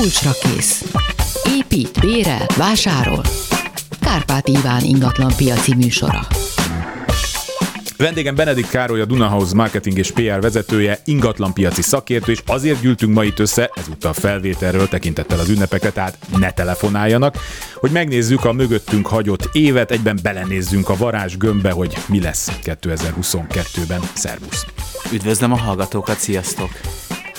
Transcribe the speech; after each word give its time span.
Kulcsra 0.00 0.30
kész. 0.30 0.84
Épít, 1.58 2.00
bérel, 2.00 2.46
vásárol. 2.56 3.22
Kárpát 4.00 4.48
Iván 4.48 4.84
ingatlan 4.84 5.32
piaci 5.36 5.74
műsora. 5.74 6.26
Vendégem 7.96 8.34
Benedik 8.34 8.68
Károly, 8.68 9.00
a 9.00 9.04
Dunahouse 9.04 9.54
marketing 9.54 9.98
és 9.98 10.10
PR 10.10 10.40
vezetője, 10.40 10.98
ingatlanpiaci 11.04 11.82
szakértő, 11.82 12.32
és 12.32 12.42
azért 12.46 12.80
gyűltünk 12.80 13.14
ma 13.14 13.24
itt 13.24 13.38
össze, 13.38 13.70
ezúttal 13.74 14.12
felvételről 14.12 14.88
tekintettel 14.88 15.38
az 15.38 15.48
ünnepekre, 15.48 15.90
tehát 15.90 16.18
ne 16.38 16.50
telefonáljanak, 16.50 17.36
hogy 17.74 17.90
megnézzük 17.90 18.44
a 18.44 18.52
mögöttünk 18.52 19.06
hagyott 19.06 19.48
évet, 19.52 19.90
egyben 19.90 20.18
belenézzünk 20.22 20.88
a 20.88 20.96
varázs 20.96 21.36
gömbbe, 21.36 21.70
hogy 21.70 21.96
mi 22.08 22.20
lesz 22.20 22.50
2022-ben. 22.64 24.00
Szervusz! 24.14 24.66
Üdvözlöm 25.12 25.52
a 25.52 25.56
hallgatókat, 25.56 26.18
sziasztok! 26.18 26.70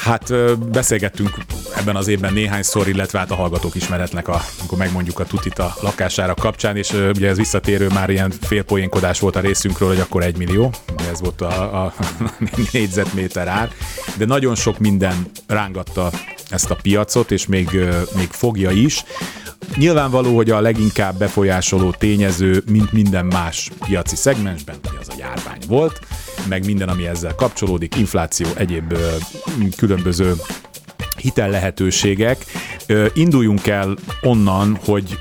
Hát 0.08 0.58
beszélgettünk 0.70 1.38
ebben 1.76 1.96
az 1.96 2.08
évben 2.08 2.34
néhányszor, 2.34 2.88
illetve 2.88 3.20
hát 3.20 3.32
a 3.32 3.36
hallgatók 3.36 3.76
ismeretnek, 3.76 4.28
a, 4.28 4.42
amikor 4.60 4.78
megmondjuk 4.78 5.20
a 5.20 5.26
tutit 5.26 5.60
a 5.60 5.76
lakására 5.82 6.34
kapcsán, 6.34 6.78
és 6.78 6.92
ugye 6.92 7.30
ez 7.30 7.38
visszatérő 7.38 7.88
már 7.88 8.10
ilyen 8.10 8.32
félpoénkodás 8.42 9.20
volt 9.20 9.36
a 9.36 9.40
részünkről, 9.40 9.88
hogy 9.88 10.00
akkor 10.00 10.24
egy 10.24 10.38
millió, 10.38 10.72
ez 11.12 11.22
volt 11.22 11.42
a, 11.42 11.84
a 11.86 11.94
négyzetméter 12.72 13.48
ár, 13.48 13.72
de 14.18 14.26
nagyon 14.26 14.56
sok 14.56 14.80
minden 14.80 15.32
rángatta 15.48 16.12
ezt 16.50 16.72
a 16.72 16.76
piacot, 16.76 17.32
és 17.32 17.46
még, 17.46 17.70
még 18.16 18.30
fogja 18.30 18.72
is. 18.72 19.04
Nyilvánvaló, 19.76 20.36
hogy 20.36 20.50
a 20.50 20.62
leginkább 20.62 21.18
befolyásoló 21.18 21.92
tényező, 21.92 22.64
mint 22.70 22.92
minden 22.92 23.26
más 23.26 23.72
piaci 23.86 24.16
szegmensben, 24.16 24.76
az 25.00 25.10
a 25.10 25.14
járvány 25.18 25.62
volt, 25.68 26.00
meg 26.48 26.66
minden, 26.66 26.90
ami 26.90 27.08
ezzel 27.08 27.36
kapcsolódik, 27.36 27.96
infláció, 27.96 28.48
egyéb 28.56 28.98
különböző 29.78 30.34
hitel 31.18 31.50
lehetőségek. 31.50 32.46
Induljunk 33.14 33.68
el 33.68 33.96
onnan, 34.22 34.80
hogy 34.86 35.20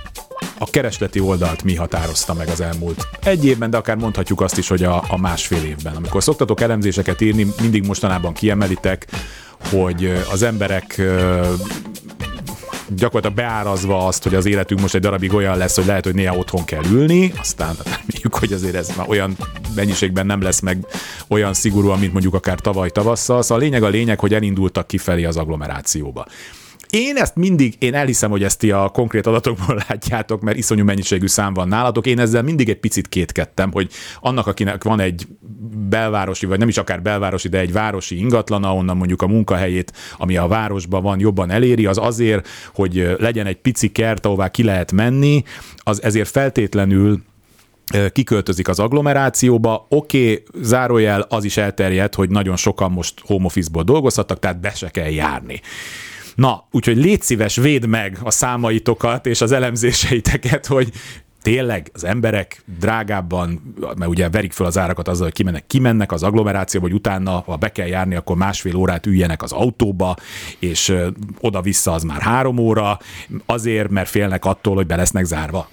a 0.59 0.71
keresleti 0.71 1.21
oldalt 1.21 1.63
mi 1.63 1.75
határozta 1.75 2.35
meg 2.35 2.49
az 2.49 2.61
elmúlt 2.61 3.09
egy 3.23 3.45
évben, 3.45 3.71
de 3.71 3.77
akár 3.77 3.97
mondhatjuk 3.97 4.41
azt 4.41 4.59
is, 4.59 4.69
hogy 4.69 4.83
a, 4.85 5.05
a 5.09 5.19
másfél 5.19 5.65
évben. 5.65 5.97
Amikor 5.97 6.23
szoktatok 6.23 6.61
elemzéseket 6.61 7.21
írni, 7.21 7.47
mindig 7.61 7.87
mostanában 7.87 8.33
kiemelitek, 8.33 9.07
hogy 9.71 10.13
az 10.31 10.43
emberek 10.43 11.03
gyakorlatilag 12.89 13.37
beárazva 13.37 14.07
azt, 14.07 14.23
hogy 14.23 14.35
az 14.35 14.47
életünk 14.47 14.81
most 14.81 14.95
egy 14.95 15.01
darabig 15.01 15.35
olyan 15.35 15.57
lesz, 15.57 15.77
hogy 15.77 15.87
lehet, 15.87 16.05
hogy 16.05 16.15
néha 16.15 16.37
otthon 16.37 16.65
kell 16.65 16.85
ülni, 16.91 17.33
aztán 17.39 17.77
reméljük, 17.85 18.35
hogy 18.35 18.53
azért 18.53 18.75
ez 18.75 18.91
már 18.97 19.09
olyan 19.09 19.37
mennyiségben 19.75 20.27
nem 20.27 20.43
lesz 20.43 20.61
meg 20.61 20.87
olyan 21.29 21.55
szigorúan, 21.55 21.99
mint 21.99 22.13
mondjuk 22.13 22.35
akár 22.35 22.59
tavaly 22.59 22.91
tavasszal. 22.91 23.43
Szóval 23.43 23.63
a 23.63 23.65
lényeg 23.65 23.83
a 23.83 23.89
lényeg, 23.89 24.21
hogy 24.21 24.35
elindultak 24.35 24.87
kifelé 24.87 25.25
az 25.25 25.37
agglomerációba. 25.37 26.27
Én 26.91 27.17
ezt 27.17 27.37
mindig, 27.37 27.75
én 27.79 27.95
elhiszem, 27.95 28.31
hogy 28.31 28.43
ezt 28.43 28.59
ti 28.59 28.71
a 28.71 28.89
konkrét 28.89 29.27
adatokból 29.27 29.83
látjátok, 29.89 30.41
mert 30.41 30.57
iszonyú 30.57 30.85
mennyiségű 30.85 31.27
szám 31.27 31.55
van 31.55 31.69
nálatok. 31.69 32.07
Én 32.07 32.19
ezzel 32.19 32.43
mindig 32.43 32.69
egy 32.69 32.81
picit 32.81 33.09
kétkedtem, 33.09 33.73
hogy 33.73 33.91
annak, 34.21 34.47
akinek 34.47 34.85
van 34.85 35.01
egy 35.01 35.27
belvárosi, 35.89 36.47
vagy 36.47 36.59
nem 36.59 36.69
is 36.69 36.77
akár 36.77 37.03
belvárosi, 37.03 37.49
de 37.49 37.59
egy 37.59 37.73
városi 37.73 38.19
ingatlan, 38.19 38.65
ahonnan 38.65 38.97
mondjuk 38.97 39.23
a 39.23 39.27
munkahelyét, 39.27 39.93
ami 40.17 40.37
a 40.37 40.47
városban 40.47 41.03
van, 41.03 41.21
jobban 41.21 41.51
eléri, 41.51 41.87
az 41.87 41.99
azért, 41.99 42.49
hogy 42.75 43.17
legyen 43.19 43.47
egy 43.47 43.61
pici 43.61 43.93
kert, 43.93 44.27
ahová 44.27 44.49
ki 44.49 44.63
lehet 44.63 44.93
menni, 44.93 45.43
az 45.77 46.03
ezért 46.03 46.29
feltétlenül 46.29 47.23
kiköltözik 48.13 48.69
az 48.69 48.79
agglomerációba, 48.79 49.87
oké, 49.89 50.33
okay, 50.33 50.63
zárójel 50.63 51.21
az 51.21 51.45
is 51.45 51.57
elterjedt, 51.57 52.15
hogy 52.15 52.31
nagyon 52.31 52.57
sokan 52.57 52.91
most 52.91 53.21
home 53.21 53.45
office-ból 53.45 53.83
dolgozhattak, 53.83 54.39
tehát 54.39 54.61
be 54.61 54.71
se 54.71 54.89
kell 54.91 55.11
járni. 55.11 55.61
Na, 56.37 56.67
úgyhogy 56.71 56.97
légy 56.97 57.23
szíves, 57.23 57.57
véd 57.57 57.87
meg 57.87 58.19
a 58.23 58.31
számaitokat 58.31 59.27
és 59.27 59.41
az 59.41 59.53
elemzéseiteket, 59.53 60.67
hogy 60.67 60.93
tényleg 61.43 61.91
az 61.95 62.05
emberek 62.05 62.63
drágábban, 62.79 63.75
mert 63.81 64.11
ugye 64.11 64.29
verik 64.29 64.53
fel 64.53 64.67
az 64.67 64.79
árakat 64.79 65.09
azzal, 65.09 65.25
hogy 65.25 65.35
kimennek, 65.35 65.67
kimennek 65.67 66.13
az 66.13 66.23
agglomerációba, 66.23 66.87
hogy 66.87 66.97
utána, 66.97 67.43
ha 67.47 67.57
be 67.57 67.73
kell 67.73 67.87
járni, 67.87 68.15
akkor 68.15 68.37
másfél 68.37 68.77
órát 68.77 69.07
üljenek 69.07 69.43
az 69.43 69.53
autóba, 69.53 70.17
és 70.59 70.97
oda-vissza 71.41 71.93
az 71.93 72.03
már 72.03 72.21
három 72.21 72.59
óra, 72.59 72.99
azért, 73.47 73.91
mert 73.91 74.09
félnek 74.09 74.45
attól, 74.45 74.75
hogy 74.75 74.87
be 74.87 74.97
lesznek 74.97 75.25
zárva 75.25 75.69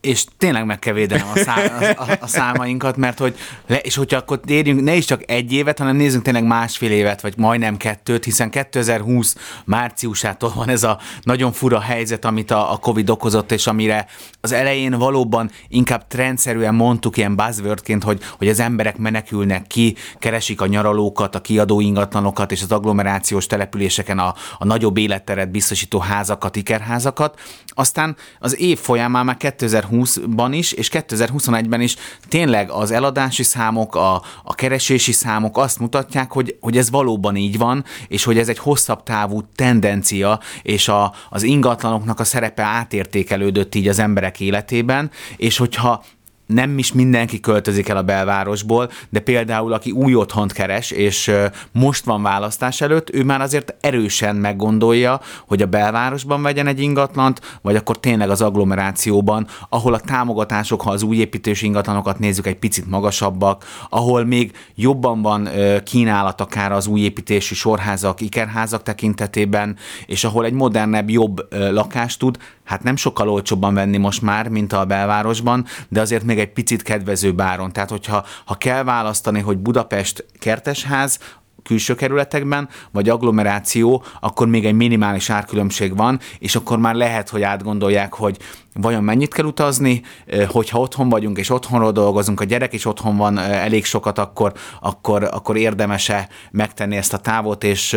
és 0.00 0.24
tényleg 0.38 0.66
meg 0.66 0.78
kell 0.78 0.92
védenem 0.92 1.28
a, 1.34 1.38
szá, 1.38 1.54
a, 1.96 2.18
a 2.20 2.26
számainkat, 2.26 2.96
mert 2.96 3.18
hogy, 3.18 3.36
le, 3.66 3.78
és 3.78 3.94
hogyha 3.94 4.16
akkor 4.16 4.40
térjünk 4.40 4.82
ne 4.82 4.94
is 4.94 5.04
csak 5.04 5.30
egy 5.30 5.52
évet, 5.52 5.78
hanem 5.78 5.96
nézzünk 5.96 6.22
tényleg 6.22 6.44
másfél 6.44 6.90
évet, 6.90 7.20
vagy 7.20 7.34
majdnem 7.36 7.76
kettőt, 7.76 8.24
hiszen 8.24 8.50
2020 8.50 9.36
márciusától 9.64 10.52
van 10.54 10.68
ez 10.68 10.82
a 10.82 10.98
nagyon 11.22 11.52
fura 11.52 11.80
helyzet, 11.80 12.24
amit 12.24 12.50
a, 12.50 12.72
a 12.72 12.76
Covid 12.76 13.10
okozott, 13.10 13.52
és 13.52 13.66
amire 13.66 14.06
az 14.40 14.52
elején 14.52 14.98
valóban 14.98 15.50
inkább 15.68 16.06
trendszerűen 16.06 16.74
mondtuk 16.74 17.16
ilyen 17.16 17.36
buzzwordként, 17.36 18.02
hogy, 18.02 18.20
hogy 18.38 18.48
az 18.48 18.60
emberek 18.60 18.96
menekülnek 18.96 19.66
ki, 19.66 19.96
keresik 20.18 20.60
a 20.60 20.66
nyaralókat, 20.66 21.34
a 21.34 21.40
kiadó 21.40 21.80
ingatlanokat 21.80 22.52
és 22.52 22.62
az 22.62 22.72
agglomerációs 22.72 23.46
településeken 23.46 24.18
a, 24.18 24.34
a 24.58 24.64
nagyobb 24.64 24.96
életteret 24.96 25.50
biztosító 25.50 25.98
házakat, 25.98 26.56
ikerházakat. 26.56 27.40
Aztán 27.66 28.16
az 28.38 28.60
év 28.60 28.78
folyamán 28.78 29.24
már 29.24 29.36
2020 29.36 29.88
2020-ban 29.90 30.48
is, 30.52 30.72
és 30.72 30.90
2021-ben 30.92 31.80
is 31.80 31.96
tényleg 32.28 32.70
az 32.70 32.90
eladási 32.90 33.42
számok, 33.42 33.94
a, 33.94 34.22
a 34.44 34.54
keresési 34.54 35.12
számok 35.12 35.58
azt 35.58 35.78
mutatják, 35.78 36.32
hogy, 36.32 36.56
hogy 36.60 36.76
ez 36.76 36.90
valóban 36.90 37.36
így 37.36 37.58
van, 37.58 37.84
és 38.08 38.24
hogy 38.24 38.38
ez 38.38 38.48
egy 38.48 38.58
hosszabb 38.58 39.02
távú 39.02 39.42
tendencia, 39.54 40.40
és 40.62 40.88
a, 40.88 41.14
az 41.30 41.42
ingatlanoknak 41.42 42.20
a 42.20 42.24
szerepe 42.24 42.62
átértékelődött 42.62 43.74
így 43.74 43.88
az 43.88 43.98
emberek 43.98 44.40
életében, 44.40 45.10
és 45.36 45.56
hogyha 45.56 46.04
nem 46.52 46.78
is 46.78 46.92
mindenki 46.92 47.40
költözik 47.40 47.88
el 47.88 47.96
a 47.96 48.02
belvárosból, 48.02 48.90
de 49.08 49.20
például 49.20 49.72
aki 49.72 49.90
új 49.90 50.14
otthont 50.14 50.52
keres, 50.52 50.90
és 50.90 51.32
most 51.72 52.04
van 52.04 52.22
választás 52.22 52.80
előtt, 52.80 53.14
ő 53.14 53.24
már 53.24 53.40
azért 53.40 53.74
erősen 53.80 54.36
meggondolja, 54.36 55.20
hogy 55.46 55.62
a 55.62 55.66
belvárosban 55.66 56.42
vegyen 56.42 56.66
egy 56.66 56.80
ingatlant, 56.80 57.40
vagy 57.62 57.76
akkor 57.76 58.00
tényleg 58.00 58.30
az 58.30 58.42
agglomerációban, 58.42 59.46
ahol 59.68 59.94
a 59.94 60.00
támogatások, 60.00 60.80
ha 60.80 60.90
az 60.90 61.02
új 61.02 61.16
építési 61.16 61.66
ingatlanokat 61.66 62.18
nézzük, 62.18 62.46
egy 62.46 62.58
picit 62.58 62.90
magasabbak, 62.90 63.64
ahol 63.88 64.24
még 64.24 64.52
jobban 64.74 65.22
van 65.22 65.48
kínálat 65.84 66.40
akár 66.40 66.72
az 66.72 66.86
új 66.86 67.00
építési 67.00 67.54
sorházak, 67.54 68.20
ikerházak 68.20 68.82
tekintetében, 68.82 69.76
és 70.06 70.24
ahol 70.24 70.44
egy 70.44 70.52
modernebb, 70.52 71.10
jobb 71.10 71.40
lakást 71.70 72.18
tud 72.18 72.38
hát 72.70 72.82
nem 72.82 72.96
sokkal 72.96 73.28
olcsóbban 73.28 73.74
venni 73.74 73.96
most 73.96 74.22
már, 74.22 74.48
mint 74.48 74.72
a 74.72 74.84
belvárosban, 74.84 75.64
de 75.88 76.00
azért 76.00 76.24
még 76.24 76.38
egy 76.38 76.52
picit 76.52 76.82
kedvező 76.82 77.32
báron. 77.32 77.72
Tehát, 77.72 77.90
hogyha 77.90 78.24
ha 78.44 78.54
kell 78.54 78.82
választani, 78.82 79.40
hogy 79.40 79.58
Budapest 79.58 80.26
kertesház, 80.38 81.18
külső 81.62 81.94
kerületekben, 81.94 82.68
vagy 82.90 83.08
agglomeráció, 83.08 84.04
akkor 84.20 84.48
még 84.48 84.66
egy 84.66 84.74
minimális 84.74 85.30
árkülönbség 85.30 85.96
van, 85.96 86.20
és 86.38 86.56
akkor 86.56 86.78
már 86.78 86.94
lehet, 86.94 87.28
hogy 87.28 87.42
átgondolják, 87.42 88.14
hogy 88.14 88.36
vajon 88.74 89.04
mennyit 89.04 89.34
kell 89.34 89.44
utazni, 89.44 90.02
hogyha 90.48 90.78
otthon 90.78 91.08
vagyunk 91.08 91.38
és 91.38 91.50
otthonról 91.50 91.92
dolgozunk, 91.92 92.40
a 92.40 92.44
gyerek 92.44 92.72
is 92.72 92.84
otthon 92.84 93.16
van 93.16 93.38
elég 93.38 93.84
sokat, 93.84 94.18
akkor, 94.18 94.52
akkor, 94.80 95.28
akkor 95.32 95.56
érdemese 95.56 96.28
megtenni 96.50 96.96
ezt 96.96 97.12
a 97.12 97.18
távot, 97.18 97.64
és 97.64 97.96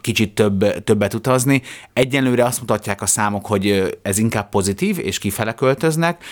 kicsit 0.00 0.34
több, 0.34 0.84
többet 0.84 1.14
utazni. 1.14 1.62
Egyenlőre 1.92 2.44
azt 2.44 2.60
mutatják 2.60 3.02
a 3.02 3.06
számok, 3.06 3.46
hogy 3.46 3.98
ez 4.02 4.18
inkább 4.18 4.48
pozitív, 4.48 4.98
és 4.98 5.18
kifele 5.18 5.54
költöznek, 5.54 6.24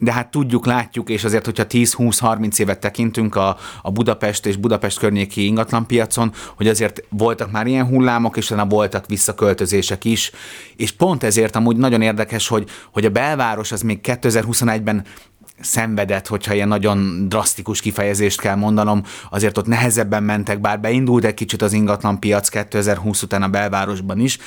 de 0.00 0.12
hát 0.12 0.30
tudjuk, 0.30 0.66
látjuk, 0.66 1.08
és 1.10 1.24
azért, 1.24 1.44
hogyha 1.44 1.64
10-20-30 1.68 2.58
évet 2.58 2.80
tekintünk 2.80 3.36
a, 3.36 3.56
a 3.82 3.90
Budapest 3.90 4.46
és 4.46 4.56
Budapest 4.56 4.98
környéki 4.98 5.46
ingatlanpiacon, 5.46 6.32
hogy 6.56 6.68
azért 6.68 7.02
voltak 7.08 7.50
már 7.50 7.66
ilyen 7.66 7.86
hullámok, 7.86 8.36
és 8.36 8.50
utána 8.50 8.68
voltak 8.68 9.06
visszaköltözések 9.06 10.04
is, 10.04 10.30
és 10.76 10.92
pont 10.92 11.22
ezért 11.22 11.56
amúgy 11.56 11.76
nagyon 11.76 12.02
érdekes, 12.02 12.48
hogy, 12.48 12.68
hogy 12.92 13.04
a 13.04 13.10
belváros 13.10 13.72
az 13.72 13.82
még 13.82 13.98
2021-ben 14.02 15.04
szenvedett, 15.60 16.26
hogyha 16.26 16.54
ilyen 16.54 16.68
nagyon 16.68 17.28
drasztikus 17.28 17.80
kifejezést 17.80 18.40
kell 18.40 18.54
mondanom, 18.54 19.02
azért 19.30 19.58
ott 19.58 19.66
nehezebben 19.66 20.22
mentek, 20.22 20.60
bár 20.60 20.80
beindult 20.80 21.24
egy 21.24 21.34
kicsit 21.34 21.62
az 21.62 21.72
ingatlanpiac 21.72 22.48
2020 22.48 23.22
után 23.22 23.42
a 23.42 23.48
belvárosban 23.48 24.20
is, 24.20 24.38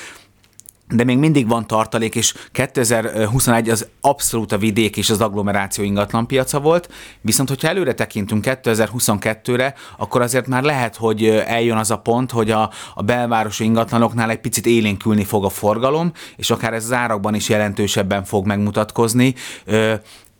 de 0.89 1.03
még 1.03 1.17
mindig 1.17 1.47
van 1.47 1.67
tartalék, 1.67 2.15
és 2.15 2.33
2021 2.51 3.69
az 3.69 3.87
abszolút 4.01 4.51
a 4.51 4.57
vidék 4.57 4.97
és 4.97 5.09
az 5.09 5.21
agglomeráció 5.21 5.83
ingatlan 5.83 6.27
piaca 6.27 6.59
volt, 6.59 6.89
viszont 7.21 7.49
hogyha 7.49 7.67
előre 7.67 7.93
tekintünk 7.93 8.45
2022-re, 8.47 9.73
akkor 9.97 10.21
azért 10.21 10.47
már 10.47 10.63
lehet, 10.63 10.95
hogy 10.95 11.25
eljön 11.27 11.77
az 11.77 11.91
a 11.91 11.97
pont, 11.97 12.31
hogy 12.31 12.51
a, 12.51 12.71
a 12.93 13.01
belvárosi 13.03 13.63
ingatlanoknál 13.63 14.29
egy 14.29 14.39
picit 14.39 14.65
élénkülni 14.65 15.23
fog 15.23 15.45
a 15.45 15.49
forgalom, 15.49 16.11
és 16.35 16.49
akár 16.49 16.73
ez 16.73 16.83
az 16.83 16.91
árakban 16.91 17.35
is 17.35 17.49
jelentősebben 17.49 18.23
fog 18.23 18.45
megmutatkozni 18.45 19.35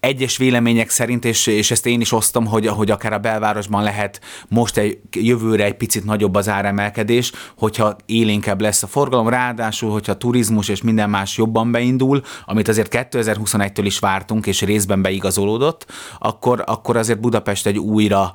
egyes 0.07 0.38
vélemények 0.38 0.89
szerint, 0.89 1.25
és, 1.25 1.48
és 1.48 1.71
ezt 1.71 1.86
én 1.86 2.01
is 2.01 2.12
osztom, 2.12 2.45
hogy, 2.45 2.68
hogy 2.68 2.92
akár 2.92 3.13
a 3.13 3.18
belvárosban 3.18 3.83
lehet 3.83 4.21
most 4.48 4.77
egy 4.77 5.00
jövőre 5.12 5.63
egy 5.63 5.74
picit 5.74 6.06
nagyobb 6.06 6.36
az 6.36 6.50
áremelkedés, 6.50 7.31
hogyha 7.57 7.95
élénkebb 8.06 8.62
lesz 8.62 8.83
a 8.83 8.88
forgalom, 8.88 9.30
ráadásul, 9.30 9.92
hogyha 9.92 10.12
a 10.12 10.18
turizmus 10.18 10.69
és 10.69 10.81
minden 10.81 11.09
más 11.09 11.38
jobban 11.38 11.71
beindul, 11.71 12.21
amit 12.45 12.68
azért 12.68 13.09
2021-től 13.12 13.81
is 13.83 14.00
vártunk, 14.00 14.45
és 14.45 14.62
részben 14.62 15.01
beigazolódott, 15.01 15.86
akkor, 16.19 16.63
akkor 16.65 16.98
azért 16.98 17.19
Budapest 17.19 17.65
egy 17.65 17.77
újra 17.77 18.33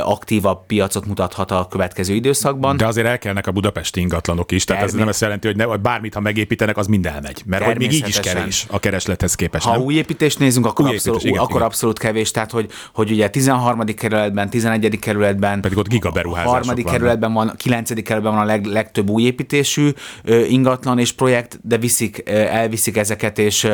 aktívabb 0.00 0.66
piacot 0.66 1.06
mutathat 1.06 1.50
a 1.50 1.66
következő 1.70 2.14
időszakban. 2.14 2.76
De 2.76 2.86
azért 2.86 3.06
elkelnek 3.06 3.46
a 3.46 3.50
budapesti 3.50 4.00
ingatlanok 4.00 4.52
is, 4.52 4.64
tehát 4.64 4.82
ez 4.82 4.92
nem 4.92 5.08
azt 5.08 5.20
jelenti, 5.20 5.46
hogy 5.46 5.56
ne, 5.56 5.76
bármit, 5.76 6.14
ha 6.14 6.20
megépítenek, 6.20 6.76
az 6.76 6.86
mind 6.86 7.06
elmegy. 7.06 7.42
Mert 7.46 7.64
hogy 7.64 7.78
még 7.78 7.92
így 7.92 8.08
is 8.08 8.20
kevés 8.20 8.66
a 8.70 8.78
kereslethez 8.78 9.34
képest. 9.34 9.64
Ha 9.64 9.72
nem? 9.72 9.80
új 9.80 9.94
építést 9.94 10.38
nézünk, 10.38 10.66
akkor, 10.66 10.84
új 10.84 10.94
abszolút, 10.94 11.09
építés, 11.14 11.30
igen, 11.30 11.42
akkor 11.42 11.54
igen. 11.54 11.66
abszolút 11.66 11.98
kevés. 11.98 12.30
Tehát, 12.30 12.50
hogy, 12.50 12.70
hogy 12.94 13.10
ugye 13.10 13.28
13. 13.28 13.84
kerületben, 13.84 14.50
11. 14.50 14.98
kerületben, 14.98 15.60
pedig 15.60 15.78
ott 15.78 15.88
gigaberuházások 15.88 16.52
harmadik 16.52 16.84
van. 16.84 16.92
kerületben 16.92 17.32
van, 17.32 17.52
9. 17.56 18.02
kerületben 18.02 18.32
van 18.32 18.42
a 18.42 18.44
leg, 18.44 18.64
legtöbb 18.64 19.10
új 19.10 19.22
építésű 19.22 19.90
ingatlan 20.48 20.98
és 20.98 21.12
projekt, 21.12 21.60
de 21.62 21.78
viszik, 21.78 22.28
elviszik 22.28 22.96
ezeket, 22.96 23.38
és 23.38 23.68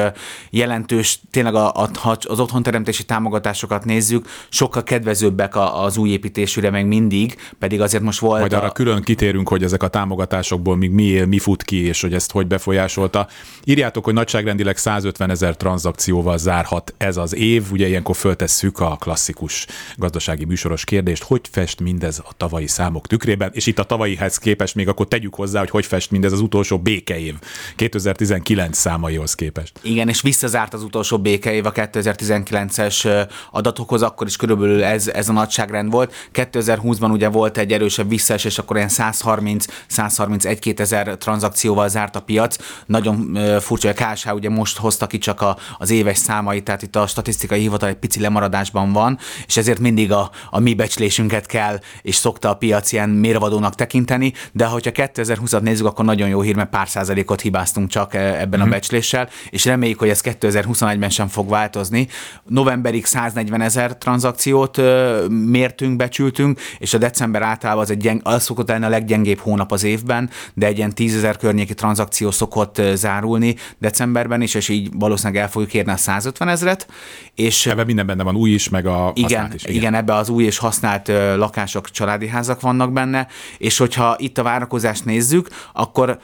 jelentős, 0.50 1.20
tényleg 1.30 1.54
a, 1.54 1.72
a, 1.74 1.90
az 2.20 2.40
otthonteremtési 2.40 3.04
támogatásokat 3.04 3.84
nézzük, 3.84 4.26
sokkal 4.48 4.82
kedvezőbbek 4.82 5.56
az 5.56 5.96
új 5.96 6.10
építésűre 6.10 6.70
meg 6.70 6.86
mindig, 6.86 7.36
pedig 7.58 7.80
azért 7.80 8.02
most 8.02 8.18
volt. 8.18 8.40
Majd 8.40 8.52
arra 8.52 8.66
a... 8.66 8.72
külön 8.72 9.02
kitérünk, 9.02 9.48
hogy 9.48 9.62
ezek 9.62 9.82
a 9.82 9.88
támogatásokból 9.88 10.76
még 10.76 10.90
mi, 10.90 11.20
mi 11.20 11.38
fut 11.38 11.62
ki, 11.62 11.86
és 11.86 12.00
hogy 12.00 12.14
ezt 12.14 12.32
hogy 12.32 12.46
befolyásolta. 12.46 13.26
Írjátok, 13.64 14.04
hogy 14.04 14.14
nagyságrendileg 14.14 14.76
150 14.76 15.30
ezer 15.30 15.56
tranzakcióval 15.56 16.38
zárhat 16.38 16.94
ez 16.96 17.15
az 17.16 17.34
év. 17.34 17.72
Ugye 17.72 17.86
ilyenkor 17.86 18.16
föltesszük 18.16 18.78
a 18.78 18.96
klasszikus 19.00 19.66
gazdasági 19.96 20.44
műsoros 20.44 20.84
kérdést, 20.84 21.22
hogy 21.22 21.40
fest 21.50 21.80
mindez 21.80 22.18
a 22.18 22.32
tavalyi 22.36 22.66
számok 22.66 23.06
tükrében, 23.06 23.50
és 23.52 23.66
itt 23.66 23.78
a 23.78 23.84
tavalyihez 23.84 24.38
képest 24.38 24.74
még 24.74 24.88
akkor 24.88 25.08
tegyük 25.08 25.34
hozzá, 25.34 25.58
hogy 25.58 25.70
hogy 25.70 25.86
fest 25.86 26.10
mindez 26.10 26.32
az 26.32 26.40
utolsó 26.40 26.78
békeév, 26.78 27.34
2019 27.76 28.78
számaihoz 28.78 29.34
képest. 29.34 29.72
Igen, 29.82 30.08
és 30.08 30.20
visszazárt 30.20 30.74
az 30.74 30.82
utolsó 30.82 31.18
békeév 31.18 31.66
a 31.66 31.72
2019-es 31.72 33.26
adatokhoz, 33.50 34.02
akkor 34.02 34.26
is 34.26 34.36
körülbelül 34.36 34.84
ez, 34.84 35.08
ez 35.08 35.28
a 35.28 35.32
nagyságrend 35.32 35.90
volt. 35.90 36.14
2020-ban 36.34 37.10
ugye 37.10 37.28
volt 37.28 37.58
egy 37.58 37.72
erősebb 37.72 38.08
visszaesés, 38.08 38.58
akkor 38.58 38.76
ilyen 38.76 38.90
130-131 38.92 40.78
ezer 40.78 41.16
tranzakcióval 41.16 41.88
zárt 41.88 42.16
a 42.16 42.20
piac. 42.20 42.56
Nagyon 42.86 43.38
furcsa, 43.60 43.88
a 43.88 43.92
KSH 43.92 44.34
ugye 44.34 44.48
most 44.48 44.78
hozta 44.78 45.06
ki 45.06 45.18
csak 45.18 45.40
a, 45.40 45.56
az 45.78 45.90
éves 45.90 46.18
számait, 46.18 46.64
tehát 46.64 46.82
itt 46.82 46.96
a 46.96 47.05
statisztikai 47.06 47.60
hivatal 47.60 47.88
egy 47.88 47.96
pici 47.96 48.20
lemaradásban 48.20 48.92
van, 48.92 49.18
és 49.46 49.56
ezért 49.56 49.78
mindig 49.78 50.12
a, 50.12 50.30
a 50.50 50.58
mi 50.58 50.74
becslésünket 50.74 51.46
kell, 51.46 51.80
és 52.02 52.14
szokta 52.14 52.50
a 52.50 52.54
piac 52.54 52.92
ilyen 52.92 53.08
mérvadónak 53.08 53.74
tekinteni, 53.74 54.32
de 54.52 54.64
hogyha 54.64 54.90
2020-at 54.94 55.60
nézzük, 55.60 55.86
akkor 55.86 56.04
nagyon 56.04 56.28
jó 56.28 56.40
hír, 56.40 56.54
mert 56.54 56.70
pár 56.70 56.88
százalékot 56.88 57.40
hibáztunk 57.40 57.88
csak 57.88 58.14
ebben 58.14 58.48
mm-hmm. 58.48 58.60
a 58.60 58.64
mhm. 58.64 58.70
becsléssel, 58.70 59.28
és 59.50 59.64
reméljük, 59.64 59.98
hogy 59.98 60.08
ez 60.08 60.20
2021-ben 60.24 61.10
sem 61.10 61.28
fog 61.28 61.48
változni. 61.48 62.08
Novemberig 62.44 63.04
140 63.04 63.60
ezer 63.60 63.98
tranzakciót 63.98 64.80
mértünk, 65.28 65.96
becsültünk, 65.96 66.60
és 66.78 66.94
a 66.94 66.98
december 66.98 67.42
általában 67.42 67.82
az 67.82 67.90
egy 67.90 67.98
gyeng, 67.98 68.20
az 68.24 68.42
szokott 68.42 68.68
lenni 68.68 68.84
a 68.84 68.88
leggyengébb 68.88 69.38
hónap 69.38 69.72
az 69.72 69.84
évben, 69.84 70.30
de 70.54 70.66
egy 70.66 70.76
ilyen 70.76 70.94
10 70.94 71.16
ezer 71.16 71.36
környéki 71.36 71.74
tranzakció 71.74 72.30
szokott 72.30 72.80
zárulni 72.94 73.56
decemberben 73.78 74.42
is, 74.42 74.54
és 74.54 74.68
így 74.68 74.88
valószínűleg 74.92 75.42
el 75.42 75.50
fogjuk 75.50 75.74
érni 75.74 75.92
a 75.92 75.96
150 75.96 76.48
ezret. 76.48 76.86
És 77.34 77.66
ebben 77.66 77.86
minden 77.86 78.06
benne 78.06 78.22
van 78.22 78.36
új 78.36 78.50
is, 78.50 78.68
meg 78.68 78.86
a 78.86 79.12
igen, 79.14 79.52
is. 79.54 79.62
Igen, 79.62 79.76
igen 79.76 79.94
ebbe 79.94 80.14
az 80.14 80.28
új 80.28 80.44
és 80.44 80.58
használt 80.58 81.08
lakások, 81.36 81.90
családi 81.90 82.28
házak 82.28 82.60
vannak 82.60 82.92
benne, 82.92 83.26
és 83.58 83.78
hogyha 83.78 84.14
itt 84.18 84.38
a 84.38 84.42
várakozást 84.42 85.04
nézzük, 85.04 85.48
akkor 85.72 86.18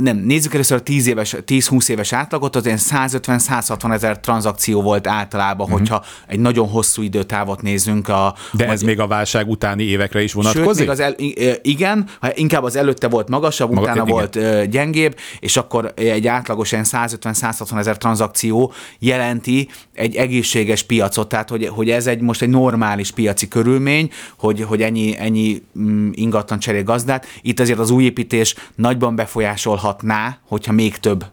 nem, 0.00 0.16
nézzük 0.16 0.54
először 0.54 0.76
a 0.76 0.80
10 0.80 1.06
éves, 1.06 1.34
10-20 1.46 1.88
éves 1.88 2.12
átlagot, 2.12 2.56
az 2.56 2.66
ilyen 2.66 2.78
150-160 2.80 3.92
ezer 3.92 4.20
tranzakció 4.20 4.82
volt 4.82 5.06
általában, 5.06 5.66
uh-huh. 5.66 5.78
hogyha 5.78 6.04
egy 6.26 6.40
nagyon 6.40 6.68
hosszú 6.68 7.02
időtávot 7.02 7.62
nézzünk. 7.62 8.08
A, 8.08 8.34
De 8.52 8.68
ez 8.68 8.82
még 8.82 9.00
a 9.00 9.06
válság 9.06 9.48
utáni 9.48 9.82
évekre 9.82 10.22
is 10.22 10.32
vonatkozik? 10.32 10.66
Sőt, 10.66 10.78
még 10.78 10.88
az 10.88 11.00
el, 11.00 11.14
igen, 11.62 12.08
inkább 12.34 12.62
az 12.62 12.76
előtte 12.76 13.08
volt 13.08 13.28
magasabb, 13.28 13.68
Maga, 13.68 13.80
utána 13.80 14.02
igen. 14.02 14.14
volt 14.14 14.70
gyengébb, 14.70 15.16
és 15.40 15.56
akkor 15.56 15.92
egy 15.96 16.26
átlagos 16.26 16.72
ilyen 16.72 16.84
150-160 16.86 17.78
ezer 17.78 17.96
tranzakció 17.98 18.72
jelenti 18.98 19.68
egy 19.94 20.16
egészséges 20.16 20.82
piacot, 20.82 21.28
tehát 21.28 21.48
hogy, 21.48 21.66
hogy 21.66 21.90
ez 21.90 22.06
egy 22.06 22.20
most 22.20 22.42
egy 22.42 22.48
normális 22.48 23.10
piaci 23.10 23.48
körülmény, 23.48 24.10
hogy, 24.38 24.62
hogy 24.62 24.82
ennyi, 24.82 25.14
ennyi 25.18 25.62
mm, 25.78 26.10
ingatlan 26.12 26.58
cserél 26.58 26.82
gazdát. 26.82 27.26
Itt 27.42 27.60
azért 27.60 27.78
az 27.78 27.90
új 27.90 28.04
építés 28.04 28.54
nagyban 28.74 29.16
befolyásolhat 29.16 29.87
hatná, 29.88 30.38
hogyha 30.46 30.72
még 30.72 30.98
több 30.98 31.24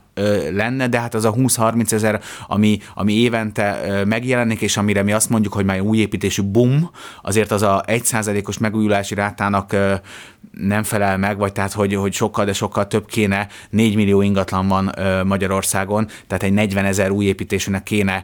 lenne, 0.52 0.88
de 0.88 1.00
hát 1.00 1.14
az 1.14 1.26
a 1.26 1.34
20-30 1.34 1.92
ezer, 1.92 2.22
ami, 2.48 2.78
ami 2.94 3.14
évente 3.14 4.02
megjelenik, 4.06 4.62
és 4.62 4.78
amire 4.78 5.04
mi 5.04 5.12
azt 5.12 5.30
mondjuk, 5.30 5.54
hogy 5.54 5.66
már 5.66 5.80
új 5.80 5.98
építésű 5.98 6.42
boom, 6.44 6.90
azért 7.22 7.52
az 7.52 7.62
a 7.62 7.84
1%-os 7.88 8.58
megújulási 8.58 9.16
rátának 9.16 9.76
nem 10.52 10.84
felel 10.84 11.18
meg, 11.18 11.38
vagy 11.38 11.52
tehát, 11.52 11.74
hogy, 11.74 11.94
hogy 11.94 12.14
sokkal, 12.14 12.46
de 12.46 12.54
sokkal 12.54 12.88
több 12.88 13.06
kéne, 13.06 13.48
4 13.70 13.96
millió 13.96 14.22
ingatlan 14.22 14.68
van 14.68 14.92
Magyarországon, 15.26 16.08
tehát 16.28 16.44
egy 16.44 16.54
40 16.54 16.86
ezer 16.86 17.10
új 17.10 17.26
építésűnek 17.26 17.84
kéne 17.84 18.24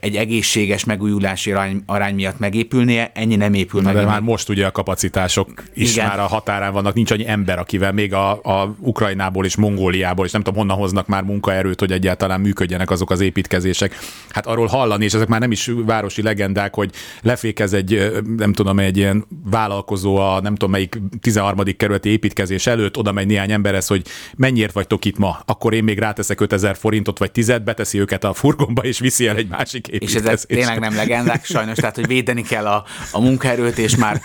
egy 0.00 0.16
egészséges 0.16 0.84
megújulási 0.84 1.52
arány, 1.52 1.82
arány 1.86 2.14
miatt 2.14 2.38
megépülnie, 2.38 3.10
ennyi 3.14 3.36
nem 3.36 3.54
épül 3.54 3.80
Na, 3.80 3.92
meg. 3.92 3.96
De 3.96 4.08
már 4.08 4.20
most 4.20 4.48
ugye 4.48 4.66
a 4.66 4.70
kapacitások 4.70 5.48
is 5.74 5.92
Igen. 5.92 6.06
már 6.06 6.20
a 6.20 6.26
határán 6.26 6.72
vannak, 6.72 6.94
nincs 6.94 7.10
annyi 7.10 7.28
ember, 7.28 7.58
akivel 7.58 7.92
még 7.92 8.14
a, 8.14 8.30
a 8.30 8.74
Ukrajnából 8.78 9.44
és 9.44 9.56
Mongóliából, 9.56 10.26
és 10.26 10.32
nem 10.32 10.42
tudom 10.42 10.58
honnan 10.58 10.76
hoznak 10.76 11.06
már 11.06 11.21
munkaerőt, 11.22 11.80
hogy 11.80 11.92
egyáltalán 11.92 12.40
működjenek 12.40 12.90
azok 12.90 13.10
az 13.10 13.20
építkezések. 13.20 13.98
Hát 14.28 14.46
arról 14.46 14.66
hallani, 14.66 15.04
és 15.04 15.14
ezek 15.14 15.28
már 15.28 15.40
nem 15.40 15.50
is 15.50 15.70
városi 15.86 16.22
legendák, 16.22 16.74
hogy 16.74 16.90
lefékez 17.22 17.72
egy, 17.72 18.22
nem 18.36 18.52
tudom, 18.52 18.78
egy 18.78 18.96
ilyen 18.96 19.24
vállalkozó 19.50 20.16
a 20.16 20.40
nem 20.40 20.52
tudom 20.54 20.70
melyik 20.70 21.00
13. 21.20 21.58
kerületi 21.76 22.08
építkezés 22.08 22.66
előtt, 22.66 22.96
oda 22.96 23.12
megy 23.12 23.26
néhány 23.26 23.52
emberhez, 23.52 23.86
hogy 23.86 24.06
mennyiért 24.36 24.72
vagytok 24.72 25.04
itt 25.04 25.18
ma, 25.18 25.40
akkor 25.46 25.74
én 25.74 25.84
még 25.84 25.98
ráteszek 25.98 26.40
5000 26.40 26.76
forintot 26.76 27.18
vagy 27.18 27.32
10 27.32 27.52
beteszi 27.64 27.98
őket 28.00 28.24
a 28.24 28.32
furgonba, 28.32 28.82
és 28.82 28.98
viszi 28.98 29.26
el 29.26 29.36
egy 29.36 29.48
másik 29.48 29.88
építkezésre. 29.88 30.32
És 30.32 30.32
ezek 30.32 30.46
tényleg 30.46 30.78
nem 30.78 30.94
legendák, 30.94 31.44
sajnos, 31.44 31.76
tehát 31.76 31.94
hogy 31.94 32.06
védeni 32.06 32.42
kell 32.42 32.66
a, 32.66 32.84
a 33.12 33.20
munkaerőt, 33.20 33.78
és 33.78 33.96
már 33.96 34.20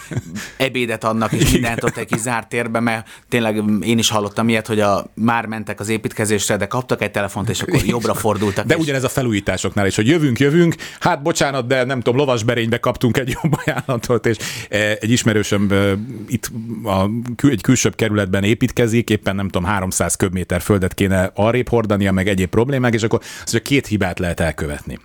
ebédet 0.57 1.03
adnak, 1.03 1.31
és 1.31 1.51
mindent 1.51 1.83
ott 1.83 1.97
egy 1.97 2.07
kis 2.07 2.19
zárt 2.19 2.49
térbe, 2.49 2.79
mert 2.79 3.07
tényleg 3.29 3.63
én 3.81 3.97
is 3.97 4.09
hallottam 4.09 4.49
ilyet, 4.49 4.67
hogy 4.67 4.79
a, 4.79 5.11
már 5.13 5.45
mentek 5.45 5.79
az 5.79 5.89
építkezésre, 5.89 6.57
de 6.57 6.67
kap 6.67 6.86
kaptak 6.87 7.07
egy 7.07 7.11
telefont, 7.11 7.49
és 7.49 7.61
akkor 7.61 7.85
jobbra 7.85 8.13
fordultak. 8.13 8.65
De 8.65 8.75
és... 8.75 8.81
ugyanez 8.81 9.03
a 9.03 9.09
felújításoknál 9.09 9.87
is, 9.87 9.95
hogy 9.95 10.07
jövünk, 10.07 10.39
jövünk, 10.39 10.75
hát 10.99 11.21
bocsánat, 11.21 11.67
de 11.67 11.83
nem 11.83 12.01
tudom, 12.01 12.19
lovasberénybe 12.19 12.79
kaptunk 12.79 13.17
egy 13.17 13.37
jobb 13.41 13.53
ajánlatot, 13.65 14.25
és 14.25 14.37
e, 14.69 14.97
egy 14.99 15.11
ismerősöm 15.11 15.71
e, 15.71 15.93
itt 16.27 16.51
a, 16.83 17.09
egy 17.49 17.61
külsőbb 17.61 17.95
kerületben 17.95 18.43
építkezik, 18.43 19.09
éppen 19.09 19.35
nem 19.35 19.49
tudom, 19.49 19.63
300 19.63 20.15
köbméter 20.15 20.61
földet 20.61 20.93
kéne 20.93 21.31
arrébb 21.35 21.69
hordania, 21.69 22.11
meg 22.11 22.27
egyéb 22.27 22.49
problémák, 22.49 22.93
és 22.93 23.03
akkor 23.03 23.19
az, 23.45 23.51
hogy 23.51 23.61
két 23.61 23.87
hibát 23.87 24.19
lehet 24.19 24.39
elkövetni 24.39 24.99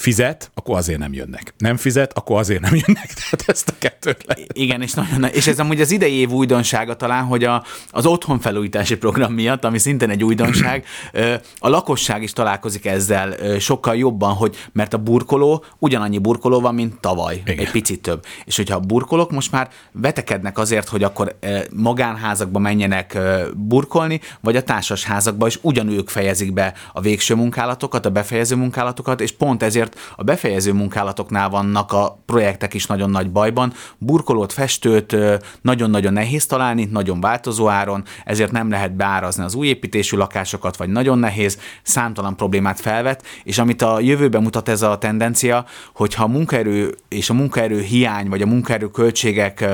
fizet, 0.00 0.50
akkor 0.54 0.76
azért 0.76 0.98
nem 0.98 1.12
jönnek. 1.12 1.54
Nem 1.58 1.76
fizet, 1.76 2.12
akkor 2.12 2.38
azért 2.38 2.60
nem 2.60 2.74
jönnek. 2.74 3.12
Tehát 3.20 3.44
ezt 3.46 3.68
a 3.68 3.72
kettőt 3.78 4.24
lehet. 4.26 4.50
Igen, 4.52 4.82
és, 4.82 4.92
nagyon, 4.92 5.24
és 5.24 5.46
ez 5.46 5.58
amúgy 5.58 5.80
az 5.80 5.90
idei 5.90 6.14
év 6.14 6.30
újdonsága 6.30 6.96
talán, 6.96 7.24
hogy 7.24 7.44
a, 7.44 7.64
az 7.90 8.06
otthonfelújítási 8.06 8.96
program 8.96 9.32
miatt, 9.32 9.64
ami 9.64 9.78
szintén 9.78 10.10
egy 10.10 10.24
újdonság, 10.24 10.84
a 11.58 11.68
lakosság 11.68 12.22
is 12.22 12.32
találkozik 12.32 12.86
ezzel 12.86 13.58
sokkal 13.58 13.96
jobban, 13.96 14.32
hogy 14.34 14.56
mert 14.72 14.94
a 14.94 14.98
burkoló 14.98 15.64
ugyanannyi 15.78 16.18
burkoló 16.18 16.60
van, 16.60 16.74
mint 16.74 17.00
tavaly, 17.00 17.42
Igen. 17.44 17.58
egy 17.58 17.70
picit 17.70 18.02
több. 18.02 18.24
És 18.44 18.56
hogyha 18.56 18.76
a 18.76 18.80
burkolók 18.80 19.30
most 19.30 19.52
már 19.52 19.68
vetekednek 19.92 20.58
azért, 20.58 20.88
hogy 20.88 21.02
akkor 21.02 21.38
magánházakba 21.72 22.58
menjenek 22.58 23.18
burkolni, 23.54 24.20
vagy 24.40 24.56
a 24.56 24.62
társasházakba, 24.62 25.46
és 25.46 25.58
ugyanők 25.62 26.08
fejezik 26.08 26.52
be 26.52 26.74
a 26.92 27.00
végső 27.00 27.34
munkálatokat, 27.34 28.06
a 28.06 28.10
befejező 28.10 28.56
munkálatokat, 28.56 29.20
és 29.20 29.32
pont 29.32 29.62
ezért 29.62 29.89
ezért 29.90 30.16
a 30.16 30.22
befejező 30.22 30.72
munkálatoknál 30.72 31.48
vannak 31.48 31.92
a 31.92 32.18
projektek 32.26 32.74
is 32.74 32.86
nagyon 32.86 33.10
nagy 33.10 33.30
bajban. 33.30 33.72
Burkolót, 33.98 34.52
festőt 34.52 35.16
nagyon-nagyon 35.62 36.12
nehéz 36.12 36.46
találni, 36.46 36.84
nagyon 36.84 37.20
változó 37.20 37.68
áron, 37.68 38.04
ezért 38.24 38.52
nem 38.52 38.70
lehet 38.70 38.96
beárazni 38.96 39.44
az 39.44 39.54
új 39.54 39.66
építésű 39.66 40.16
lakásokat, 40.16 40.76
vagy 40.76 40.88
nagyon 40.88 41.18
nehéz, 41.18 41.58
számtalan 41.82 42.36
problémát 42.36 42.80
felvet, 42.80 43.24
és 43.44 43.58
amit 43.58 43.82
a 43.82 44.00
jövőben 44.00 44.42
mutat 44.42 44.68
ez 44.68 44.82
a 44.82 44.98
tendencia, 44.98 45.64
hogyha 45.94 46.24
a 46.24 46.28
munkaerő 46.28 46.94
és 47.08 47.30
a 47.30 47.34
munkaerő 47.34 47.80
hiány, 47.80 48.28
vagy 48.28 48.42
a 48.42 48.46
munkaerő 48.46 48.90
költségek 48.90 49.64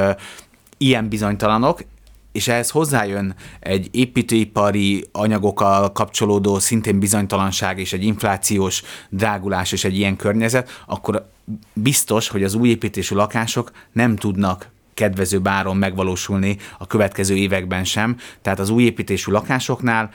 ilyen 0.78 1.08
bizonytalanok, 1.08 1.80
és 2.36 2.48
ehhez 2.48 2.70
hozzájön 2.70 3.34
egy 3.60 3.88
építőipari 3.90 5.08
anyagokkal 5.12 5.92
kapcsolódó 5.92 6.58
szintén 6.58 6.98
bizonytalanság 6.98 7.78
és 7.78 7.92
egy 7.92 8.04
inflációs 8.04 8.82
drágulás 9.08 9.72
és 9.72 9.84
egy 9.84 9.96
ilyen 9.96 10.16
környezet, 10.16 10.82
akkor 10.86 11.28
biztos, 11.72 12.28
hogy 12.28 12.44
az 12.44 12.54
új 12.54 12.68
építésű 12.68 13.14
lakások 13.14 13.70
nem 13.92 14.16
tudnak 14.16 14.70
kedvező 14.94 15.38
báron 15.38 15.76
megvalósulni 15.76 16.56
a 16.78 16.86
következő 16.86 17.34
években 17.34 17.84
sem. 17.84 18.16
Tehát 18.42 18.58
az 18.58 18.70
új 18.70 18.82
építésű 18.82 19.32
lakásoknál 19.32 20.10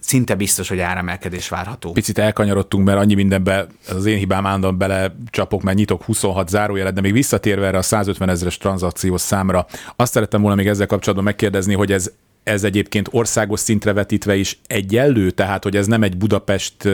szinte 0.00 0.34
biztos, 0.34 0.68
hogy 0.68 0.78
áremelkedés 0.78 1.48
várható. 1.48 1.92
Picit 1.92 2.18
elkanyarodtunk, 2.18 2.84
mert 2.84 2.98
annyi 2.98 3.14
mindenbe, 3.14 3.66
ez 3.88 3.94
az 3.94 4.06
én 4.06 4.18
hibám 4.18 4.46
állandóan 4.46 4.78
bele 4.78 5.14
csapok, 5.30 5.62
mert 5.62 5.76
nyitok 5.76 6.02
26 6.02 6.48
zárójelet, 6.48 6.94
de 6.94 7.00
még 7.00 7.12
visszatérve 7.12 7.66
erre 7.66 7.78
a 7.78 7.82
150 7.82 8.28
ezeres 8.28 8.56
tranzakciós 8.56 9.20
számra, 9.20 9.66
azt 9.96 10.12
szerettem 10.12 10.40
volna 10.40 10.56
még 10.56 10.66
ezzel 10.66 10.86
kapcsolatban 10.86 11.24
megkérdezni, 11.24 11.74
hogy 11.74 11.92
ez 11.92 12.10
ez 12.42 12.64
egyébként 12.64 13.08
országos 13.10 13.60
szintre 13.60 13.92
vetítve 13.92 14.36
is 14.36 14.58
egyenlő, 14.66 15.30
tehát 15.30 15.62
hogy 15.62 15.76
ez 15.76 15.86
nem 15.86 16.02
egy 16.02 16.16
Budapest 16.16 16.88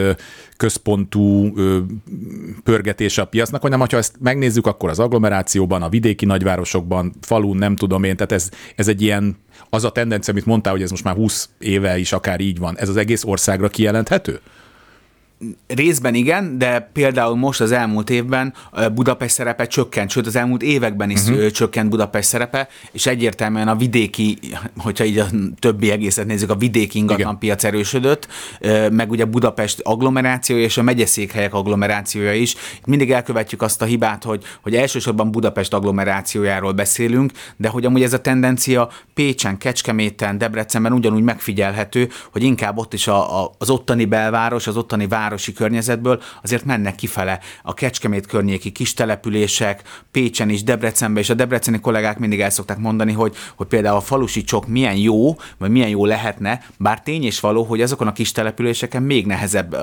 központú 0.57 1.53
pörgetés 2.63 3.17
a 3.17 3.25
piacnak, 3.25 3.61
hanem 3.61 3.79
ha 3.79 3.87
ezt 3.89 4.15
megnézzük, 4.19 4.67
akkor 4.67 4.89
az 4.89 4.99
agglomerációban, 4.99 5.81
a 5.81 5.89
vidéki 5.89 6.25
nagyvárosokban, 6.25 7.13
falun, 7.21 7.57
nem 7.57 7.75
tudom 7.75 8.03
én, 8.03 8.15
tehát 8.15 8.31
ez, 8.31 8.49
ez 8.75 8.87
egy 8.87 9.01
ilyen, 9.01 9.37
az 9.69 9.83
a 9.83 9.91
tendencia, 9.91 10.33
amit 10.33 10.45
mondtál, 10.45 10.73
hogy 10.73 10.81
ez 10.81 10.89
most 10.89 11.03
már 11.03 11.15
20 11.15 11.49
éve 11.59 11.97
is 11.97 12.11
akár 12.11 12.39
így 12.39 12.59
van, 12.59 12.77
ez 12.77 12.89
az 12.89 12.97
egész 12.97 13.23
országra 13.23 13.67
kijelenthető? 13.67 14.39
Részben 15.67 16.15
igen, 16.15 16.57
de 16.57 16.89
például 16.93 17.35
most 17.35 17.61
az 17.61 17.71
elmúlt 17.71 18.09
évben 18.09 18.53
Budapest 18.93 19.33
szerepe 19.33 19.67
csökkent, 19.67 20.09
sőt 20.09 20.27
az 20.27 20.35
elmúlt 20.35 20.61
években 20.61 21.09
is 21.09 21.21
uh-huh. 21.23 21.47
csökkent 21.47 21.89
Budapest 21.89 22.27
szerepe, 22.27 22.67
és 22.91 23.05
egyértelműen 23.05 23.67
a 23.67 23.75
vidéki, 23.75 24.37
hogyha 24.77 25.03
így 25.03 25.17
a 25.17 25.25
többi 25.59 25.91
egészet 25.91 26.25
nézzük, 26.25 26.49
a 26.49 26.55
vidéki 26.55 26.97
ingatlanpiac 26.97 27.63
erősödött, 27.63 28.27
meg 28.91 29.11
ugye 29.11 29.25
Budapest 29.25 29.79
agglomerációja 29.79 30.63
és 30.63 30.77
a 30.77 30.83
megyeszékhelyek 30.83 31.53
agglomerációja 31.53 32.33
is. 32.33 32.55
Mindig 32.85 33.11
elkövetjük 33.11 33.61
azt 33.61 33.81
a 33.81 33.85
hibát, 33.85 34.23
hogy, 34.23 34.43
hogy 34.61 34.75
elsősorban 34.75 35.31
Budapest 35.31 35.73
agglomerációjáról 35.73 36.71
beszélünk, 36.71 37.31
de 37.57 37.67
hogy 37.67 37.85
amúgy 37.85 38.03
ez 38.03 38.13
a 38.13 38.21
tendencia 38.21 38.89
Pécsen, 39.13 39.57
Kecskeméten, 39.57 40.37
Debrecenben 40.37 40.93
ugyanúgy 40.93 41.23
megfigyelhető, 41.23 42.09
hogy 42.31 42.43
inkább 42.43 42.77
ott 42.77 42.93
is 42.93 43.07
a, 43.07 43.43
a, 43.43 43.51
az 43.57 43.69
ottani 43.69 44.05
belváros, 44.05 44.67
az 44.67 44.77
ottani 44.77 45.07
város 45.07 45.25
városi 45.27 45.53
környezetből 45.53 46.21
azért 46.41 46.65
mennek 46.65 46.95
kifele. 46.95 47.39
A 47.63 47.73
Kecskemét 47.73 48.25
környéki 48.25 48.71
kis 48.71 48.93
települések, 48.93 49.81
Pécsen 50.11 50.49
is, 50.49 50.63
Debrecenben, 50.63 51.23
és 51.23 51.29
a 51.29 51.33
debreceni 51.33 51.79
kollégák 51.79 52.17
mindig 52.19 52.41
el 52.41 52.49
szokták 52.49 52.77
mondani, 52.77 53.11
hogy, 53.11 53.35
hogy 53.55 53.67
például 53.67 53.95
a 53.97 54.01
falusi 54.01 54.43
csok 54.43 54.67
milyen 54.67 54.95
jó, 54.95 55.35
vagy 55.57 55.69
milyen 55.69 55.89
jó 55.89 56.05
lehetne, 56.05 56.61
bár 56.77 57.01
tény 57.01 57.23
és 57.23 57.39
való, 57.39 57.63
hogy 57.63 57.81
azokon 57.81 58.07
a 58.07 58.13
kis 58.13 58.31
településeken 58.31 59.03
még 59.03 59.25
nehezebb 59.25 59.73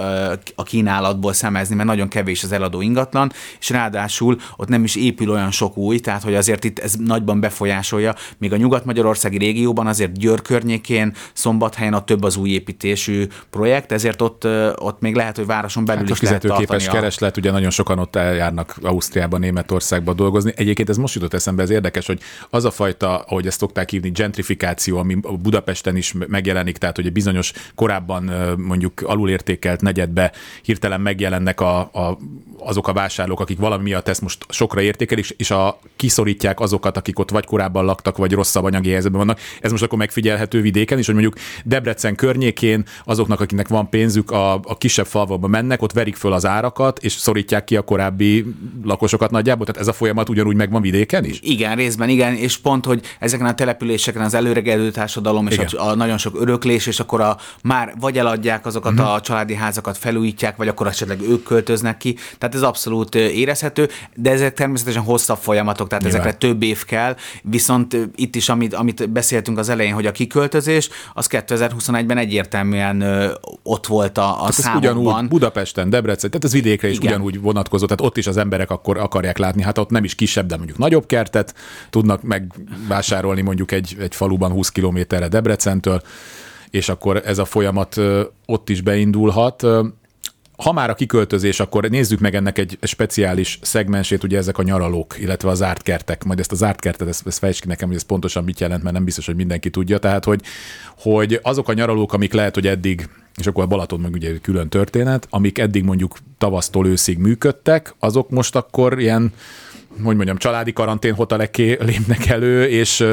a 0.54 0.62
kínálatból 0.62 1.32
szemezni, 1.32 1.74
mert 1.74 1.88
nagyon 1.88 2.08
kevés 2.08 2.42
az 2.42 2.52
eladó 2.52 2.80
ingatlan, 2.80 3.32
és 3.60 3.70
ráadásul 3.70 4.36
ott 4.56 4.68
nem 4.68 4.84
is 4.84 4.96
épül 4.96 5.30
olyan 5.30 5.50
sok 5.50 5.76
új, 5.76 5.98
tehát 5.98 6.22
hogy 6.22 6.34
azért 6.34 6.64
itt 6.64 6.78
ez 6.78 6.94
nagyban 6.94 7.40
befolyásolja, 7.40 8.14
míg 8.38 8.52
a 8.52 8.56
nyugat-magyarországi 8.56 9.38
régióban 9.38 9.86
azért 9.86 10.18
Győr 10.18 10.42
környékén, 10.42 11.14
Szombathelyen 11.32 11.94
a 11.94 12.04
több 12.04 12.22
az 12.22 12.36
új 12.36 12.50
építésű 12.50 13.26
projekt, 13.50 13.92
ezért 13.92 14.22
ott, 14.22 14.46
ott 14.76 15.00
még 15.00 15.14
lehet 15.14 15.33
lehet, 15.34 15.50
hogy 15.50 15.60
városon 15.60 15.84
belül 15.84 16.06
hát 16.06 16.16
is 16.16 16.22
lehet 16.22 16.40
fizetőképes 16.40 16.88
kereslet, 16.88 17.36
ugye 17.36 17.50
nagyon 17.50 17.70
sokan 17.70 17.98
ott 17.98 18.16
eljárnak 18.16 18.76
Ausztriába, 18.82 19.38
Németországba 19.38 20.12
dolgozni. 20.12 20.52
Egyébként 20.56 20.88
ez 20.88 20.96
most 20.96 21.14
jutott 21.14 21.34
eszembe, 21.34 21.62
ez 21.62 21.70
érdekes, 21.70 22.06
hogy 22.06 22.20
az 22.50 22.64
a 22.64 22.70
fajta, 22.70 23.18
ahogy 23.18 23.46
ezt 23.46 23.58
szokták 23.58 23.90
hívni, 23.90 24.10
gentrifikáció, 24.10 24.98
ami 24.98 25.14
Budapesten 25.14 25.96
is 25.96 26.14
megjelenik, 26.26 26.78
tehát 26.78 26.96
hogy 26.96 27.06
egy 27.06 27.12
bizonyos 27.12 27.52
korábban 27.74 28.30
mondjuk 28.58 29.00
alulértékelt 29.00 29.80
negyedbe 29.80 30.32
hirtelen 30.62 31.00
megjelennek 31.00 31.60
a, 31.60 31.78
a, 31.78 32.18
azok 32.58 32.88
a 32.88 32.92
vásárlók, 32.92 33.40
akik 33.40 33.58
valami 33.58 33.82
miatt 33.82 34.08
ezt 34.08 34.20
most 34.20 34.44
sokra 34.48 34.80
értékelik, 34.80 35.28
és 35.36 35.50
a, 35.50 35.78
kiszorítják 35.96 36.60
azokat, 36.60 36.96
akik 36.96 37.18
ott 37.18 37.30
vagy 37.30 37.46
korábban 37.46 37.84
laktak, 37.84 38.16
vagy 38.16 38.32
rosszabb 38.32 38.64
anyagi 38.64 38.90
helyzetben 38.90 39.20
vannak. 39.20 39.40
Ez 39.60 39.70
most 39.70 39.82
akkor 39.82 39.98
megfigyelhető 39.98 40.60
vidéken 40.60 40.98
is, 40.98 41.06
hogy 41.06 41.14
mondjuk 41.14 41.36
Debrecen 41.64 42.14
környékén 42.14 42.84
azoknak, 43.04 43.40
akiknek 43.40 43.68
van 43.68 43.88
pénzük, 43.88 44.30
a, 44.30 44.52
a 44.52 44.76
kisebb 44.78 45.06
fal 45.06 45.23
falvakba 45.26 45.48
mennek, 45.48 45.82
ott 45.82 45.92
verik 45.92 46.16
föl 46.16 46.32
az 46.32 46.46
árakat, 46.46 46.98
és 46.98 47.12
szorítják 47.12 47.64
ki 47.64 47.76
a 47.76 47.82
korábbi 47.82 48.44
lakosokat 48.84 49.30
nagyjából. 49.30 49.66
Tehát 49.66 49.80
ez 49.80 49.88
a 49.88 49.92
folyamat 49.92 50.28
ugyanúgy 50.28 50.56
megvan 50.56 50.82
vidéken 50.82 51.24
is? 51.24 51.38
Igen, 51.42 51.76
részben 51.76 52.08
igen, 52.08 52.34
és 52.34 52.58
pont, 52.58 52.84
hogy 52.84 53.00
ezeken 53.18 53.46
a 53.46 53.54
településeken 53.54 54.22
az 54.22 54.34
előregedő 54.34 54.90
társadalom 54.90 55.46
és 55.46 55.58
a, 55.58 55.88
a, 55.88 55.94
nagyon 55.94 56.18
sok 56.18 56.40
öröklés, 56.40 56.86
és 56.86 57.00
akkor 57.00 57.20
a, 57.20 57.36
már 57.62 57.94
vagy 58.00 58.18
eladják 58.18 58.66
azokat 58.66 58.92
uh-huh. 58.92 59.12
a 59.12 59.20
családi 59.20 59.54
házakat, 59.54 59.98
felújítják, 59.98 60.56
vagy 60.56 60.68
akkor 60.68 60.86
esetleg 60.86 61.20
ők 61.20 61.42
költöznek 61.42 61.96
ki. 61.96 62.16
Tehát 62.38 62.54
ez 62.54 62.62
abszolút 62.62 63.14
érezhető, 63.14 63.88
de 64.14 64.30
ezek 64.30 64.54
természetesen 64.54 65.02
hosszabb 65.02 65.38
folyamatok, 65.38 65.88
tehát 65.88 66.04
Nyilván. 66.04 66.20
ezekre 66.20 66.38
több 66.48 66.62
év 66.62 66.84
kell. 66.84 67.16
Viszont 67.42 67.96
itt 68.14 68.34
is, 68.34 68.48
amit, 68.48 68.74
amit 68.74 69.10
beszéltünk 69.10 69.58
az 69.58 69.68
elején, 69.68 69.94
hogy 69.94 70.06
a 70.06 70.12
kiköltözés, 70.12 70.88
az 71.14 71.26
2021-ben 71.30 72.18
egyértelműen 72.18 73.04
ott 73.62 73.86
volt 73.86 74.18
a, 74.18 74.44
a 74.44 74.52
számokban 74.52 75.13
van. 75.14 75.28
Budapesten, 75.28 75.90
Debrecen, 75.90 76.30
tehát 76.30 76.44
ez 76.44 76.52
vidékre 76.52 76.88
is 76.88 76.96
Igen. 76.96 77.12
ugyanúgy 77.12 77.40
vonatkozott, 77.40 77.88
tehát 77.88 78.04
ott 78.04 78.16
is 78.16 78.26
az 78.26 78.36
emberek 78.36 78.70
akkor 78.70 78.98
akarják 78.98 79.38
látni, 79.38 79.62
hát 79.62 79.78
ott 79.78 79.90
nem 79.90 80.04
is 80.04 80.14
kisebb, 80.14 80.46
de 80.46 80.56
mondjuk 80.56 80.78
nagyobb 80.78 81.06
kertet 81.06 81.54
tudnak 81.90 82.22
megvásárolni 82.22 83.40
mondjuk 83.40 83.72
egy, 83.72 83.96
egy 84.00 84.14
faluban 84.14 84.50
20 84.50 84.68
kilométerre 84.68 85.28
Debrecentől, 85.28 86.02
és 86.70 86.88
akkor 86.88 87.22
ez 87.24 87.38
a 87.38 87.44
folyamat 87.44 88.00
ott 88.46 88.68
is 88.68 88.80
beindulhat 88.80 89.66
ha 90.56 90.72
már 90.72 90.90
a 90.90 90.94
kiköltözés, 90.94 91.60
akkor 91.60 91.90
nézzük 91.90 92.18
meg 92.18 92.34
ennek 92.34 92.58
egy 92.58 92.78
speciális 92.82 93.58
szegmensét, 93.62 94.24
ugye 94.24 94.36
ezek 94.36 94.58
a 94.58 94.62
nyaralók, 94.62 95.16
illetve 95.18 95.48
a 95.48 95.54
zárt 95.54 95.82
kertek. 95.82 96.24
Majd 96.24 96.38
ezt 96.38 96.52
a 96.52 96.54
zárt 96.54 96.80
kertet, 96.80 97.08
ezt, 97.08 97.26
ezt 97.26 97.38
fejtsd 97.38 97.60
ki 97.60 97.68
nekem, 97.68 97.88
hogy 97.88 97.96
ez 97.96 98.02
pontosan 98.02 98.44
mit 98.44 98.60
jelent, 98.60 98.82
mert 98.82 98.94
nem 98.94 99.04
biztos, 99.04 99.26
hogy 99.26 99.36
mindenki 99.36 99.70
tudja. 99.70 99.98
Tehát, 99.98 100.24
hogy, 100.24 100.40
hogy 100.98 101.38
azok 101.42 101.68
a 101.68 101.72
nyaralók, 101.72 102.12
amik 102.12 102.32
lehet, 102.32 102.54
hogy 102.54 102.66
eddig 102.66 103.08
és 103.36 103.46
akkor 103.46 103.64
a 103.64 103.66
Balaton 103.66 104.00
meg 104.00 104.12
ugye 104.12 104.38
külön 104.38 104.68
történet, 104.68 105.26
amik 105.30 105.58
eddig 105.58 105.84
mondjuk 105.84 106.18
tavasztól 106.38 106.86
őszig 106.86 107.18
működtek, 107.18 107.94
azok 107.98 108.30
most 108.30 108.56
akkor 108.56 109.00
ilyen 109.00 109.32
hogy 110.02 110.16
mondjam, 110.16 110.36
családi 110.36 110.72
karantén 110.72 111.14
hoteleké 111.14 111.78
lépnek 111.80 112.26
elő, 112.26 112.64
és 112.66 113.04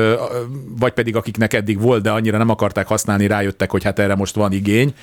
vagy 0.79 0.91
pedig 0.91 1.15
akiknek 1.15 1.53
eddig 1.53 1.81
volt, 1.81 2.01
de 2.01 2.11
annyira 2.11 2.37
nem 2.37 2.49
akarták 2.49 2.87
használni, 2.87 3.27
rájöttek, 3.27 3.71
hogy 3.71 3.83
hát 3.83 3.99
erre 3.99 4.15
most 4.15 4.35
van 4.35 4.51
igény, 4.51 4.93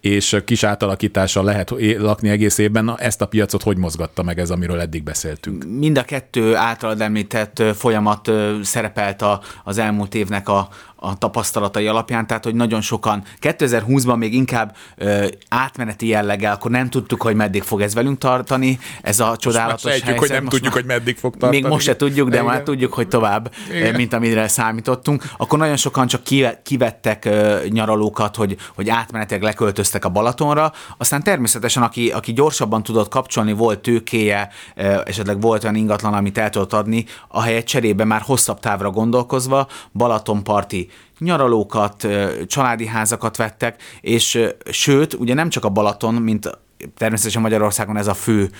és 0.00 0.36
kis 0.44 0.62
átalakítással 0.62 1.44
lehet 1.44 1.72
lakni 1.98 2.28
egész 2.28 2.58
évben. 2.58 2.84
Na, 2.84 2.96
ezt 2.96 3.20
a 3.20 3.26
piacot 3.26 3.62
hogy 3.62 3.76
mozgatta 3.76 4.22
meg 4.22 4.38
ez, 4.38 4.50
amiről 4.50 4.80
eddig 4.80 5.02
beszéltünk? 5.02 5.64
Mind 5.78 5.98
a 5.98 6.02
kettő 6.02 6.54
általad 6.54 7.00
említett 7.00 7.62
folyamat 7.74 8.30
szerepelt 8.62 9.24
az 9.64 9.78
elmúlt 9.78 10.14
évnek 10.14 10.48
a, 10.48 10.68
a 11.00 11.18
tapasztalatai 11.18 11.86
alapján, 11.86 12.26
tehát 12.26 12.44
hogy 12.44 12.54
nagyon 12.54 12.80
sokan 12.80 13.22
2020-ban 13.40 14.16
még 14.16 14.34
inkább 14.34 14.76
ö, 14.96 15.26
átmeneti 15.48 16.06
jelleggel, 16.06 16.52
akkor 16.52 16.70
nem 16.70 16.90
tudtuk, 16.90 17.22
hogy 17.22 17.34
meddig 17.34 17.62
fog 17.62 17.80
ez 17.80 17.94
velünk 17.94 18.18
tartani, 18.18 18.78
ez 19.02 19.20
a 19.20 19.36
csodálatos 19.36 19.82
most 19.82 20.02
helyzet. 20.02 20.18
hogy 20.18 20.28
nem 20.28 20.42
most 20.42 20.54
tudjuk, 20.54 20.74
már, 20.74 20.82
hogy 20.82 20.92
meddig 20.92 21.16
fog 21.16 21.32
tartani. 21.36 21.60
Még 21.60 21.70
most 21.70 21.86
se 21.86 21.96
tudjuk, 21.96 22.28
de 22.28 22.34
Igen. 22.34 22.46
már 22.46 22.62
tudjuk, 22.62 22.92
hogy 22.92 23.08
tovább, 23.08 23.52
Igen. 23.70 23.94
mint 23.94 24.12
amire 24.12 24.48
számítottunk. 24.48 25.24
Akkor 25.36 25.58
nagyon 25.58 25.76
sokan 25.76 26.06
csak 26.06 26.22
kivettek 26.62 27.24
ö, 27.24 27.58
nyaralókat, 27.68 28.36
hogy, 28.36 28.56
hogy 28.74 28.88
átmenetileg 28.88 29.42
leköltöztek 29.42 30.04
a 30.04 30.08
Balatonra, 30.08 30.72
aztán 30.96 31.22
természetesen, 31.22 31.82
aki, 31.82 32.10
aki 32.10 32.32
gyorsabban 32.32 32.82
tudott 32.82 33.08
kapcsolni, 33.08 33.52
volt 33.52 33.78
tőkéje, 33.78 34.48
ö, 34.74 35.00
esetleg 35.04 35.40
volt 35.40 35.62
olyan 35.62 35.76
ingatlan, 35.76 36.14
amit 36.14 36.38
el 36.38 36.50
tudott 36.50 36.72
adni, 36.72 37.04
ahelyett 37.28 37.66
cserébe 37.66 38.04
már 38.04 38.20
hosszabb 38.20 38.60
távra 38.60 38.90
gondolkozva 38.90 39.68
Balatonparti 39.92 40.87
nyaralókat, 41.18 42.06
családi 42.46 42.86
házakat 42.86 43.36
vettek, 43.36 43.82
és 44.00 44.38
sőt, 44.70 45.14
ugye 45.14 45.34
nem 45.34 45.48
csak 45.48 45.64
a 45.64 45.68
Balaton, 45.68 46.14
mint 46.14 46.58
természetesen 46.96 47.42
Magyarországon 47.42 47.96
ez 47.96 48.06
a 48.06 48.14
fő 48.14 48.50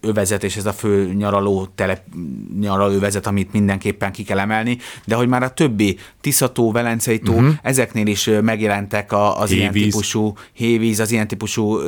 övezet 0.00 0.44
és 0.44 0.56
ez 0.56 0.66
a 0.66 0.72
fő 0.72 1.12
nyaraló 1.12 1.68
telep, 1.74 2.00
nyaraló 2.60 2.94
övezet, 2.94 3.26
amit 3.26 3.52
mindenképpen 3.52 4.12
ki 4.12 4.22
kell 4.22 4.38
emelni, 4.38 4.78
de 5.04 5.14
hogy 5.14 5.28
már 5.28 5.42
a 5.42 5.50
többi 5.50 5.98
Tiszató, 6.20 6.72
Velencei 6.72 7.18
tó, 7.18 7.32
uh-huh. 7.32 7.54
ezeknél 7.62 8.06
is 8.06 8.30
megjelentek 8.42 9.12
a, 9.12 9.40
az 9.40 9.48
hévíz. 9.48 9.60
ilyen 9.60 9.72
típusú 9.72 10.32
hévíz, 10.52 11.00
az 11.00 11.10
ilyen 11.10 11.28
típusú 11.28 11.78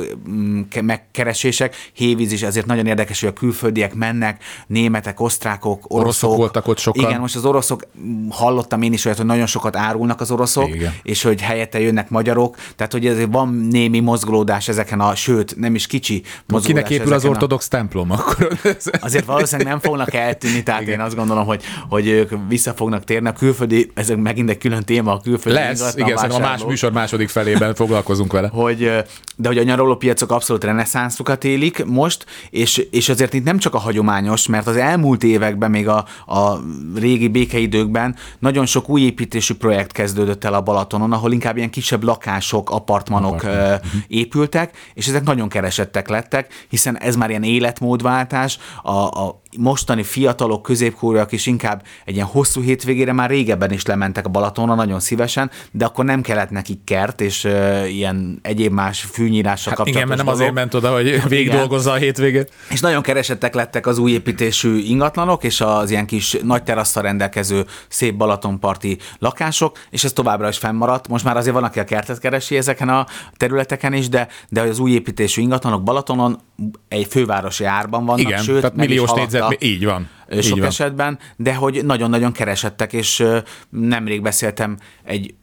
megkeresések. 0.81 1.75
Hévíz 1.93 2.31
is 2.31 2.43
azért 2.43 2.65
nagyon 2.65 2.85
érdekes, 2.85 3.19
hogy 3.19 3.29
a 3.29 3.33
külföldiek 3.33 3.93
mennek, 3.93 4.43
németek, 4.67 5.19
osztrákok, 5.19 5.83
oroszok. 5.87 6.03
Oroszok 6.03 6.35
voltak 6.35 6.67
ott 6.67 6.77
sokan. 6.77 7.09
Igen, 7.09 7.19
most 7.19 7.35
az 7.35 7.45
oroszok, 7.45 7.87
hallottam 8.29 8.81
én 8.81 8.93
is 8.93 9.05
olyat, 9.05 9.17
hogy 9.17 9.27
nagyon 9.27 9.45
sokat 9.45 9.75
árulnak 9.75 10.21
az 10.21 10.31
oroszok, 10.31 10.75
Igen. 10.75 10.93
és 11.03 11.21
hogy 11.21 11.41
helyette 11.41 11.79
jönnek 11.79 12.09
magyarok, 12.09 12.57
tehát 12.75 12.91
hogy 12.91 13.05
ezért 13.05 13.31
van 13.31 13.53
némi 13.53 13.99
mozgolódás 13.99 14.67
ezeken 14.67 14.99
a 14.99 15.15
sőt, 15.27 15.55
nem 15.57 15.75
is 15.75 15.87
kicsi 15.87 16.23
mozgólás. 16.47 16.65
Kinek 16.65 16.89
épül 16.89 17.05
az 17.05 17.11
ezeken 17.11 17.29
a- 17.29 17.33
ortodox 17.33 17.67
templom? 17.67 18.11
Akkor 18.11 18.57
Azért 18.99 19.25
valószínűleg 19.25 19.71
nem 19.71 19.79
fognak 19.79 20.13
eltűnni, 20.13 20.63
tehát 20.63 20.81
én 20.87 20.99
azt 20.99 21.15
gondolom, 21.15 21.45
hogy, 21.45 21.63
hogy 21.89 22.07
ők 22.07 22.31
vissza 22.47 22.73
fognak 22.73 23.03
térni. 23.03 23.27
A 23.27 23.33
külföldi, 23.33 23.91
ez 23.93 24.09
megint 24.09 24.49
egy 24.49 24.57
külön 24.57 24.83
téma, 24.83 25.11
a 25.11 25.19
külföldi 25.19 25.59
lesz, 25.59 25.79
igen, 25.79 25.89
szerintem 25.91 26.17
a 26.17 26.21
más 26.21 26.39
vásárlók 26.39 26.69
műsor 26.69 26.91
második 26.91 27.29
felében 27.29 27.75
foglalkozunk 27.75 28.31
vele. 28.31 28.47
hogy, 28.53 28.91
de 29.35 29.47
hogy 29.47 29.57
a 29.57 29.63
nyaralópiacok 29.63 30.31
abszolút 30.31 30.63
reneszánszukat 30.63 31.43
élik 31.43 31.85
most, 31.85 32.25
és, 32.49 32.77
és 32.91 33.09
azért 33.09 33.33
itt 33.33 33.43
nem 33.43 33.57
csak 33.57 33.73
a 33.73 33.77
hagyományos, 33.77 34.47
mert 34.47 34.67
az 34.67 34.75
elmúlt 34.75 35.23
években, 35.23 35.71
még 35.71 35.87
a, 35.87 36.05
a 36.27 36.59
régi 36.95 37.27
békeidőkben 37.27 38.15
nagyon 38.39 38.65
sok 38.65 38.89
új 38.89 39.01
építésű 39.01 39.53
projekt 39.53 39.91
kezdődött 39.91 40.43
el 40.43 40.53
a 40.53 40.61
Balatonon, 40.61 41.11
ahol 41.13 41.31
inkább 41.31 41.57
ilyen 41.57 41.69
kisebb 41.69 42.03
lakások, 42.03 42.69
apartmanok 42.69 43.33
Apartman. 43.43 43.79
épültek, 44.07 44.77
és 44.93 45.07
ezek 45.17 45.29
nagyon 45.29 45.49
keresettek 45.49 46.07
lettek, 46.07 46.65
hiszen 46.69 46.97
ez 46.97 47.15
már 47.15 47.29
ilyen 47.29 47.43
életmódváltás, 47.43 48.57
a, 48.81 48.91
a 48.91 49.41
mostani 49.57 50.03
fiatalok, 50.03 50.61
középkorúak 50.61 51.31
is 51.31 51.45
inkább 51.45 51.83
egy 52.05 52.15
ilyen 52.15 52.27
hosszú 52.27 52.61
hétvégére 52.61 53.13
már 53.13 53.29
régebben 53.29 53.71
is 53.71 53.85
lementek 53.85 54.25
a 54.25 54.29
Balatonra 54.29 54.75
nagyon 54.75 54.99
szívesen, 54.99 55.51
de 55.71 55.85
akkor 55.85 56.05
nem 56.05 56.21
kellett 56.21 56.49
nekik 56.49 56.83
kert, 56.83 57.21
és 57.21 57.43
ö, 57.43 57.85
ilyen 57.85 58.39
egyéb 58.41 58.71
más 58.71 59.01
fűnyírással 59.01 59.73
Hát 59.77 59.87
igen, 59.87 60.07
kapcsolatos 60.07 60.25
mert 60.25 60.39
nem 60.39 60.47
azért 60.47 60.53
ment 60.53 60.73
oda, 60.73 60.93
hogy 60.93 61.27
végig 61.27 61.51
dolgozza 61.51 61.91
a 61.91 61.95
hétvégét. 61.95 62.51
És 62.69 62.79
nagyon 62.79 63.01
keresettek 63.01 63.53
lettek 63.53 63.87
az 63.87 63.97
új 63.97 64.11
építésű 64.11 64.77
ingatlanok, 64.77 65.43
és 65.43 65.61
az 65.61 65.89
ilyen 65.89 66.05
kis 66.05 66.37
nagy 66.43 66.63
terasszal 66.63 67.03
rendelkező 67.03 67.65
szép 67.87 68.15
Balatonparti 68.15 68.97
lakások, 69.19 69.77
és 69.89 70.03
ez 70.03 70.13
továbbra 70.13 70.47
is 70.47 70.57
fennmaradt. 70.57 71.07
Most 71.07 71.23
már 71.23 71.37
azért 71.37 71.53
van, 71.53 71.63
aki 71.63 71.79
a 71.79 71.83
kertet 71.83 72.19
keresi 72.19 72.57
ezeken 72.57 72.89
a 72.89 73.05
területeken 73.37 73.93
is, 73.93 74.09
de, 74.09 74.27
de 74.49 74.61
az 74.61 74.79
új 74.79 74.91
építésű 74.91 75.41
ingatlanok 75.41 75.83
Balatonon 75.83 76.39
egy 76.87 77.07
fővárosi 77.09 77.63
árban 77.63 78.05
vannak, 78.05 78.21
Igen, 78.21 78.43
sőt, 78.43 78.61
tehát 78.61 78.75
milliós 78.75 79.09
haladta 79.09 79.46
négyzet, 79.49 79.63
így 79.63 79.85
van. 79.85 80.09
ö, 80.27 80.35
Így 80.37 80.43
sok 80.43 80.57
van. 80.57 80.67
esetben, 80.67 81.19
de 81.35 81.55
hogy 81.55 81.85
nagyon-nagyon 81.85 82.31
keresettek, 82.31 82.93
és 82.93 83.23
nemrég 83.69 84.21
beszéltem 84.21 84.77
egy 85.03 85.33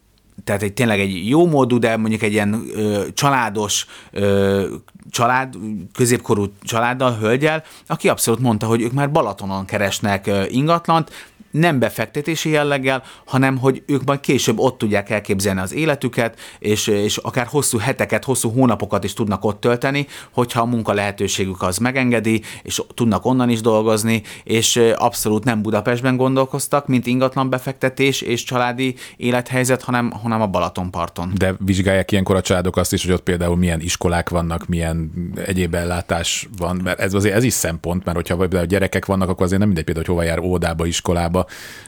tehát 0.44 0.62
egy 0.62 0.73
tényleg 0.73 1.00
egy 1.00 1.28
jó 1.28 1.46
módú, 1.46 1.78
de 1.78 1.96
mondjuk 1.96 2.23
egy 2.23 2.32
ilyen 2.32 2.62
ö, 2.75 3.04
családos 3.14 3.87
ö, 4.11 4.66
család, 5.11 5.54
középkorú 5.94 6.44
családdal, 6.62 7.16
hölgyel, 7.16 7.62
aki 7.87 8.08
abszolút 8.08 8.40
mondta, 8.40 8.66
hogy 8.66 8.82
ők 8.82 8.92
már 8.92 9.11
Balatonon 9.11 9.64
keresnek 9.64 10.26
ö, 10.26 10.44
ingatlant, 10.49 11.11
nem 11.54 11.78
befektetési 11.78 12.50
jelleggel, 12.50 13.02
hanem 13.25 13.58
hogy 13.58 13.82
ők 13.87 14.04
majd 14.04 14.20
később 14.20 14.58
ott 14.58 14.78
tudják 14.78 15.11
elképzelni 15.11 15.61
az 15.61 15.75
életüket, 15.75 16.38
és, 16.58 16.87
és 16.87 17.16
akár 17.16 17.46
hosszú 17.46 17.78
heteket, 17.78 18.25
hosszú 18.25 18.50
hónapokat 18.50 19.04
is 19.04 19.12
tudnak 19.12 19.44
ott 19.44 19.61
tölteni, 19.61 20.06
hogyha 20.32 20.61
a 20.61 20.64
munka 20.64 20.92
lehetőségük 20.92 21.62
az 21.62 21.78
megengedi, 21.78 22.42
és 22.62 22.82
tudnak 22.94 23.25
onnan 23.25 23.49
is 23.49 23.61
dolgozni, 23.61 24.23
és 24.44 24.80
abszolút 24.94 25.44
nem 25.44 25.62
Budapestben 25.62 26.16
gondolkoztak, 26.16 26.87
mint 26.87 27.06
ingatlan 27.06 27.50
befektetés 27.50 28.20
és 28.20 28.42
családi 28.42 28.94
élethelyzet, 29.16 29.82
hanem, 29.82 30.11
hanem 30.11 30.40
a 30.40 30.46
Balatonparton. 30.46 31.32
De 31.34 31.54
vizsgálják 31.58 32.12
ilyenkor 32.12 32.37
a 32.37 32.40
családok 32.40 32.76
azt 32.76 32.92
is, 32.92 33.04
hogy 33.04 33.12
ott 33.12 33.23
például 33.23 33.56
milyen 33.56 33.80
iskolák 33.80 34.28
vannak, 34.28 34.66
milyen 34.66 35.11
egyéb 35.46 35.75
ellátás 35.75 36.49
van, 36.58 36.80
mert 36.84 37.00
ez 37.00 37.14
azért 37.14 37.34
ez 37.34 37.44
is 37.44 37.52
szempont, 37.52 38.04
mert 38.04 38.16
hogyha 38.16 38.37
például 38.37 38.66
gyerekek 38.66 39.06
vannak, 39.06 39.28
akkor 39.28 39.44
azért 39.44 39.58
nem 39.58 39.68
mindegy 39.68 39.84
például, 39.84 40.06
hogy 40.06 40.16
hova 40.16 40.28
jár 40.28 40.38
óvodába, 40.38 40.87
iskolába, 40.87 41.43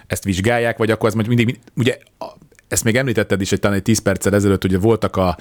ezt 0.06 0.25
vizsgálják, 0.25 0.76
vagy 0.76 0.90
akkor 0.90 1.08
ez 1.08 1.14
majd 1.14 1.26
mindig, 1.26 1.58
ugye 1.76 1.98
ezt 2.68 2.84
még 2.84 2.96
említetted 2.96 3.40
is, 3.40 3.50
hogy 3.50 3.60
talán 3.60 3.76
egy 3.76 3.82
10 3.82 3.98
perccel 3.98 4.34
ezelőtt, 4.34 4.64
ugye 4.64 4.78
voltak 4.78 5.16
a 5.16 5.36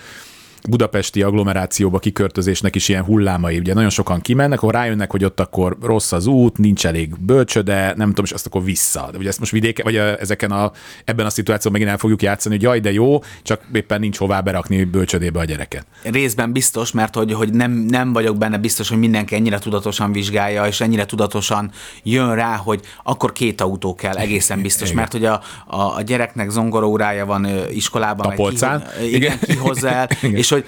budapesti 0.70 1.22
agglomerációba 1.22 2.00
kiköltözésnek 2.00 2.76
is 2.76 2.90
ilyen 2.90 3.04
hullámai. 3.04 3.58
Ugye 3.58 3.74
nagyon 3.74 3.90
sokan 3.90 4.22
kimennek, 4.22 4.58
akkor 4.62 4.74
rájönnek, 4.74 5.12
hogy 5.12 5.24
ott 5.24 5.40
akkor 5.40 5.78
rossz 5.82 6.12
az 6.12 6.26
út, 6.26 6.58
nincs 6.58 6.86
elég 6.86 7.20
bölcsöde, 7.20 7.94
nem 7.96 8.08
tudom, 8.08 8.26
és 8.26 8.32
azt 8.32 8.46
akkor 8.46 8.64
vissza. 8.64 9.10
De 9.12 9.18
ugye 9.18 9.28
ezt 9.28 9.40
most 9.40 9.52
vidéke, 9.52 9.84
vagy 9.84 9.96
a, 9.96 10.20
ezeken 10.20 10.52
a, 10.52 10.72
ebben 11.06 11.26
a 11.26 11.30
szituációban 11.30 11.72
megint 11.72 11.90
el 11.90 11.98
fogjuk 11.98 12.22
játszani, 12.22 12.56
hogy 12.56 12.64
jaj, 12.64 12.80
de 12.80 12.92
jó, 12.92 13.24
csak 13.44 13.62
éppen 13.74 14.00
nincs 14.00 14.18
hová 14.18 14.42
berakni 14.42 14.84
bölcsödébe 14.84 15.40
a 15.40 15.46
gyereket. 15.46 15.86
Részben 16.04 16.52
biztos, 16.52 16.92
mert 16.92 17.16
hogy, 17.16 17.34
hogy 17.34 17.54
nem, 17.54 17.72
nem 17.72 18.14
vagyok 18.14 18.38
benne 18.38 18.58
biztos, 18.58 18.90
hogy 18.90 18.98
mindenki 18.98 19.36
ennyire 19.36 19.60
tudatosan 19.60 20.12
vizsgálja, 20.12 20.66
és 20.66 20.82
ennyire 20.82 21.06
tudatosan 21.06 21.72
jön 22.04 22.36
rá, 22.36 22.56
hogy 22.56 22.82
akkor 23.04 23.32
két 23.32 23.62
autó 23.62 23.96
kell, 23.96 24.16
egészen 24.16 24.62
biztos, 24.62 24.88
Igen. 24.90 25.00
mert 25.00 25.12
hogy 25.12 25.26
a, 25.26 25.42
a, 25.68 25.96
a 25.96 26.02
gyereknek 26.02 26.50
zongoraórája 26.50 27.26
van 27.26 27.48
iskolában, 27.72 28.28
meg 28.28 28.36
Tapolcán. 28.36 28.84
Ki, 29.00 29.16
igen, 29.16 29.38
Igen. 29.48 29.74
ki 29.74 29.88
el, 29.88 30.10
Igen. 30.22 30.36
és 30.36 30.50
hogy 30.56 30.66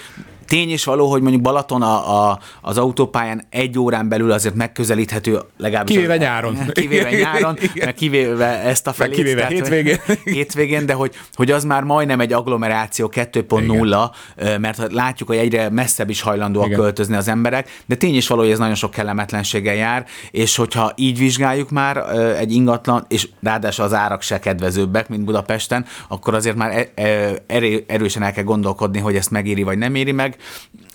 Tény 0.47 0.69
és 0.69 0.83
való, 0.83 1.09
hogy 1.09 1.21
mondjuk 1.21 1.41
Balaton 1.43 1.81
a, 1.81 2.29
a, 2.29 2.39
az 2.61 2.77
autópályán 2.77 3.43
egy 3.49 3.79
órán 3.79 4.09
belül 4.09 4.31
azért 4.31 4.55
megközelíthető, 4.55 5.39
legalábbis 5.57 5.95
Kivéve 5.95 6.13
az- 6.13 6.19
nyáron. 6.19 6.57
Kivéve 6.71 7.09
nyáron, 7.09 7.57
Igen. 7.61 7.85
meg 7.85 7.93
kivéve 7.93 8.45
ezt 8.45 8.87
a 8.87 8.93
felét. 8.93 9.15
kivéve 9.15 9.35
tehát, 9.47 9.51
hogy- 9.51 9.61
hétvégén. 9.61 9.97
hétvégén, 10.35 10.85
de 10.85 10.93
hogy, 10.93 11.15
hogy 11.33 11.51
az 11.51 11.63
már 11.63 11.83
majdnem 11.83 12.19
egy 12.19 12.33
agglomeráció 12.33 13.11
2.0, 13.15 14.09
ö, 14.35 14.57
mert 14.57 14.91
látjuk, 14.93 15.29
hogy 15.29 15.37
egyre 15.37 15.69
messzebb 15.69 16.09
is 16.09 16.21
hajlandóak 16.21 16.65
Igen. 16.65 16.79
költözni 16.79 17.15
az 17.15 17.27
emberek, 17.27 17.69
de 17.85 17.95
tény 17.95 18.15
is 18.15 18.27
való, 18.27 18.41
hogy 18.41 18.51
ez 18.51 18.59
nagyon 18.59 18.75
sok 18.75 18.91
kellemetlenséggel 18.91 19.75
jár, 19.75 20.05
és 20.31 20.55
hogyha 20.55 20.91
így 20.95 21.17
vizsgáljuk 21.17 21.69
már 21.69 21.97
egy 22.37 22.51
ingatlan, 22.51 23.05
és 23.07 23.27
ráadásul 23.41 23.85
az 23.85 23.93
árak 23.93 24.21
se 24.21 24.39
kedvezőbbek, 24.39 25.09
mint 25.09 25.23
Budapesten, 25.25 25.85
akkor 26.07 26.33
azért 26.33 26.55
már 26.55 26.71
e- 26.71 27.01
e- 27.03 27.43
erő- 27.47 27.83
erősen 27.87 28.23
el 28.23 28.33
kell 28.33 28.43
gondolkodni, 28.43 28.99
hogy 28.99 29.15
ezt 29.15 29.31
megéri 29.31 29.63
vagy 29.63 29.77
nem 29.77 29.95
éri 29.95 30.11
meg. 30.11 30.35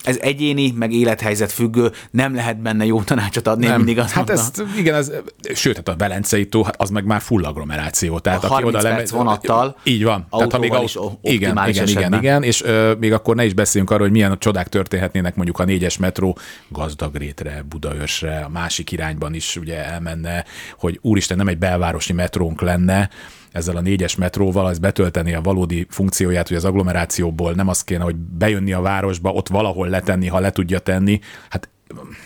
Ez 0.02 0.16
egyéni, 0.20 0.70
meg 0.76 0.92
élethelyzet 0.92 1.52
függő, 1.52 1.92
nem 2.10 2.34
lehet 2.34 2.62
benne 2.62 2.84
jó 2.84 3.02
tanácsot 3.02 3.46
adni, 3.46 3.66
én 3.66 3.74
mindig 3.74 3.98
azt 3.98 4.12
hát 4.12 4.26
mondom. 4.28 4.44
ez, 4.54 4.78
igen, 4.78 4.94
ez, 4.94 5.12
sőt, 5.54 5.76
hát 5.76 5.88
a 5.88 5.96
Velencei 5.96 6.46
tó, 6.46 6.62
hát 6.62 6.80
az 6.80 6.90
meg 6.90 7.04
már 7.04 7.20
full 7.20 7.44
agglomeráció. 7.44 8.18
Tehát 8.18 8.44
A 8.44 8.46
aki 8.46 8.62
30 8.62 8.74
oda 8.74 8.94
perc 8.94 9.10
vonattal, 9.10 9.76
Így 9.82 10.04
van. 10.04 10.26
Tehát, 10.30 10.52
ha 10.52 10.58
még 10.58 10.74
is 10.82 10.98
igen, 11.22 11.68
igen, 11.68 11.88
igen, 11.88 12.14
igen, 12.14 12.42
és 12.42 12.62
ö, 12.62 12.94
még 12.98 13.12
akkor 13.12 13.36
ne 13.36 13.44
is 13.44 13.54
beszéljünk 13.54 13.90
arról, 13.90 14.02
hogy 14.02 14.16
milyen 14.16 14.38
csodák 14.38 14.68
történhetnének 14.68 15.34
mondjuk 15.34 15.58
a 15.58 15.64
négyes 15.64 15.98
metró 15.98 16.38
Gazdagrétre, 16.68 17.64
Budaörsre, 17.68 18.40
a 18.44 18.48
másik 18.48 18.92
irányban 18.92 19.34
is 19.34 19.56
ugye 19.56 19.84
elmenne, 19.84 20.44
hogy 20.78 20.98
úristen, 21.02 21.36
nem 21.36 21.48
egy 21.48 21.58
belvárosi 21.58 22.12
metrónk 22.12 22.60
lenne, 22.60 23.10
ezzel 23.52 23.76
a 23.76 23.80
négyes 23.80 24.16
metróval, 24.16 24.66
az 24.66 24.78
betölteni 24.78 25.34
a 25.34 25.40
valódi 25.40 25.86
funkcióját, 25.90 26.48
hogy 26.48 26.56
az 26.56 26.64
agglomerációból 26.64 27.52
nem 27.52 27.68
az 27.68 27.84
kéne, 27.84 28.02
hogy 28.02 28.16
bejönni 28.16 28.72
a 28.72 28.80
városba, 28.80 29.32
ott 29.32 29.48
valahol 29.48 29.88
letenni, 29.88 30.26
ha 30.26 30.40
le 30.40 30.50
tudja 30.50 30.78
tenni. 30.78 31.20
Hát 31.48 31.68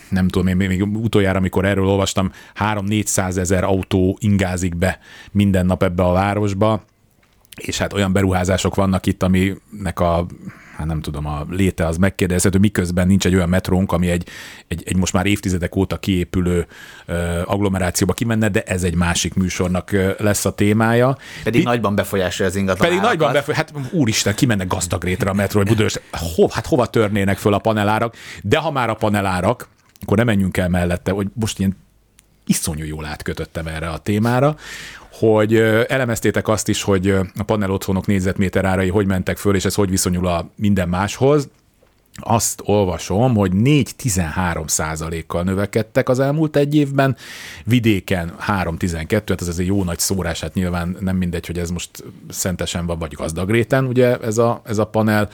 nem 0.08 0.28
tudom, 0.28 0.46
én 0.46 0.56
még 0.56 0.82
utoljára, 0.82 1.38
amikor 1.38 1.64
erről 1.64 1.86
olvastam, 1.86 2.32
3-400 2.58 3.36
ezer 3.36 3.64
autó 3.64 4.18
ingázik 4.20 4.76
be 4.76 4.98
minden 5.32 5.66
nap 5.66 5.82
ebbe 5.82 6.02
a 6.02 6.12
városba, 6.12 6.84
és 7.56 7.78
hát 7.78 7.92
olyan 7.92 8.12
beruházások 8.12 8.74
vannak 8.74 9.06
itt, 9.06 9.22
aminek 9.22 10.00
a 10.00 10.26
hát 10.76 10.86
nem 10.86 11.00
tudom, 11.00 11.26
a 11.26 11.46
léte 11.50 11.86
az 11.86 11.96
megkérdezhető, 11.96 12.58
miközben 12.58 13.06
nincs 13.06 13.26
egy 13.26 13.34
olyan 13.34 13.48
metrónk, 13.48 13.92
ami 13.92 14.08
egy, 14.08 14.28
egy, 14.68 14.82
egy 14.86 14.96
most 14.96 15.12
már 15.12 15.26
évtizedek 15.26 15.76
óta 15.76 15.96
kiépülő 15.96 16.66
uh, 17.08 17.16
agglomerációba 17.44 18.12
kimenne, 18.12 18.48
de 18.48 18.62
ez 18.62 18.82
egy 18.82 18.94
másik 18.94 19.34
műsornak 19.34 19.90
lesz 20.18 20.44
a 20.44 20.54
témája. 20.54 21.16
Pedig 21.44 21.60
Itt- 21.60 21.66
nagyban 21.66 21.94
befolyásolja 21.94 22.50
az 22.50 22.56
ingatlan 22.56 22.88
pedig 22.88 22.98
árakat. 22.98 23.18
nagyban 23.18 23.32
befoly, 23.32 23.54
hát 23.54 23.72
úristen, 23.90 24.34
kimennek 24.34 24.66
gazdagrétre 24.66 25.30
a 25.30 25.34
metró, 25.34 25.58
hogy 25.58 25.68
Budaörs, 25.68 26.00
Ho, 26.10 26.48
hát 26.48 26.66
hova 26.66 26.86
törnének 26.86 27.38
föl 27.38 27.54
a 27.54 27.58
panelárak, 27.58 28.14
de 28.42 28.58
ha 28.58 28.70
már 28.70 28.90
a 28.90 28.94
panelárak, 28.94 29.68
akkor 30.02 30.16
nem 30.16 30.26
menjünk 30.26 30.56
el 30.56 30.68
mellette, 30.68 31.10
hogy 31.10 31.26
most 31.34 31.58
ilyen 31.58 31.76
iszonyú 32.46 32.84
jól 32.84 33.04
átkötöttem 33.04 33.66
erre 33.66 33.88
a 33.88 33.98
témára, 33.98 34.56
hogy 35.10 35.56
elemeztétek 35.88 36.48
azt 36.48 36.68
is, 36.68 36.82
hogy 36.82 37.08
a 37.36 37.42
panel 37.46 37.70
otthonok 37.70 38.06
négyzetméter 38.06 38.64
árai 38.64 38.88
hogy 38.88 39.06
mentek 39.06 39.36
föl, 39.36 39.54
és 39.54 39.64
ez 39.64 39.74
hogy 39.74 39.90
viszonyul 39.90 40.26
a 40.26 40.50
minden 40.56 40.88
máshoz. 40.88 41.48
Azt 42.22 42.62
olvasom, 42.64 43.34
hogy 43.34 43.52
4-13 43.54 44.68
százalékkal 44.68 45.42
növekedtek 45.42 46.08
az 46.08 46.20
elmúlt 46.20 46.56
egy 46.56 46.74
évben, 46.74 47.16
vidéken 47.64 48.34
3-12, 48.46 49.08
hát 49.10 49.40
ez 49.40 49.48
azért 49.48 49.68
jó 49.68 49.84
nagy 49.84 49.98
szórás, 49.98 50.40
hát 50.40 50.54
nyilván 50.54 50.96
nem 51.00 51.16
mindegy, 51.16 51.46
hogy 51.46 51.58
ez 51.58 51.70
most 51.70 52.04
szentesen 52.28 52.86
van, 52.86 52.98
vagy 52.98 53.12
gazdagréten, 53.12 53.84
ugye 53.84 54.16
ez 54.16 54.38
a, 54.38 54.60
ez 54.64 54.78
a 54.78 54.86
panel, 54.86 55.28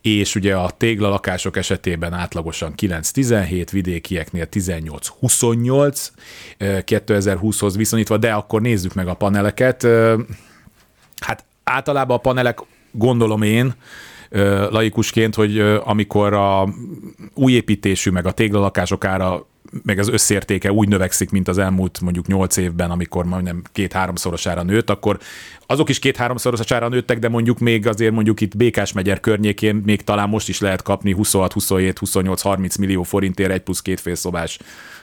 és 0.00 0.34
ugye 0.34 0.56
a 0.56 0.70
téglalakások 0.70 1.56
esetében 1.56 2.12
átlagosan 2.12 2.74
9-17, 2.76 3.66
vidékieknél 3.70 4.46
18-28 4.50 6.08
ö, 6.58 6.78
2020-hoz 6.86 7.76
viszonyítva, 7.76 8.16
de 8.16 8.32
akkor 8.32 8.60
nézzük 8.60 8.94
meg 8.94 9.08
a 9.08 9.14
paneleket. 9.14 9.82
Ö, 9.82 10.20
Hát 11.22 11.44
általában 11.64 12.16
a 12.16 12.20
panelek, 12.20 12.58
gondolom 12.90 13.42
én, 13.42 13.74
laikusként, 14.70 15.34
hogy 15.34 15.58
amikor 15.84 16.32
a 16.32 16.68
új 17.34 17.52
építésű, 17.52 18.10
meg 18.10 18.26
a 18.26 18.32
téglalakások 18.32 19.04
ára 19.04 19.46
meg 19.82 19.98
az 19.98 20.08
összértéke 20.08 20.72
úgy 20.72 20.88
növekszik, 20.88 21.30
mint 21.30 21.48
az 21.48 21.58
elmúlt 21.58 22.00
mondjuk 22.00 22.26
8 22.26 22.56
évben, 22.56 22.90
amikor 22.90 23.24
majdnem 23.24 23.62
két-háromszorosára 23.72 24.62
nőtt, 24.62 24.90
akkor 24.90 25.18
azok 25.66 25.88
is 25.88 25.98
két-háromszorosára 25.98 26.88
nőttek, 26.88 27.18
de 27.18 27.28
mondjuk 27.28 27.58
még 27.58 27.86
azért 27.86 28.12
mondjuk 28.12 28.40
itt 28.40 28.56
Békás 28.56 28.92
megyer 28.92 29.20
környékén 29.20 29.74
még 29.74 30.02
talán 30.02 30.28
most 30.28 30.48
is 30.48 30.60
lehet 30.60 30.82
kapni 30.82 31.12
26, 31.12 31.52
27, 31.52 31.98
28, 31.98 32.40
30 32.42 32.76
millió 32.76 33.02
forintért 33.02 33.50
egy 33.50 33.62
plusz 33.62 33.82
két 33.82 34.00
félszobás 34.00 34.58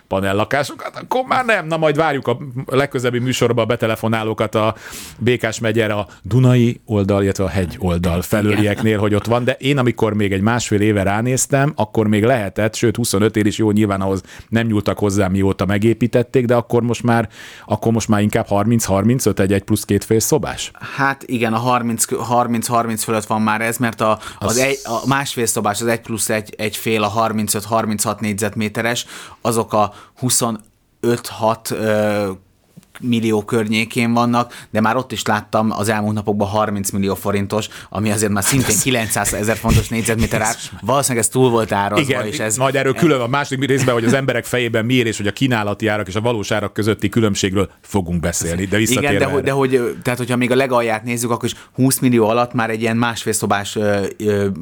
panellakásokat, 0.09 0.95
akkor 0.95 1.23
már 1.27 1.45
nem. 1.45 1.67
Na 1.67 1.77
majd 1.77 1.95
várjuk 1.95 2.27
a 2.27 2.37
legközelebbi 2.65 3.19
műsorban 3.19 3.63
a 3.63 3.67
betelefonálókat 3.67 4.55
a 4.55 4.75
Békás 5.17 5.59
megyer 5.59 5.91
a 5.91 6.07
Dunai 6.21 6.81
oldal, 6.85 7.23
illetve 7.23 7.43
a 7.43 7.47
hegy 7.47 7.75
oldal 7.79 8.21
felőlieknél, 8.21 8.99
hogy 8.99 9.13
ott 9.13 9.25
van, 9.25 9.43
de 9.43 9.55
én 9.59 9.77
amikor 9.77 10.13
még 10.13 10.31
egy 10.31 10.41
másfél 10.41 10.81
éve 10.81 11.03
ránéztem, 11.03 11.73
akkor 11.75 12.07
még 12.07 12.23
lehetett, 12.23 12.75
sőt 12.75 12.95
25 12.95 13.35
év 13.35 13.45
is 13.45 13.57
jó, 13.57 13.71
nyilván 13.71 14.01
ahhoz 14.01 14.21
nem 14.47 14.67
nyúltak 14.67 14.99
hozzá, 14.99 15.27
mióta 15.27 15.65
megépítették, 15.65 16.45
de 16.45 16.55
akkor 16.55 16.81
most 16.81 17.03
már, 17.03 17.29
akkor 17.65 17.91
most 17.91 18.07
már 18.07 18.21
inkább 18.21 18.47
30-35 18.49 19.39
egy, 19.39 19.53
egy 19.53 19.63
plusz 19.63 19.85
két 19.85 20.03
fél 20.03 20.19
szobás? 20.19 20.71
Hát 20.95 21.23
igen, 21.25 21.53
a 21.53 21.79
30-30 21.79 22.99
fölött 23.03 23.25
van 23.25 23.41
már 23.41 23.61
ez, 23.61 23.77
mert 23.77 24.01
a, 24.01 24.11
az, 24.39 24.47
az 24.49 24.57
egy, 24.57 24.79
a 24.83 25.07
másfél 25.07 25.45
szobás, 25.45 25.81
az 25.81 25.87
egy 25.87 26.01
plusz 26.01 26.29
egy, 26.29 26.53
egy 26.57 26.75
fél, 26.75 27.03
a 27.03 27.11
35-36 27.13 28.19
négyzetméteres, 28.19 29.05
azok 29.41 29.73
a 29.73 29.93
25-6 30.21 32.39
millió 32.99 33.43
környékén 33.43 34.13
vannak, 34.13 34.67
de 34.71 34.81
már 34.81 34.95
ott 34.95 35.11
is 35.11 35.25
láttam 35.25 35.71
az 35.71 35.89
elmúlt 35.89 36.15
napokban 36.15 36.47
30 36.47 36.89
millió 36.89 37.15
forintos, 37.15 37.67
ami 37.89 38.11
azért 38.11 38.31
már 38.31 38.43
szintén 38.43 38.77
900 38.81 39.33
ezer 39.33 39.57
fontos 39.57 39.87
négyzetméter 39.87 40.41
ár. 40.41 40.55
Valószínűleg 40.81 41.23
ez 41.23 41.29
túl 41.29 41.49
volt 41.49 41.71
árazva. 41.71 42.03
Igen, 42.03 42.25
és 42.25 42.39
ez, 42.39 42.57
majd 42.57 42.75
erről 42.75 42.93
külön 42.93 43.21
a 43.21 43.27
második 43.27 43.69
részben, 43.69 43.93
hogy 43.93 44.03
az 44.03 44.13
emberek 44.13 44.45
fejében 44.45 44.85
miért 44.85 45.07
és 45.07 45.17
hogy 45.17 45.27
a 45.27 45.31
kínálati 45.31 45.87
árak 45.87 46.07
és 46.07 46.15
a 46.15 46.21
valós 46.21 46.51
árak 46.51 46.73
közötti 46.73 47.09
különbségről 47.09 47.69
fogunk 47.81 48.19
beszélni, 48.19 48.65
de 48.65 48.79
Igen, 48.79 49.17
de, 49.17 49.25
hogy, 49.25 49.43
de 49.43 49.51
hogy, 49.51 49.95
tehát 50.03 50.19
hogyha 50.19 50.35
még 50.35 50.51
a 50.51 50.55
legalját 50.55 51.03
nézzük, 51.03 51.31
akkor 51.31 51.45
is 51.45 51.55
20 51.73 51.99
millió 51.99 52.27
alatt 52.27 52.53
már 52.53 52.69
egy 52.69 52.81
ilyen 52.81 52.97
másfél 52.97 53.33
szobás 53.33 53.77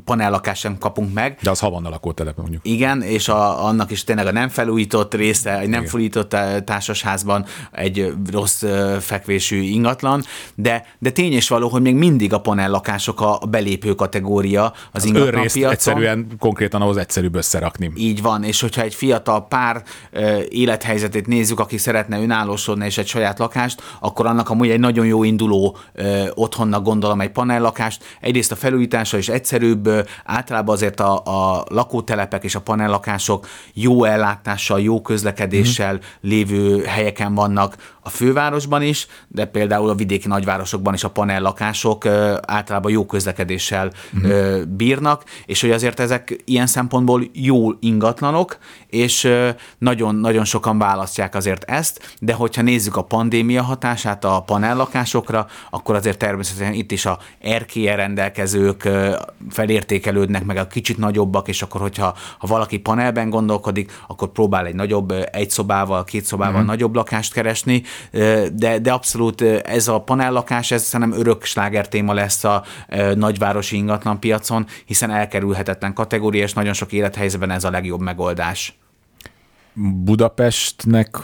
panellakást 0.06 0.62
sem 0.62 0.78
kapunk 0.78 1.14
meg. 1.14 1.38
De 1.42 1.50
az 1.50 1.60
havannal 1.60 1.92
lakótelep 1.92 2.38
mondjuk. 2.38 2.62
Igen, 2.66 3.02
és 3.02 3.28
a, 3.28 3.66
annak 3.66 3.92
is 3.92 4.04
tényleg 4.04 4.26
a 4.26 4.32
nem 4.32 4.50
felújított 4.50 5.14
része, 5.14 5.60
egy 5.60 5.70
nem 5.70 5.86
felújított 5.86 6.36
társasházban 6.66 7.46
egy 7.72 8.14
rossz 8.32 8.64
fekvésű 9.00 9.62
ingatlan, 9.62 10.24
de, 10.56 10.86
de 11.00 11.10
tény 11.10 11.34
és 11.34 11.50
való, 11.50 11.68
hogy 11.68 11.82
még 11.82 11.96
mindig 11.96 12.34
a 12.34 12.40
panellakások 12.40 13.22
a 13.22 13.40
belépő 13.50 13.94
kategória 13.94 14.64
az, 14.66 14.74
az 14.92 15.06
ingatlan 15.06 15.46
piacon. 15.54 15.72
egyszerűen 15.72 16.28
konkrétan 16.40 16.82
ahhoz 16.82 16.98
egyszerűbb 16.98 17.36
összerakni. 17.36 17.92
Így 17.96 18.22
van, 18.22 18.44
és 18.44 18.62
hogyha 18.62 18.82
egy 18.82 18.96
fiatal 18.96 19.48
pár 19.48 19.84
élethelyzetét 20.50 21.28
nézzük, 21.28 21.60
aki 21.60 21.78
szeretne 21.78 22.20
önállósodni 22.20 22.86
és 22.86 22.98
egy 22.98 23.08
saját 23.08 23.40
lakást, 23.40 23.82
akkor 24.00 24.26
annak 24.26 24.50
amúgy 24.50 24.70
egy 24.70 24.80
nagyon 24.80 25.06
jó 25.06 25.24
induló 25.24 25.78
otthonnak 26.34 26.84
gondolom 26.84 27.22
egy 27.22 27.32
panellakást. 27.32 28.04
Egyrészt 28.22 28.52
a 28.52 28.56
felújítása 28.56 29.18
is 29.18 29.30
egyszerűbb, 29.30 29.90
általában 30.26 30.76
azért 30.76 31.00
a, 31.00 31.22
a 31.26 31.66
lakótelepek 31.70 32.44
és 32.44 32.56
a 32.56 32.62
panellakások 32.62 33.48
jó 33.74 34.04
ellátással, 34.04 34.82
jó 34.82 35.02
közlekedéssel 35.02 35.94
mm. 35.94 35.98
lévő 36.22 36.84
helyeken 36.84 37.36
vannak, 37.36 37.76
a 38.08 38.10
fővárosban 38.10 38.82
is, 38.82 39.08
de 39.28 39.46
például 39.46 39.90
a 39.90 39.96
vidéki 39.96 40.28
nagyvárosokban 40.28 40.94
is 40.94 41.04
a 41.04 41.10
panellakások 41.10 42.06
általában 42.46 42.92
jó 42.92 43.06
közlekedéssel 43.06 43.92
uh-huh. 44.14 44.64
bírnak, 44.64 45.24
és 45.46 45.62
hogy 45.62 45.72
azért 45.72 46.00
ezek 46.00 46.42
ilyen 46.46 46.68
szempontból 46.68 47.24
jó 47.34 47.72
ingatlanok, 47.80 48.58
és 48.90 49.30
nagyon-nagyon 49.78 50.46
sokan 50.46 50.78
választják 50.78 51.36
azért 51.36 51.64
ezt, 51.64 52.16
de 52.20 52.34
hogyha 52.34 52.62
nézzük 52.62 52.96
a 52.96 53.04
pandémia 53.04 53.64
hatását 53.64 54.24
a 54.24 54.44
panellakásokra, 54.46 55.48
akkor 55.70 55.96
azért 55.96 56.18
természetesen 56.18 56.74
itt 56.74 56.92
is 56.92 57.06
a 57.06 57.20
erkélye 57.40 57.96
rendelkezők 57.96 58.90
felértékelődnek, 59.50 60.46
meg 60.46 60.58
a 60.58 60.68
kicsit 60.68 60.98
nagyobbak, 60.98 61.48
és 61.48 61.62
akkor 61.62 61.82
hogyha 61.82 62.16
ha 62.38 62.48
valaki 62.48 62.78
panelben 62.78 63.30
gondolkodik, 63.30 63.92
akkor 64.08 64.32
próbál 64.32 64.66
egy 64.66 64.76
nagyobb, 64.76 65.14
egy 65.32 65.50
szobával, 65.50 66.04
két 66.04 66.26
szobával 66.26 66.54
uh-huh. 66.54 66.68
nagyobb 66.68 66.96
lakást 66.96 67.34
keresni, 67.34 67.84
de, 68.54 68.80
de 68.80 68.92
abszolút 68.92 69.42
ez 69.42 69.88
a 69.88 70.00
panellakás, 70.00 70.72
ez 70.72 70.84
szerintem 70.84 71.20
örök 71.20 71.44
sláger 71.44 71.88
téma 71.88 72.14
lesz 72.14 72.44
a 72.44 72.64
nagyvárosi 73.16 73.76
ingatlan 73.76 74.20
piacon, 74.20 74.66
hiszen 74.86 75.12
elkerülhetetlen 75.12 75.94
kategória, 75.94 76.44
és 76.44 76.54
nagyon 76.54 76.74
sok 76.74 76.92
élethelyzetben 76.92 77.52
ez 77.52 77.64
a 77.64 77.70
legjobb 77.70 78.02
megoldás. 78.02 78.78
Budapestnek, 80.04 81.18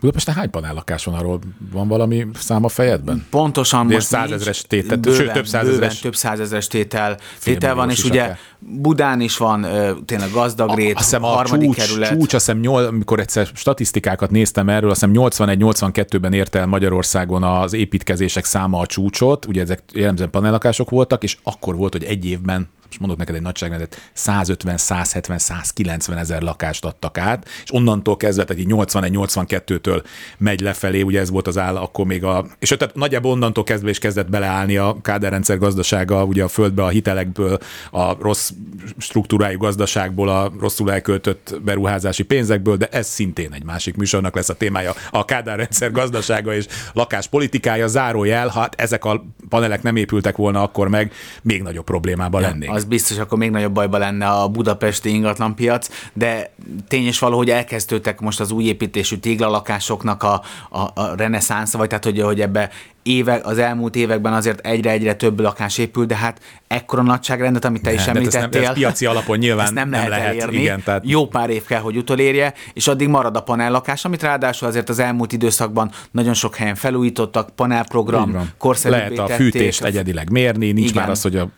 Budapesten 0.00 0.34
hány 0.34 0.50
panellakás 0.50 1.04
van 1.04 1.14
arról? 1.14 1.38
Van 1.72 1.88
valami 1.88 2.26
szám 2.34 2.64
a 2.64 2.68
fejedben? 2.68 3.26
Pontosan 3.30 3.86
most 3.86 4.06
százezres 4.06 4.62
tétel, 4.62 4.96
bőven, 4.96 5.20
sőt 5.20 5.32
több 5.32 5.46
százezres. 5.46 5.98
több 5.98 6.16
százezres 6.16 6.66
tétel, 6.66 7.16
tétel 7.42 7.74
van, 7.74 7.90
és 7.90 8.04
ugye 8.04 8.36
Budán 8.58 9.20
is 9.20 9.36
van 9.36 9.66
tényleg 10.04 10.30
gazdag 10.30 10.74
rét, 10.74 10.98
a, 11.12 11.16
a 11.16 11.26
harmadik 11.26 11.68
csúcs, 11.68 11.86
kerület. 11.86 12.10
Csúcs, 12.10 12.34
azt 12.34 12.46
hiszem, 12.46 12.60
nyol, 12.60 12.84
amikor 12.84 13.20
egyszer 13.20 13.48
statisztikákat 13.54 14.30
néztem 14.30 14.68
erről, 14.68 14.90
azt 14.90 15.04
hiszem 15.04 15.14
81-82-ben 15.14 16.32
ért 16.32 16.54
el 16.54 16.66
Magyarországon 16.66 17.42
az 17.42 17.72
építkezések 17.72 18.44
száma 18.44 18.78
a 18.78 18.86
csúcsot, 18.86 19.46
ugye 19.46 19.62
ezek 19.62 19.82
jellemzően 19.92 20.30
panellakások 20.30 20.90
voltak, 20.90 21.22
és 21.22 21.36
akkor 21.42 21.76
volt, 21.76 21.92
hogy 21.92 22.04
egy 22.04 22.24
évben 22.24 22.68
most 22.88 23.00
mondok 23.00 23.18
neked 23.18 23.34
egy 23.34 23.42
nagyságrendet, 23.42 24.10
150, 24.12 24.76
170, 24.76 25.38
190 25.38 26.18
ezer 26.18 26.42
lakást 26.42 26.84
adtak 26.84 27.18
át, 27.18 27.48
és 27.64 27.72
onnantól 27.72 28.16
kezdve, 28.16 28.44
tehát 28.44 28.62
81-82-től 28.68 30.02
megy 30.38 30.60
lefelé, 30.60 31.02
ugye 31.02 31.20
ez 31.20 31.30
volt 31.30 31.46
az 31.46 31.58
áll, 31.58 31.76
akkor 31.76 32.06
még 32.06 32.24
a, 32.24 32.46
és 32.58 32.74
tehát 32.78 32.94
nagyjából 32.94 33.30
onnantól 33.30 33.64
kezdve 33.64 33.90
is 33.90 33.98
kezdett 33.98 34.30
beleállni 34.30 34.76
a 34.76 34.96
kádárrendszer 35.02 35.58
gazdasága, 35.58 36.24
ugye 36.24 36.44
a 36.44 36.48
földbe, 36.48 36.82
a 36.82 36.88
hitelekből, 36.88 37.58
a 37.90 38.14
rossz 38.20 38.50
struktúrájú 38.98 39.58
gazdaságból, 39.58 40.28
a 40.28 40.52
rosszul 40.60 40.92
elköltött 40.92 41.54
beruházási 41.64 42.22
pénzekből, 42.22 42.76
de 42.76 42.86
ez 42.86 43.06
szintén 43.06 43.52
egy 43.52 43.64
másik 43.64 43.96
műsornak 43.96 44.34
lesz 44.34 44.48
a 44.48 44.54
témája, 44.54 44.92
a 45.10 45.24
kádárrendszer 45.24 45.92
gazdasága 45.92 46.54
és 46.54 46.66
lakáspolitikája, 46.92 47.86
zárójel, 47.86 48.48
ha 48.48 48.68
ezek 48.76 49.04
a 49.04 49.24
panelek 49.48 49.82
nem 49.82 49.96
épültek 49.96 50.36
volna 50.36 50.62
akkor 50.62 50.88
meg, 50.88 51.12
még 51.42 51.62
nagyobb 51.62 51.84
problémába 51.84 52.40
ja, 52.40 52.46
lennénk 52.46 52.77
az 52.78 52.84
biztos 52.84 53.18
akkor 53.18 53.38
még 53.38 53.50
nagyobb 53.50 53.72
bajba 53.72 53.98
lenne 53.98 54.26
a 54.26 54.48
budapesti 54.48 55.08
ingatlanpiac, 55.08 55.88
de 56.12 56.50
tény 56.88 57.06
és 57.06 57.18
való, 57.18 57.36
hogy 57.36 57.50
elkezdődtek 57.50 58.20
most 58.20 58.40
az 58.40 58.50
új 58.50 58.64
építésű 58.64 59.16
téglalakásoknak 59.16 60.22
a, 60.22 60.42
a, 60.70 60.80
a 60.80 61.14
reneszánsza, 61.16 61.78
vagy 61.78 61.88
tehát 61.88 62.04
hogy, 62.04 62.20
hogy 62.20 62.40
ebbe 62.40 62.70
évek, 63.08 63.46
az 63.46 63.58
elmúlt 63.58 63.96
években 63.96 64.32
azért 64.32 64.66
egyre-egyre 64.66 65.14
több 65.14 65.40
lakás 65.40 65.78
épül, 65.78 66.06
de 66.06 66.16
hát 66.16 66.40
ekkora 66.66 67.02
nagyságrendet, 67.02 67.64
amit 67.64 67.82
te 67.82 67.90
nem, 67.90 67.98
is 67.98 68.06
említettél. 68.06 68.44
Ez, 68.44 68.50
nem, 68.52 68.62
ez 68.62 68.72
piaci 68.72 69.06
alapon 69.06 69.38
nyilván 69.38 69.64
ezt 69.64 69.74
nem, 69.74 69.88
nem 69.88 70.08
lehet, 70.08 70.08
lehet 70.08 70.42
elérni. 70.42 70.60
Igen, 70.60 70.82
tehát... 70.82 71.02
Jó 71.06 71.26
pár 71.26 71.50
év 71.50 71.64
kell, 71.64 71.80
hogy 71.80 71.96
utolérje, 71.96 72.54
és 72.72 72.88
addig 72.88 73.08
marad 73.08 73.36
a 73.36 73.42
panellakás, 73.42 74.04
amit 74.04 74.22
ráadásul 74.22 74.68
azért 74.68 74.88
az 74.88 74.98
elmúlt 74.98 75.32
időszakban 75.32 75.90
nagyon 76.10 76.34
sok 76.34 76.56
helyen 76.56 76.74
felújítottak, 76.74 77.50
panelprogram, 77.54 78.50
korszerűbbé 78.58 79.14
Lehet 79.14 79.30
a 79.30 79.34
fűtést 79.34 79.84
egyedileg 79.84 80.30
mérni, 80.30 80.72
nincs 80.72 80.90
Igen. 80.90 81.02
már 81.02 81.10
az, 81.10 81.22
hogy, 81.22 81.36
a, 81.36 81.48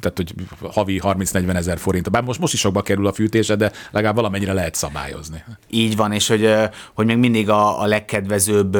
tehát, 0.00 0.16
hogy 0.16 0.34
havi 0.72 1.00
30-40 1.04 1.54
ezer 1.54 1.78
forint. 1.78 2.10
Bár 2.10 2.22
most, 2.22 2.40
most 2.40 2.52
is 2.52 2.60
sokba 2.60 2.82
kerül 2.82 3.06
a 3.06 3.12
fűtése, 3.12 3.54
de 3.54 3.72
legalább 3.90 4.14
valamennyire 4.14 4.52
lehet 4.52 4.74
szabályozni. 4.74 5.44
Így 5.70 5.96
van, 5.96 6.12
és 6.12 6.28
hogy, 6.28 6.54
hogy 6.94 7.06
még 7.06 7.16
mindig 7.16 7.50
a, 7.50 7.80
a 7.80 7.86
legkedvezőbb 7.86 8.78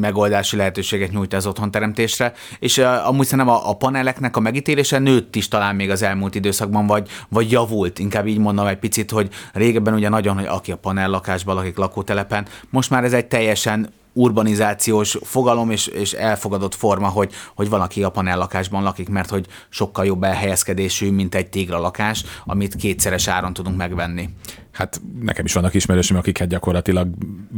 megoldási 0.00 0.56
lehetőséget 0.56 1.07
nyújt 1.10 1.34
az 1.34 1.46
otthonteremtésre, 1.46 2.32
és 2.58 2.78
amúgy 2.78 3.26
szerintem 3.26 3.54
a, 3.54 3.68
a 3.68 3.76
paneleknek 3.76 4.36
a 4.36 4.40
megítélése 4.40 4.98
nőtt 4.98 5.36
is 5.36 5.48
talán 5.48 5.74
még 5.74 5.90
az 5.90 6.02
elmúlt 6.02 6.34
időszakban, 6.34 6.86
vagy, 6.86 7.08
vagy 7.28 7.50
javult, 7.50 7.98
inkább 7.98 8.26
így 8.26 8.38
mondom 8.38 8.66
egy 8.66 8.78
picit, 8.78 9.10
hogy 9.10 9.28
régebben 9.52 9.94
ugye 9.94 10.08
nagyon, 10.08 10.34
hogy 10.34 10.46
aki 10.46 10.72
a 10.72 10.76
panellakásban 10.76 11.54
lakik 11.54 11.76
lakótelepen, 11.76 12.46
most 12.70 12.90
már 12.90 13.04
ez 13.04 13.12
egy 13.12 13.26
teljesen 13.26 13.88
urbanizációs 14.12 15.18
fogalom 15.22 15.70
és, 15.70 15.86
és 15.86 16.12
elfogadott 16.12 16.74
forma, 16.74 17.08
hogy, 17.08 17.32
hogy 17.54 17.68
valaki 17.68 18.02
a 18.02 18.10
panellakásban 18.10 18.82
lakik, 18.82 19.08
mert 19.08 19.30
hogy 19.30 19.46
sokkal 19.68 20.06
jobb 20.06 20.22
elhelyezkedésű, 20.22 21.10
mint 21.10 21.34
egy 21.34 21.48
téglalakás, 21.48 22.24
amit 22.44 22.74
kétszeres 22.74 23.28
áron 23.28 23.52
tudunk 23.52 23.76
megvenni 23.76 24.28
hát 24.78 25.00
nekem 25.20 25.44
is 25.44 25.52
vannak 25.52 25.74
ismerősöm, 25.74 26.16
akik 26.16 26.38
hát 26.38 26.48
gyakorlatilag 26.48 27.08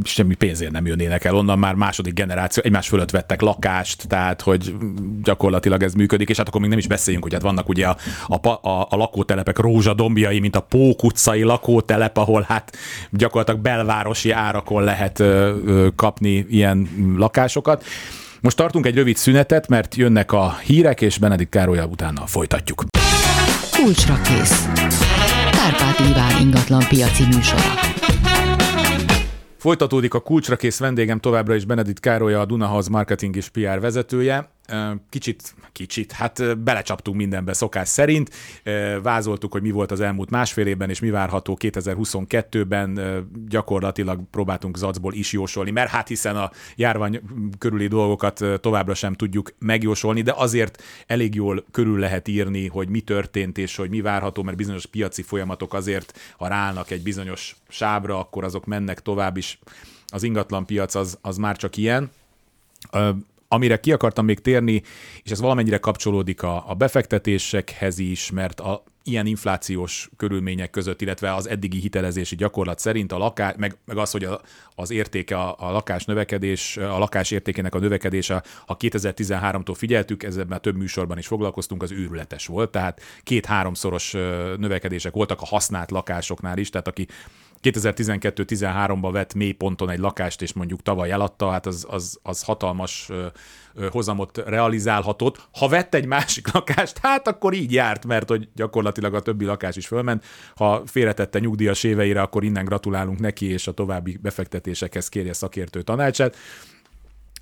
semmi 0.03 0.35
pénzért 0.35 0.71
nem 0.71 0.85
jönnének 0.85 1.23
el, 1.23 1.35
onnan 1.35 1.59
már 1.59 1.73
második 1.75 2.13
generáció, 2.13 2.63
egymás 2.63 2.87
fölött 2.87 3.11
vettek 3.11 3.41
lakást, 3.41 4.07
tehát 4.07 4.41
hogy 4.41 4.75
gyakorlatilag 5.23 5.83
ez 5.83 5.93
működik, 5.93 6.29
és 6.29 6.37
hát 6.37 6.47
akkor 6.47 6.61
még 6.61 6.69
nem 6.69 6.77
is 6.77 6.87
beszéljünk, 6.87 7.23
hogy 7.23 7.33
hát 7.33 7.41
vannak 7.41 7.69
ugye 7.69 7.87
a, 7.87 7.97
a, 8.27 8.47
a, 8.47 8.87
a 8.89 8.95
lakótelepek 8.95 9.57
rózsadombjai, 9.57 10.39
mint 10.39 10.55
a 10.55 10.59
Pók 10.59 11.03
utcai 11.03 11.43
lakótelep, 11.43 12.17
ahol 12.17 12.45
hát 12.47 12.77
gyakorlatilag 13.09 13.61
belvárosi 13.61 14.31
árakon 14.31 14.83
lehet 14.83 15.19
ö, 15.19 15.55
ö, 15.65 15.87
kapni 15.95 16.45
ilyen 16.49 16.89
lakásokat. 17.17 17.83
Most 18.39 18.57
tartunk 18.57 18.85
egy 18.85 18.95
rövid 18.95 19.15
szünetet, 19.15 19.67
mert 19.67 19.95
jönnek 19.95 20.31
a 20.31 20.57
hírek, 20.63 21.01
és 21.01 21.17
Benedikt 21.17 21.49
Károlyal 21.49 21.87
utána 21.87 22.25
folytatjuk. 22.25 22.83
Kulcsra 23.71 24.21
kész. 24.21 24.67
Kárpát 25.61 25.99
Iván 25.99 26.41
ingatlan 26.41 26.83
piaci 26.89 27.23
műsora. 27.23 27.61
Folytatódik 29.57 30.13
a 30.13 30.19
kulcsra 30.19 30.55
kész 30.55 30.79
vendégem 30.79 31.19
továbbra 31.19 31.55
is 31.55 31.65
Benedikt 31.65 31.99
Károlya, 31.99 32.39
a 32.39 32.45
Dunahoz 32.45 32.87
marketing 32.87 33.35
és 33.35 33.49
PR 33.49 33.79
vezetője. 33.79 34.49
Kicsit, 35.09 35.55
kicsit, 35.71 36.11
hát 36.11 36.59
belecsaptunk 36.59 37.17
mindenbe 37.17 37.53
szokás 37.53 37.87
szerint. 37.87 38.29
Vázoltuk, 39.01 39.51
hogy 39.51 39.61
mi 39.61 39.71
volt 39.71 39.91
az 39.91 39.99
elmúlt 39.99 40.29
másfél 40.29 40.67
évben, 40.67 40.89
és 40.89 40.99
mi 40.99 41.09
várható 41.09 41.57
2022-ben. 41.61 42.99
Gyakorlatilag 43.47 44.21
próbáltunk 44.31 44.77
zacból 44.77 45.13
is 45.13 45.31
jósolni, 45.31 45.71
mert 45.71 45.89
hát 45.89 46.07
hiszen 46.07 46.35
a 46.35 46.51
járvány 46.75 47.21
körüli 47.57 47.87
dolgokat 47.87 48.43
továbbra 48.61 48.93
sem 48.93 49.13
tudjuk 49.13 49.53
megjósolni, 49.59 50.21
de 50.21 50.33
azért 50.35 50.83
elég 51.07 51.35
jól 51.35 51.65
körül 51.71 51.99
lehet 51.99 52.27
írni, 52.27 52.67
hogy 52.67 52.89
mi 52.89 52.99
történt, 53.01 53.57
és 53.57 53.75
hogy 53.75 53.89
mi 53.89 54.01
várható, 54.01 54.43
mert 54.43 54.57
bizonyos 54.57 54.85
piaci 54.85 55.21
folyamatok 55.21 55.73
azért, 55.73 56.19
ha 56.37 56.47
ráállnak 56.47 56.91
egy 56.91 57.03
bizonyos 57.03 57.55
sábra, 57.67 58.19
akkor 58.19 58.43
azok 58.43 58.65
mennek 58.65 58.99
tovább 58.99 59.37
is. 59.37 59.59
Az 60.07 60.23
ingatlan 60.23 60.65
piac 60.65 60.95
az, 60.95 61.17
az 61.21 61.37
már 61.37 61.57
csak 61.57 61.77
ilyen 61.77 62.11
amire 63.53 63.79
ki 63.79 63.91
akartam 63.91 64.25
még 64.25 64.39
térni, 64.39 64.81
és 65.23 65.31
ez 65.31 65.39
valamennyire 65.39 65.77
kapcsolódik 65.77 66.43
a, 66.43 66.69
a 66.69 66.73
befektetésekhez 66.73 67.99
is, 67.99 68.31
mert 68.31 68.59
a 68.59 68.83
ilyen 69.03 69.25
inflációs 69.25 70.09
körülmények 70.17 70.69
között, 70.69 71.01
illetve 71.01 71.33
az 71.33 71.49
eddigi 71.49 71.79
hitelezési 71.79 72.35
gyakorlat 72.35 72.79
szerint 72.79 73.11
a 73.11 73.17
lakás, 73.17 73.53
meg, 73.57 73.77
meg 73.85 73.97
az, 73.97 74.11
hogy 74.11 74.23
a, 74.23 74.41
az 74.75 74.91
értéke, 74.91 75.37
a, 75.37 75.55
a 75.59 75.71
lakás 75.71 76.05
növekedés, 76.05 76.77
a 76.77 76.97
lakás 76.97 77.31
értékének 77.31 77.75
a 77.75 77.79
növekedése, 77.79 78.43
ha 78.65 78.77
2013-tól 78.79 79.75
figyeltük, 79.75 80.23
ezzel 80.23 80.45
már 80.45 80.59
több 80.59 80.77
műsorban 80.77 81.17
is 81.17 81.27
foglalkoztunk, 81.27 81.83
az 81.83 81.91
őrületes 81.91 82.45
volt, 82.45 82.71
tehát 82.71 83.01
két-háromszoros 83.23 84.11
növekedések 84.57 85.13
voltak 85.13 85.41
a 85.41 85.45
használt 85.45 85.91
lakásoknál 85.91 86.57
is, 86.57 86.69
tehát 86.69 86.87
aki 86.87 87.07
2012-13-ban 87.63 89.09
vett 89.11 89.33
mély 89.33 89.51
ponton 89.51 89.89
egy 89.89 89.99
lakást, 89.99 90.41
és 90.41 90.53
mondjuk 90.53 90.81
tavaly 90.81 91.11
eladta, 91.11 91.49
hát 91.49 91.65
az, 91.65 91.85
az, 91.89 92.19
az 92.23 92.43
hatalmas 92.43 93.09
hozamot 93.91 94.37
realizálhatott. 94.37 95.47
Ha 95.51 95.67
vett 95.67 95.93
egy 95.93 96.05
másik 96.05 96.51
lakást, 96.53 96.97
hát 97.01 97.27
akkor 97.27 97.53
így 97.53 97.71
járt, 97.71 98.05
mert 98.05 98.29
hogy 98.29 98.49
gyakorlatilag 98.55 99.13
a 99.13 99.21
többi 99.21 99.45
lakás 99.45 99.75
is 99.75 99.87
fölment. 99.87 100.25
Ha 100.55 100.81
félretette 100.85 101.39
nyugdíjas 101.39 101.83
éveire, 101.83 102.21
akkor 102.21 102.43
innen 102.43 102.65
gratulálunk 102.65 103.19
neki, 103.19 103.45
és 103.45 103.67
a 103.67 103.71
további 103.71 104.17
befektetésekhez 104.21 105.09
kérje 105.09 105.33
szakértő 105.33 105.81
tanácsát. 105.81 106.35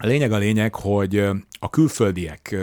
A 0.01 0.05
lényeg 0.05 0.31
a 0.31 0.37
lényeg, 0.37 0.75
hogy 0.75 1.17
a 1.59 1.69
külföldiek, 1.69 2.55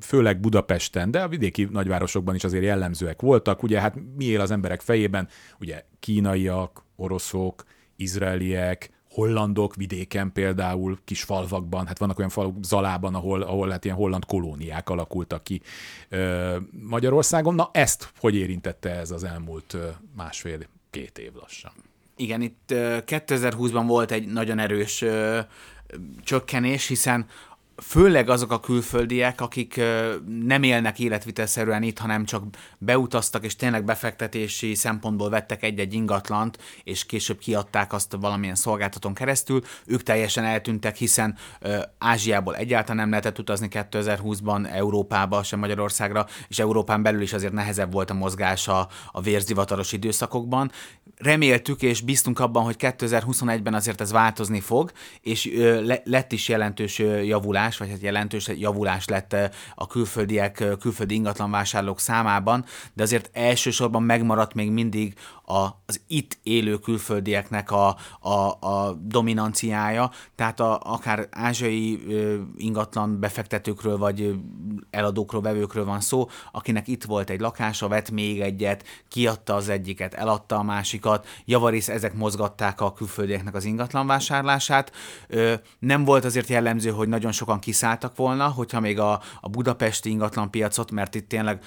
főleg 0.00 0.40
Budapesten, 0.40 1.10
de 1.10 1.22
a 1.22 1.28
vidéki 1.28 1.68
nagyvárosokban 1.70 2.34
is 2.34 2.44
azért 2.44 2.64
jellemzőek 2.64 3.20
voltak. 3.20 3.62
Ugye 3.62 3.80
hát 3.80 3.94
mi 4.16 4.24
él 4.24 4.40
az 4.40 4.50
emberek 4.50 4.80
fejében? 4.80 5.28
Ugye 5.60 5.82
kínaiak, 6.00 6.85
oroszok, 6.96 7.64
izraeliek, 7.96 8.90
hollandok 9.10 9.74
vidéken 9.74 10.32
például, 10.32 10.98
kis 11.04 11.22
falvakban, 11.22 11.86
hát 11.86 11.98
vannak 11.98 12.18
olyan 12.18 12.30
faluk 12.30 12.64
Zalában, 12.64 13.14
ahol, 13.14 13.42
ahol 13.42 13.70
hát 13.70 13.84
ilyen 13.84 13.96
holland 13.96 14.24
kolóniák 14.24 14.88
alakultak 14.88 15.44
ki 15.44 15.60
Magyarországon. 16.70 17.54
Na 17.54 17.70
ezt 17.72 18.12
hogy 18.18 18.34
érintette 18.34 18.90
ez 18.90 19.10
az 19.10 19.24
elmúlt 19.24 19.76
másfél-két 20.16 21.18
év 21.18 21.32
lassan? 21.40 21.72
Igen, 22.16 22.42
itt 22.42 22.64
2020-ban 22.68 23.84
volt 23.86 24.10
egy 24.10 24.26
nagyon 24.26 24.58
erős 24.58 25.04
csökkenés, 26.22 26.86
hiszen 26.86 27.26
főleg 27.82 28.28
azok 28.28 28.52
a 28.52 28.60
külföldiek, 28.60 29.40
akik 29.40 29.80
nem 30.42 30.62
élnek 30.62 30.98
életvitelszerűen 30.98 31.82
itt, 31.82 31.98
hanem 31.98 32.24
csak 32.24 32.44
beutaztak, 32.78 33.44
és 33.44 33.56
tényleg 33.56 33.84
befektetési 33.84 34.74
szempontból 34.74 35.30
vettek 35.30 35.62
egy-egy 35.62 35.94
ingatlant, 35.94 36.58
és 36.84 37.06
később 37.06 37.38
kiadták 37.38 37.92
azt 37.92 38.16
valamilyen 38.20 38.54
szolgáltatón 38.54 39.14
keresztül, 39.14 39.62
ők 39.86 40.02
teljesen 40.02 40.44
eltűntek, 40.44 40.96
hiszen 40.96 41.36
Ázsiából 41.98 42.56
egyáltalán 42.56 42.96
nem 42.96 43.10
lehetett 43.10 43.38
utazni 43.38 43.68
2020-ban 43.70 44.72
Európába, 44.72 45.42
sem 45.42 45.58
Magyarországra, 45.58 46.26
és 46.48 46.58
Európán 46.58 47.02
belül 47.02 47.22
is 47.22 47.32
azért 47.32 47.52
nehezebb 47.52 47.92
volt 47.92 48.10
a 48.10 48.14
mozgás 48.14 48.68
a, 48.68 48.88
a 49.12 49.20
vérzivataros 49.20 49.92
időszakokban. 49.92 50.70
Reméltük 51.16 51.82
és 51.82 52.00
bíztunk 52.00 52.38
abban, 52.38 52.64
hogy 52.64 52.76
2021-ben 52.78 53.74
azért 53.74 54.00
ez 54.00 54.12
változni 54.12 54.60
fog, 54.60 54.92
és 55.20 55.50
lett 56.04 56.32
is 56.32 56.48
jelentős 56.48 56.98
javulás 56.98 57.65
javulás, 57.66 57.78
vagy 57.78 57.88
hát 57.88 58.00
jelentős 58.02 58.48
javulás 58.48 59.06
lett 59.06 59.32
eh, 59.32 59.50
a 59.74 59.86
külföldiek, 59.86 60.60
eh, 60.60 60.72
külföldi 60.80 61.14
ingatlanvásárlók 61.14 62.00
számában, 62.00 62.64
de 62.94 63.02
azért 63.02 63.30
elsősorban 63.32 64.02
megmaradt 64.02 64.54
még 64.54 64.70
mindig 64.70 65.14
a, 65.46 65.66
az 65.86 66.00
itt 66.06 66.38
élő 66.42 66.78
külföldieknek 66.78 67.70
a, 67.70 67.96
a, 68.20 68.30
a 68.60 68.98
dominanciája, 69.02 70.10
tehát 70.34 70.60
a, 70.60 70.80
akár 70.82 71.28
ázsiai 71.30 72.02
ö, 72.08 72.40
ingatlan 72.56 73.20
befektetőkről, 73.20 73.98
vagy 73.98 74.34
eladókról, 74.90 75.42
vevőkről 75.42 75.84
van 75.84 76.00
szó, 76.00 76.28
akinek 76.52 76.88
itt 76.88 77.04
volt 77.04 77.30
egy 77.30 77.40
lakása, 77.40 77.88
vett 77.88 78.10
még 78.10 78.40
egyet, 78.40 78.84
kiadta 79.08 79.54
az 79.54 79.68
egyiket, 79.68 80.14
eladta 80.14 80.56
a 80.56 80.62
másikat, 80.62 81.26
javarész 81.44 81.88
ezek 81.88 82.14
mozgatták 82.14 82.80
a 82.80 82.92
külföldieknek 82.92 83.54
az 83.54 83.64
ingatlanvásárlását. 83.64 84.92
Nem 85.78 86.04
volt 86.04 86.24
azért 86.24 86.48
jellemző, 86.48 86.90
hogy 86.90 87.08
nagyon 87.08 87.32
sokan 87.32 87.55
kiszálltak 87.58 88.16
volna, 88.16 88.48
hogyha 88.48 88.80
még 88.80 88.98
a, 88.98 89.20
a 89.40 89.48
budapesti 89.48 90.10
ingatlanpiacot, 90.10 90.90
mert 90.90 91.14
itt 91.14 91.28
tényleg 91.28 91.58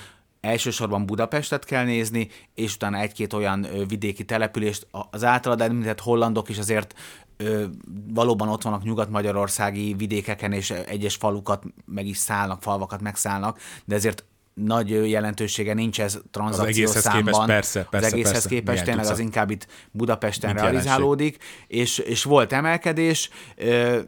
elsősorban 0.42 1.06
Budapestet 1.06 1.66
kell 1.66 1.84
nézni, 1.84 2.28
és 2.54 2.76
utána 2.76 2.98
egy-két 2.98 3.34
olyan 3.34 3.68
vidéki 3.88 4.26
települést. 4.26 4.88
Az 5.12 5.24
általad 5.24 5.62
említett 5.62 6.00
hollandok 6.00 6.50
is 6.50 6.58
azért 6.58 6.94
ö, 7.38 7.66
valóban 8.14 8.50
ott 8.50 8.62
vannak 8.62 8.84
nyugat-magyarországi 8.84 9.94
vidékeken, 9.94 10.52
és 10.52 10.70
egyes 10.70 11.16
falukat 11.16 11.64
meg 11.86 12.06
is 12.06 12.18
szállnak, 12.18 12.62
falvakat 12.62 13.02
megszállnak, 13.02 13.60
de 13.86 13.96
ezért 13.96 14.24
nagy 14.54 15.10
jelentősége 15.10 15.74
nincs 15.74 16.02
ez 16.02 16.20
tranzakciós 16.32 16.96
az 16.96 17.02
számban. 17.02 17.24
Képest, 17.24 17.46
persze, 17.46 17.84
persze, 17.90 18.08
az 18.08 18.14
egészhez 18.14 18.34
persze. 18.34 18.50
képest 18.50 18.84
tényleg 18.84 19.06
az 19.06 19.20
inkább 19.20 19.50
itt 19.50 19.68
Budapesten 19.92 20.54
realizálódik, 20.54 21.44
és, 21.68 21.98
és 21.98 22.24
volt 22.24 22.54
emelkedés. 22.54 23.30
Ö, 23.56 24.00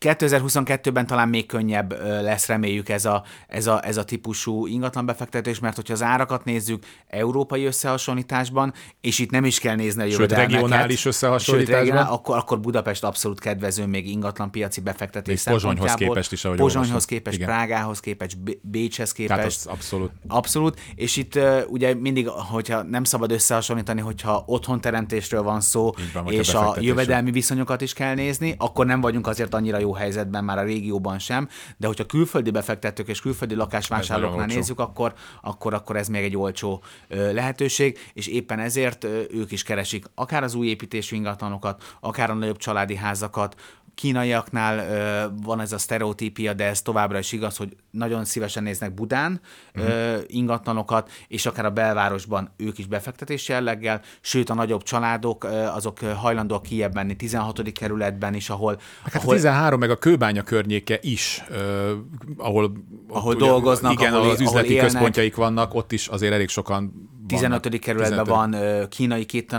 2022-ben 0.00 1.06
talán 1.06 1.28
még 1.28 1.46
könnyebb 1.46 1.92
lesz, 2.22 2.46
reméljük 2.46 2.88
ez 2.88 3.04
a, 3.04 3.24
ez 3.48 3.66
a, 3.66 3.86
ez 3.86 3.96
a 3.96 4.04
típusú 4.04 4.66
ingatlan 4.66 5.06
befektetés, 5.06 5.58
mert 5.58 5.76
hogyha 5.76 5.92
az 5.92 6.02
árakat 6.02 6.44
nézzük 6.44 6.84
európai 7.08 7.64
összehasonlításban, 7.64 8.72
és 9.00 9.18
itt 9.18 9.30
nem 9.30 9.44
is 9.44 9.58
kell 9.58 9.74
nézni 9.74 10.02
a 10.02 10.04
jövedelmeket. 10.04 10.50
Sőt, 10.50 10.60
regionális 10.60 11.04
összehasonlításban. 11.04 11.96
Sőt, 11.96 12.08
akkor, 12.08 12.36
akkor 12.36 12.60
Budapest 12.60 13.04
abszolút 13.04 13.40
kedvező 13.40 13.86
még 13.86 14.08
ingatlan 14.08 14.50
piaci 14.50 14.80
befektetés 14.80 15.44
még 15.44 15.54
Pozsonyhoz 15.54 15.94
képest 15.94 16.32
is, 16.32 16.44
ahogy 16.44 16.58
Pozsonyhoz 16.58 17.04
képest, 17.04 17.36
Igen. 17.36 17.48
Prágához 17.48 18.00
képest, 18.00 18.38
Bécshez 18.60 19.12
képest. 19.12 19.38
Tehát 19.38 19.46
az 19.46 19.66
abszolút. 19.66 20.10
Abszolút, 20.28 20.80
és 20.94 21.16
itt 21.16 21.38
ugye 21.68 21.94
mindig, 21.94 22.28
hogyha 22.28 22.82
nem 22.82 23.04
szabad 23.04 23.32
összehasonlítani, 23.32 24.00
hogyha 24.00 24.42
otthonteremtésről 24.46 25.42
van 25.42 25.60
szó, 25.60 25.94
van, 26.12 26.32
és 26.32 26.54
a 26.54 26.76
jövedelmi 26.80 27.30
viszonyokat 27.30 27.80
is 27.80 27.92
kell 27.92 28.14
nézni, 28.14 28.54
akkor 28.58 28.86
nem 28.86 29.00
vagyunk 29.00 29.26
azért 29.26 29.41
azért 29.42 29.54
annyira 29.54 29.78
jó 29.78 29.94
helyzetben 29.94 30.44
már 30.44 30.58
a 30.58 30.62
régióban 30.62 31.18
sem, 31.18 31.48
de 31.76 31.86
hogyha 31.86 32.06
külföldi 32.06 32.50
befektetők 32.50 33.08
és 33.08 33.20
külföldi 33.20 33.54
lakásvásárlóknál 33.54 34.46
nézzük, 34.46 34.78
akkor, 34.78 35.14
akkor, 35.42 35.74
akkor 35.74 35.96
ez 35.96 36.08
még 36.08 36.22
egy 36.22 36.36
olcsó 36.36 36.82
lehetőség, 37.08 37.98
és 38.12 38.26
éppen 38.26 38.58
ezért 38.58 39.04
ők 39.30 39.52
is 39.52 39.62
keresik 39.62 40.04
akár 40.14 40.42
az 40.42 40.54
új 40.54 40.66
építésű 40.66 41.16
ingatlanokat, 41.16 41.96
akár 42.00 42.30
a 42.30 42.34
nagyobb 42.34 42.56
családi 42.56 42.96
házakat, 42.96 43.60
kínaiaknál 43.94 44.78
ö, 44.78 45.26
van 45.42 45.60
ez 45.60 45.72
a 45.72 45.78
sztereotípia, 45.78 46.52
de 46.52 46.64
ez 46.64 46.82
továbbra 46.82 47.18
is 47.18 47.32
igaz, 47.32 47.56
hogy 47.56 47.76
nagyon 47.90 48.24
szívesen 48.24 48.62
néznek 48.62 48.94
Budán 48.94 49.40
uh-huh. 49.74 49.90
ö, 49.90 50.18
ingatlanokat, 50.26 51.10
és 51.28 51.46
akár 51.46 51.64
a 51.64 51.70
belvárosban 51.70 52.50
ők 52.56 52.78
is 52.78 52.86
befektetési 52.86 53.52
jelleggel, 53.52 54.00
sőt 54.20 54.50
a 54.50 54.54
nagyobb 54.54 54.82
családok 54.82 55.44
ö, 55.44 55.48
azok 55.48 55.98
hajlandóak 55.98 56.62
kijebb 56.62 56.94
menni 56.94 57.16
16. 57.16 57.72
kerületben 57.72 58.34
is, 58.34 58.50
ahol... 58.50 58.78
Hát 59.02 59.14
ahol, 59.14 59.32
a 59.32 59.36
13 59.36 59.78
meg 59.78 59.90
a 59.90 59.96
Kőbánya 59.96 60.42
környéke 60.42 60.98
is, 61.00 61.42
ö, 61.50 61.92
ahol, 62.36 62.72
ahol 63.08 63.34
dolgoznak, 63.34 63.92
igen, 63.92 64.14
ahol, 64.14 64.30
az 64.30 64.40
üzleti 64.40 64.78
ahol 64.78 64.90
központjaik 64.90 65.34
vannak, 65.34 65.74
ott 65.74 65.92
is 65.92 66.06
azért 66.06 66.32
elég 66.32 66.48
sokan 66.48 67.10
15. 67.36 67.78
kerületben 67.78 68.24
15. 68.24 68.26
van 68.26 68.88
kínai 68.88 69.24
két, 69.24 69.56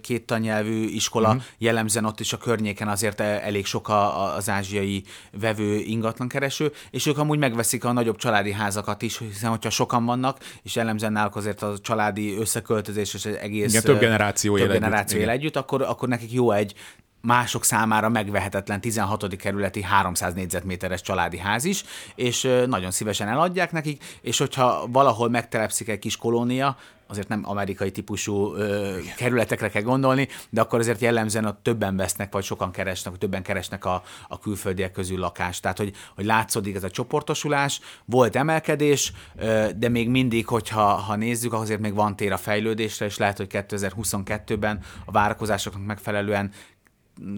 két 0.00 0.26
tannyelvű 0.26 0.84
iskola, 0.84 1.28
uh-huh. 1.28 1.42
jellemzően 1.58 2.04
ott 2.04 2.20
is 2.20 2.32
a 2.32 2.36
környéken 2.36 2.88
azért 2.88 3.20
elég 3.20 3.66
sok 3.66 3.88
a, 3.88 4.34
az 4.34 4.48
ázsiai 4.48 5.04
vevő 5.40 5.76
ingatlankereső, 5.76 6.72
és 6.90 7.06
ők 7.06 7.18
amúgy 7.18 7.38
megveszik 7.38 7.84
a 7.84 7.92
nagyobb 7.92 8.16
családi 8.16 8.52
házakat 8.52 9.02
is, 9.02 9.18
hiszen 9.18 9.50
hogyha 9.50 9.70
sokan 9.70 10.04
vannak, 10.04 10.38
és 10.62 10.74
jellemzően 10.74 11.12
náluk 11.12 11.36
azért 11.36 11.62
a 11.62 11.78
családi 11.78 12.36
összeköltözés 12.36 13.14
és 13.14 13.24
az 13.24 13.36
egész 13.36 13.70
Igen, 13.70 13.82
több 13.82 14.00
generáció, 14.00 14.56
több 14.56 14.66
él, 14.66 14.72
generáció 14.72 15.18
együtt, 15.18 15.28
él 15.28 15.34
együtt, 15.34 15.56
akkor, 15.56 15.82
akkor 15.82 16.08
nekik 16.08 16.32
jó 16.32 16.50
egy 16.50 16.74
mások 17.22 17.64
számára 17.64 18.08
megvehetetlen 18.08 18.80
16. 18.80 19.36
kerületi 19.36 19.82
300 19.82 20.34
négyzetméteres 20.34 21.00
családi 21.00 21.38
ház 21.38 21.64
is, 21.64 21.84
és 22.14 22.48
nagyon 22.66 22.90
szívesen 22.90 23.28
eladják 23.28 23.72
nekik, 23.72 24.04
és 24.20 24.38
hogyha 24.38 24.86
valahol 24.88 25.28
megtelepszik 25.28 25.88
egy 25.88 25.98
kis 25.98 26.16
kolónia, 26.16 26.76
azért 27.12 27.28
nem 27.28 27.42
amerikai 27.44 27.90
típusú 27.90 28.54
ö, 28.54 28.98
kerületekre 29.16 29.68
kell 29.68 29.82
gondolni, 29.82 30.28
de 30.50 30.60
akkor 30.60 30.78
azért 30.78 31.00
jellemzően 31.00 31.44
ott 31.44 31.62
többen 31.62 31.96
vesznek, 31.96 32.32
vagy 32.32 32.44
sokan 32.44 32.70
keresnek, 32.70 33.10
vagy 33.10 33.20
többen 33.20 33.42
keresnek 33.42 33.84
a, 33.84 34.02
a 34.28 34.38
külföldiek 34.38 34.92
közül 34.92 35.18
lakást. 35.18 35.62
Tehát, 35.62 35.78
hogy, 35.78 35.92
hogy 36.14 36.24
látszódik 36.24 36.74
ez 36.74 36.84
a 36.84 36.90
csoportosulás, 36.90 37.80
volt 38.04 38.36
emelkedés, 38.36 39.12
ö, 39.36 39.68
de 39.76 39.88
még 39.88 40.08
mindig, 40.08 40.46
hogyha 40.46 40.82
ha 40.82 41.16
nézzük, 41.16 41.52
azért 41.52 41.80
még 41.80 41.94
van 41.94 42.16
tér 42.16 42.32
a 42.32 42.36
fejlődésre, 42.36 43.06
és 43.06 43.16
lehet, 43.16 43.36
hogy 43.36 43.48
2022-ben 43.50 44.80
a 45.04 45.10
várakozásoknak 45.10 45.86
megfelelően 45.86 46.50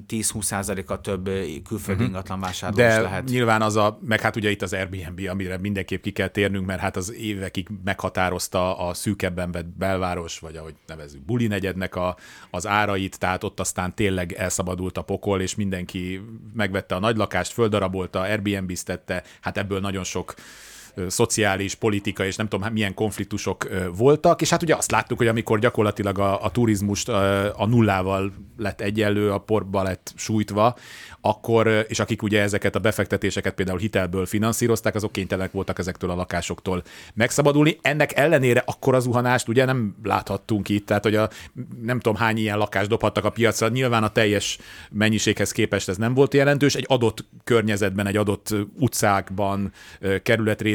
10-20%-a 0.08 1.00
több 1.00 1.24
külföldi 1.64 1.92
uh-huh. 1.92 2.06
ingatlan 2.06 2.40
vásárló 2.40 2.76
De 2.76 3.00
lehet. 3.00 3.24
nyilván 3.24 3.62
az 3.62 3.76
a, 3.76 3.98
meg 4.02 4.20
hát 4.20 4.36
ugye 4.36 4.50
itt 4.50 4.62
az 4.62 4.72
Airbnb, 4.72 5.20
amire 5.28 5.58
mindenképp 5.58 6.02
ki 6.02 6.10
kell 6.10 6.28
térnünk, 6.28 6.66
mert 6.66 6.80
hát 6.80 6.96
az 6.96 7.12
évekig 7.12 7.68
meghatározta 7.84 8.78
a 8.78 8.94
szűkebben 8.94 9.52
vett 9.52 9.66
belváros, 9.66 10.38
vagy 10.38 10.56
ahogy 10.56 10.74
nevezzük, 10.86 11.24
buli 11.24 11.46
negyednek 11.46 11.96
a, 11.96 12.16
az 12.50 12.66
árait, 12.66 13.18
tehát 13.18 13.44
ott 13.44 13.60
aztán 13.60 13.94
tényleg 13.94 14.32
elszabadult 14.32 14.98
a 14.98 15.02
pokol, 15.02 15.40
és 15.40 15.54
mindenki 15.54 16.20
megvette 16.52 16.94
a 16.94 16.98
nagy 16.98 17.16
lakást, 17.16 17.52
földarabolta, 17.52 18.20
Airbnb-ztette, 18.20 19.22
hát 19.40 19.58
ebből 19.58 19.80
nagyon 19.80 20.04
sok 20.04 20.34
szociális, 21.08 21.74
politika 21.74 22.24
és 22.24 22.36
nem 22.36 22.48
tudom 22.48 22.72
milyen 22.72 22.94
konfliktusok 22.94 23.68
voltak, 23.96 24.40
és 24.40 24.50
hát 24.50 24.62
ugye 24.62 24.74
azt 24.74 24.90
láttuk, 24.90 25.18
hogy 25.18 25.26
amikor 25.26 25.58
gyakorlatilag 25.58 26.18
a, 26.18 26.44
a 26.44 26.50
turizmust 26.50 27.08
a 27.56 27.66
nullával 27.66 28.32
lett 28.56 28.80
egyenlő, 28.80 29.32
a 29.32 29.38
porba 29.38 29.82
lett 29.82 30.12
sújtva, 30.16 30.76
akkor, 31.20 31.86
és 31.88 31.98
akik 31.98 32.22
ugye 32.22 32.42
ezeket 32.42 32.74
a 32.74 32.78
befektetéseket 32.78 33.54
például 33.54 33.78
hitelből 33.78 34.26
finanszírozták, 34.26 34.94
azok 34.94 35.12
kénytelenek 35.12 35.52
voltak 35.52 35.78
ezektől 35.78 36.10
a 36.10 36.14
lakásoktól 36.14 36.82
megszabadulni. 37.14 37.78
Ennek 37.82 38.16
ellenére 38.16 38.62
akkor 38.66 38.94
az 38.94 39.02
zuhanást 39.02 39.48
ugye 39.48 39.64
nem 39.64 39.96
láthattunk 40.02 40.68
itt, 40.68 40.86
tehát 40.86 41.02
hogy 41.02 41.14
a, 41.14 41.28
nem 41.82 42.00
tudom 42.00 42.18
hány 42.18 42.36
ilyen 42.36 42.58
lakást 42.58 42.88
dobhattak 42.88 43.24
a 43.24 43.30
piacra, 43.30 43.68
nyilván 43.68 44.02
a 44.02 44.08
teljes 44.08 44.58
mennyiséghez 44.90 45.52
képest 45.52 45.88
ez 45.88 45.96
nem 45.96 46.14
volt 46.14 46.34
jelentős, 46.34 46.74
egy 46.74 46.86
adott 46.88 47.24
környezetben, 47.44 48.06
egy 48.06 48.16
adott 48.16 48.54
utcákban, 48.78 49.72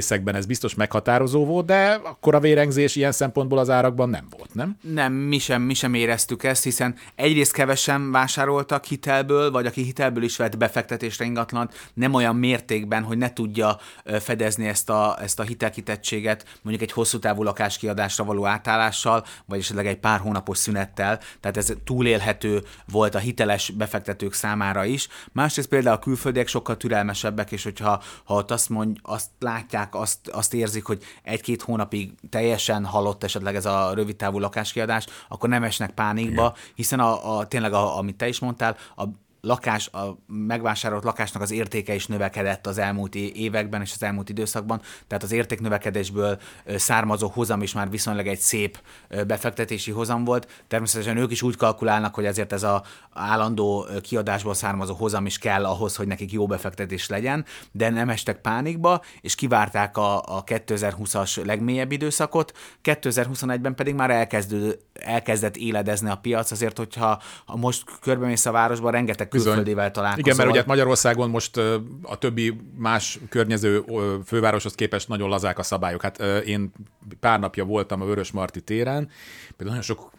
kerületrészekben 0.10 0.36
ez 0.36 0.46
biztos 0.46 0.76
meghatározó 0.76 1.46
volt, 1.46 1.66
de 1.66 2.00
akkor 2.04 2.36
a 2.36 2.40
vérengzés 2.40 2.96
ilyen 2.96 3.12
szempontból 3.12 3.58
az 3.58 3.70
árakban 3.70 4.10
nem 4.10 4.28
volt, 4.38 4.54
nem? 4.54 4.78
Nem, 4.82 5.14
mi 5.14 5.38
sem, 5.40 5.62
mi 5.62 5.74
sem 5.74 5.94
éreztük 5.94 6.44
ezt, 6.44 6.64
hiszen 6.64 6.96
egyrészt 7.16 7.52
kevesen 7.52 8.12
vásároltak 8.12 8.86
hitelből, 8.86 9.52
vagy 9.52 9.66
aki 9.66 9.82
hitelből 9.82 10.24
is 10.24 10.38
vett 10.38 10.58
befektetésre 10.58 11.26
ingatlant, 11.26 11.92
nem 11.94 12.14
olyan 12.14 12.36
mértékben, 12.36 13.04
hogy 13.04 13.18
ne 13.18 13.34
tudja 13.34 13.78
fedezni 14.20 14.68
ezt 14.68 14.90
a, 14.90 15.18
ezt 15.22 15.40
a 15.40 15.44
hitelkitettséget 15.44 16.46
mondjuk 16.62 16.90
egy 16.90 16.96
hosszú 16.96 17.20
távú 17.20 17.44
lakáskiadásra 17.44 18.24
való 18.24 18.46
átállással, 18.46 19.26
vagy 19.46 19.60
esetleg 19.60 19.88
egy 19.88 20.00
pár 20.00 20.20
hónapos 20.20 20.58
szünettel, 20.58 21.20
tehát 21.40 21.58
ez 21.58 21.74
túlélhető 21.84 22.64
volt 22.92 23.16
a 23.16 23.20
hiteles 23.20 23.70
befektetők 23.70 24.34
számára 24.34 24.86
is. 24.86 25.08
Másrészt 25.32 25.68
például 25.68 25.96
a 25.96 26.00
külföldiek 26.00 26.48
sokkal 26.48 26.78
türelmesebbek, 26.78 27.52
és 27.52 27.64
hogyha 27.64 28.02
ha 28.24 28.46
azt, 28.48 28.70
mond, 28.70 28.98
azt 29.02 29.30
látják, 29.40 29.96
azt, 30.00 30.28
azt 30.28 30.54
érzik, 30.54 30.86
hogy 30.86 31.04
egy-két 31.24 31.62
hónapig 31.62 32.14
teljesen 32.30 32.86
halott 32.86 33.24
esetleg 33.24 33.56
ez 33.56 33.66
a 33.66 33.94
rövid 33.94 34.16
távú 34.16 34.40
lakáskiadás, 34.40 35.06
akkor 35.28 35.50
nem 35.50 35.64
esnek 35.64 35.92
pánikba, 35.92 36.56
hiszen 36.76 37.00
a, 37.00 37.38
a 37.38 37.48
tényleg, 37.48 37.74
a, 37.74 37.98
amit 37.98 38.16
te 38.16 38.28
is 38.28 38.40
mondtál, 38.40 38.78
a 38.96 39.04
lakás, 39.42 39.88
a 39.88 40.18
megvásárolt 40.28 41.04
lakásnak 41.04 41.42
az 41.42 41.52
értéke 41.52 41.94
is 41.94 42.08
növekedett 42.08 42.68
az 42.68 42.78
elmúlt 42.78 43.16
években 43.16 43.82
és 43.82 43.92
az 43.96 44.04
elmúlt 44.04 44.30
időszakban, 44.30 44.82
tehát 45.08 45.24
az 45.24 45.32
értéknövekedésből 45.32 46.40
származó 46.76 47.28
hozam 47.28 47.62
is 47.62 47.74
már 47.74 47.90
viszonylag 47.90 48.28
egy 48.28 48.40
szép 48.40 48.82
befektetési 49.28 49.92
hozam 49.92 50.24
volt. 50.24 50.64
Természetesen 50.68 51.18
ők 51.18 51.32
is 51.32 51.42
úgy 51.42 51.56
kalkulálnak, 51.56 52.16
hogy 52.16 52.26
ezért 52.26 52.54
ez 52.54 52.64
a 52.64 52.84
állandó 53.14 53.88
kiadásból 54.02 54.54
származó 54.54 54.94
hozam 54.94 55.26
is 55.26 55.38
kell 55.38 55.66
ahhoz, 55.66 55.96
hogy 55.96 56.08
nekik 56.08 56.32
jó 56.32 56.46
befektetés 56.46 57.08
legyen, 57.08 57.46
de 57.72 57.90
nem 57.90 58.10
estek 58.10 58.42
pánikba, 58.42 59.02
és 59.22 59.36
kivárták 59.36 59.98
a, 59.98 60.38
a 60.38 60.44
2020-as 60.44 61.46
legmélyebb 61.46 61.92
időszakot, 61.92 62.58
2021-ben 62.84 63.76
pedig 63.76 63.94
már 63.94 64.10
elkezdő, 64.10 64.80
elkezdett 64.94 65.58
éledezni 65.58 66.10
a 66.10 66.16
piac, 66.16 66.52
azért 66.52 66.78
hogyha 66.78 67.22
ha 67.46 67.56
most 67.56 67.84
körbemész 68.02 68.46
a 68.46 68.52
városban, 68.52 68.92
rengeteg 68.92 69.29
külföldivel 69.30 69.92
találkozol. 69.92 70.26
Igen, 70.26 70.36
mert 70.38 70.50
ugye 70.50 70.64
Magyarországon 70.66 71.30
most 71.30 71.58
a 72.02 72.18
többi 72.20 72.62
más 72.78 73.20
környező 73.30 73.84
fővároshoz 74.26 74.76
képest 74.76 75.08
nagyon 75.08 75.30
lazák 75.30 75.60
a 75.60 75.64
szabályok. 75.64 76.02
Hát 76.02 76.20
én 76.46 76.72
pár 77.20 77.40
napja 77.40 77.64
voltam 77.66 78.02
a 78.02 78.06
Vörös 78.06 78.32
Marti 78.32 78.62
téren, 78.62 79.10
például 79.58 79.70
nagyon 79.70 79.82
sok 79.82 80.12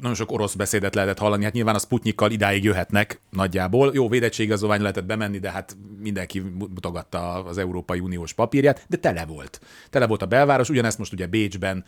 nagyon 0.00 0.14
sok 0.14 0.32
orosz 0.32 0.54
beszédet 0.54 0.94
lehetett 0.94 1.18
hallani, 1.18 1.44
hát 1.44 1.52
nyilván 1.52 1.74
a 1.74 1.78
Sputnikkal 1.78 2.30
idáig 2.30 2.64
jöhetnek 2.64 3.20
nagyjából. 3.30 3.90
Jó, 3.94 4.08
védettségigazolvány 4.08 4.80
lehetett 4.80 5.04
bemenni, 5.04 5.38
de 5.38 5.50
hát 5.50 5.76
mindenki 6.00 6.40
mutogatta 6.74 7.44
az 7.44 7.58
Európai 7.58 8.00
Uniós 8.00 8.32
papírját, 8.32 8.84
de 8.88 8.96
tele 8.96 9.24
volt. 9.24 9.60
Tele 9.90 10.06
volt 10.06 10.22
a 10.22 10.26
belváros, 10.26 10.68
ugyanezt 10.68 10.98
most 10.98 11.12
ugye 11.12 11.26
Bécsben, 11.26 11.84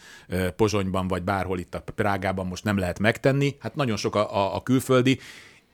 Pozsonyban, 0.57 1.09
vagy 1.09 1.23
bárhol 1.23 1.59
itt 1.59 1.75
a 1.75 1.83
Prágában 1.95 2.47
most 2.47 2.64
nem 2.64 2.79
lehet 2.79 2.99
megtenni. 2.99 3.57
Hát 3.61 3.75
nagyon 3.75 3.97
sok 3.97 4.14
a, 4.14 4.37
a, 4.37 4.55
a 4.55 4.62
külföldi, 4.62 5.19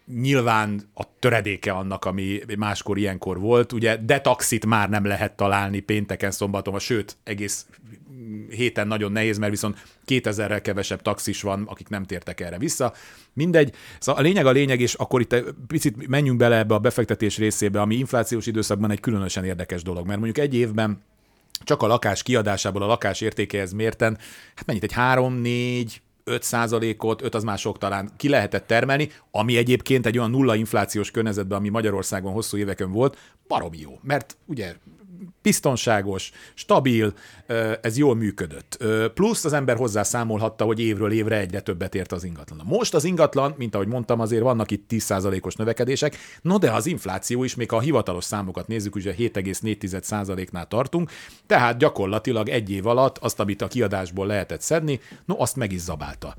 nyilván 0.06 0.82
a 0.94 1.18
töredéke 1.18 1.72
annak, 1.72 2.04
ami 2.04 2.40
máskor 2.58 2.98
ilyenkor 2.98 3.40
volt, 3.40 3.72
ugye, 3.72 3.96
de 3.96 4.20
taxit 4.20 4.66
már 4.66 4.88
nem 4.88 5.04
lehet 5.04 5.36
találni 5.36 5.80
pénteken, 5.80 6.30
szombaton, 6.30 6.78
sőt, 6.78 7.16
egész 7.24 7.66
héten 8.50 8.86
nagyon 8.86 9.12
nehéz, 9.12 9.38
mert 9.38 9.50
viszont 9.50 9.82
2000-rel 10.06 10.60
kevesebb 10.62 11.02
taxis 11.02 11.42
van, 11.42 11.62
akik 11.66 11.88
nem 11.88 12.04
tértek 12.04 12.40
erre 12.40 12.58
vissza. 12.58 12.92
Mindegy. 13.32 13.74
Szóval 13.98 14.20
a 14.20 14.24
lényeg 14.24 14.46
a 14.46 14.50
lényeg, 14.50 14.80
és 14.80 14.94
akkor 14.94 15.20
itt 15.20 15.34
picit 15.66 16.06
menjünk 16.08 16.38
bele 16.38 16.56
ebbe 16.56 16.74
a 16.74 16.78
befektetés 16.78 17.38
részébe, 17.38 17.80
ami 17.80 17.94
inflációs 17.94 18.46
időszakban 18.46 18.90
egy 18.90 19.00
különösen 19.00 19.44
érdekes 19.44 19.82
dolog, 19.82 20.06
mert 20.06 20.20
mondjuk 20.20 20.46
egy 20.46 20.54
évben 20.54 21.02
csak 21.64 21.82
a 21.82 21.86
lakás 21.86 22.22
kiadásából 22.22 22.82
a 22.82 22.86
lakás 22.86 23.20
értékehez 23.20 23.72
mérten, 23.72 24.18
hát 24.54 24.66
mennyit, 24.66 24.82
egy 24.82 24.92
3, 24.92 25.34
4, 25.34 26.00
5%-ot, 26.30 27.22
5 27.22 27.34
az 27.34 27.44
már 27.44 27.60
talán 27.78 28.10
ki 28.16 28.28
lehetett 28.28 28.66
termelni, 28.66 29.08
ami 29.30 29.56
egyébként 29.56 30.06
egy 30.06 30.18
olyan 30.18 30.30
nulla 30.30 30.54
inflációs 30.54 31.10
környezetben, 31.10 31.58
ami 31.58 31.68
Magyarországon 31.68 32.32
hosszú 32.32 32.56
éveken 32.56 32.92
volt, 32.92 33.18
baromi 33.48 33.78
jó. 33.78 33.98
Mert 34.02 34.36
ugye 34.46 34.74
biztonságos, 35.42 36.30
stabil, 36.54 37.14
ez 37.80 37.98
jól 37.98 38.14
működött. 38.16 38.84
Plusz 39.14 39.44
az 39.44 39.52
ember 39.52 39.76
hozzá 39.76 40.02
számolhatta, 40.02 40.64
hogy 40.64 40.80
évről 40.80 41.12
évre 41.12 41.38
egyre 41.38 41.60
többet 41.60 41.94
ért 41.94 42.12
az 42.12 42.24
ingatlan. 42.24 42.60
Most 42.64 42.94
az 42.94 43.04
ingatlan, 43.04 43.54
mint 43.56 43.74
ahogy 43.74 43.88
mondtam, 43.88 44.20
azért 44.20 44.42
vannak 44.42 44.70
itt 44.70 44.86
10%-os 44.90 45.54
növekedések, 45.54 46.16
no 46.42 46.58
de 46.58 46.70
az 46.70 46.86
infláció 46.86 47.44
is, 47.44 47.54
még 47.54 47.70
ha 47.70 47.76
a 47.76 47.80
hivatalos 47.80 48.24
számokat 48.24 48.66
nézzük, 48.66 48.94
ugye 48.94 49.14
7,4%-nál 49.18 50.66
tartunk, 50.66 51.10
tehát 51.46 51.78
gyakorlatilag 51.78 52.48
egy 52.48 52.70
év 52.70 52.86
alatt 52.86 53.18
azt, 53.18 53.40
amit 53.40 53.62
a 53.62 53.68
kiadásból 53.68 54.26
lehetett 54.26 54.60
szedni, 54.60 55.00
no 55.24 55.34
azt 55.38 55.56
meg 55.56 55.72
is 55.72 55.80
zabálta 55.80 56.36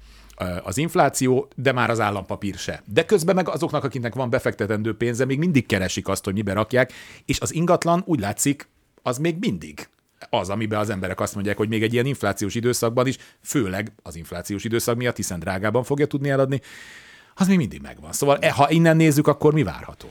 az 0.64 0.78
infláció, 0.78 1.48
de 1.56 1.72
már 1.72 1.90
az 1.90 2.00
állampapír 2.00 2.56
se. 2.56 2.84
De 2.86 3.06
közben 3.06 3.36
meg 3.36 3.50
azoknak, 3.50 3.84
akiknek 3.84 4.16
van 4.16 4.30
befektetendő 4.30 4.98
pénze, 4.98 5.26
még 5.26 5.38
mindig 5.38 5.66
keresik 5.66 6.08
azt, 6.08 6.24
hogy 6.24 6.34
mibe 6.34 6.54
rakják, 6.54 6.94
és 7.26 7.40
az 7.40 7.54
ingatlan 7.54 8.04
úgy 8.06 8.20
látszik, 8.20 8.68
az 9.08 9.18
még 9.18 9.36
mindig 9.40 9.88
az, 10.30 10.50
amiben 10.50 10.80
az 10.80 10.90
emberek 10.90 11.20
azt 11.20 11.34
mondják, 11.34 11.58
hogy 11.58 11.70
még 11.70 11.84
egy 11.84 11.94
ilyen 11.94 12.06
inflációs 12.06 12.56
időszakban 12.56 13.08
is, 13.08 13.18
főleg 13.44 13.92
az 14.04 14.16
inflációs 14.16 14.64
időszak 14.64 14.96
miatt, 14.96 15.16
hiszen 15.16 15.40
drágában 15.40 15.84
fogja 15.84 16.06
tudni 16.06 16.30
eladni, 16.30 16.62
az 17.36 17.48
még 17.48 17.58
mindig 17.58 17.82
megvan. 17.82 18.12
Szóval 18.12 18.38
e, 18.42 18.52
ha 18.52 18.70
innen 18.70 18.96
nézzük, 18.96 19.28
akkor 19.28 19.54
mi 19.54 19.64
várható? 19.64 20.10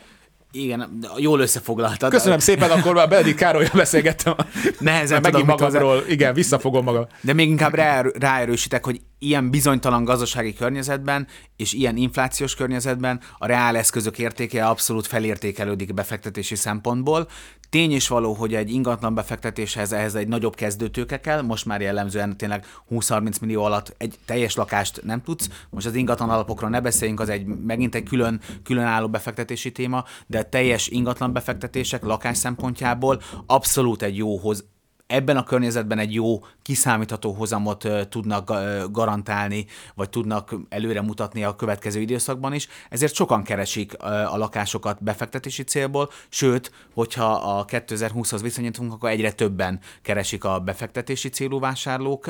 Igen, 0.52 0.98
jól 1.16 1.40
összefoglaltad. 1.40 2.10
Köszönöm 2.10 2.38
szépen, 2.38 2.70
akkor 2.70 2.94
már 2.94 3.08
Benedikt 3.08 3.36
Károlyra 3.36 3.70
beszélgettem. 3.74 4.34
Nehezen 4.78 5.20
megint 5.20 5.46
magamról, 5.46 5.96
az... 5.96 6.08
igen, 6.08 6.34
visszafogom 6.34 6.84
magam. 6.84 7.06
De 7.20 7.32
még 7.32 7.48
inkább 7.48 7.74
rá, 7.74 8.04
ráerősítek, 8.18 8.84
hogy 8.84 9.00
ilyen 9.24 9.50
bizonytalan 9.50 10.04
gazdasági 10.04 10.54
környezetben 10.54 11.26
és 11.56 11.72
ilyen 11.72 11.96
inflációs 11.96 12.54
környezetben 12.54 13.20
a 13.38 13.46
reál 13.46 13.76
eszközök 13.76 14.18
értéke 14.18 14.66
abszolút 14.66 15.06
felértékelődik 15.06 15.94
befektetési 15.94 16.54
szempontból. 16.54 17.28
Tény 17.70 17.92
is 17.92 18.08
való, 18.08 18.32
hogy 18.32 18.54
egy 18.54 18.70
ingatlan 18.70 19.14
befektetéshez 19.14 19.92
ehhez 19.92 20.14
egy 20.14 20.28
nagyobb 20.28 20.54
kezdőtőke 20.54 21.20
kell, 21.20 21.42
most 21.42 21.64
már 21.64 21.80
jellemzően 21.80 22.36
tényleg 22.36 22.66
20-30 22.90 23.40
millió 23.40 23.64
alatt 23.64 23.94
egy 23.98 24.18
teljes 24.24 24.54
lakást 24.54 25.00
nem 25.04 25.22
tudsz. 25.22 25.48
Most 25.70 25.86
az 25.86 25.94
ingatlan 25.94 26.30
alapokról 26.30 26.70
ne 26.70 26.80
beszéljünk, 26.80 27.20
az 27.20 27.28
egy 27.28 27.46
megint 27.46 27.94
egy 27.94 28.02
külön, 28.02 28.40
különálló 28.62 29.08
befektetési 29.08 29.72
téma, 29.72 30.04
de 30.26 30.42
teljes 30.42 30.88
ingatlan 30.88 31.32
befektetések 31.32 32.02
lakás 32.04 32.36
szempontjából 32.36 33.22
abszolút 33.46 34.02
egy 34.02 34.16
jóhoz 34.16 34.64
ebben 35.06 35.36
a 35.36 35.44
környezetben 35.44 35.98
egy 35.98 36.14
jó, 36.14 36.44
kiszámítható 36.62 37.32
hozamot 37.32 37.88
tudnak 38.08 38.52
garantálni, 38.90 39.66
vagy 39.94 40.10
tudnak 40.10 40.54
előre 40.68 41.00
mutatni 41.00 41.44
a 41.44 41.56
következő 41.56 42.00
időszakban 42.00 42.54
is, 42.54 42.68
ezért 42.90 43.14
sokan 43.14 43.42
keresik 43.42 44.02
a 44.02 44.36
lakásokat 44.36 45.02
befektetési 45.02 45.62
célból, 45.62 46.10
sőt, 46.28 46.72
hogyha 46.94 47.32
a 47.32 47.64
2020-hoz 47.64 48.42
viszonyítunk, 48.42 48.92
akkor 48.92 49.10
egyre 49.10 49.32
többen 49.32 49.80
keresik 50.02 50.44
a 50.44 50.58
befektetési 50.58 51.28
célú 51.28 51.58
vásárlók 51.58 52.26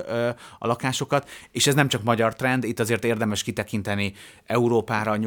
a 0.58 0.66
lakásokat, 0.66 1.28
és 1.50 1.66
ez 1.66 1.74
nem 1.74 1.88
csak 1.88 2.02
magyar 2.02 2.34
trend, 2.34 2.64
itt 2.64 2.80
azért 2.80 3.04
érdemes 3.04 3.42
kitekinteni 3.42 4.12
Európára, 4.46 5.18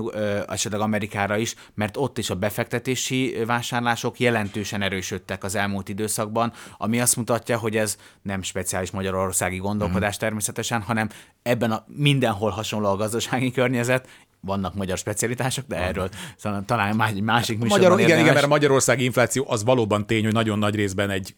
esetleg 0.48 0.82
Amerikára 0.82 1.38
is, 1.38 1.56
mert 1.74 1.98
ott 1.98 2.18
is 2.18 2.30
a 2.30 2.36
befektetési 2.36 3.38
vásárlások 3.46 4.20
jelentősen 4.20 4.82
erősödtek 4.82 5.44
az 5.44 5.56
elmúlt 5.56 5.90
időszakban, 5.90 6.54
ami 6.78 7.00
azt 7.00 7.16
mutatja, 7.16 7.36
mutatja, 7.38 7.58
hogy 7.58 7.78
ez 7.78 7.98
nem 8.22 8.42
speciális 8.42 8.92
magyarországi 8.92 9.58
gondolkodás 9.58 10.16
mm. 10.16 10.20
természetesen, 10.20 10.82
hanem 10.82 11.10
ebben 11.44 11.72
a 11.72 11.86
mindenhol 11.88 12.50
hasonló 12.50 12.90
a 12.90 12.96
gazdasági 12.96 13.52
környezet, 13.52 14.08
vannak 14.40 14.76
magyar 14.76 14.98
specialitások, 14.98 15.66
de 15.68 15.76
erről 15.76 16.10
szóval 16.38 16.64
talán 16.66 17.02
egy 17.02 17.22
másik 17.22 17.58
műsorban 17.60 17.90
Magyar, 17.90 18.00
igen, 18.00 18.20
igen, 18.20 18.34
mert 18.34 18.46
a 18.46 18.48
magyarországi 18.48 19.04
infláció 19.04 19.46
az 19.48 19.64
valóban 19.64 20.06
tény, 20.06 20.24
hogy 20.24 20.34
nagyon 20.34 20.60
nagy 20.60 20.76
részben 20.76 21.10
egy 21.10 21.36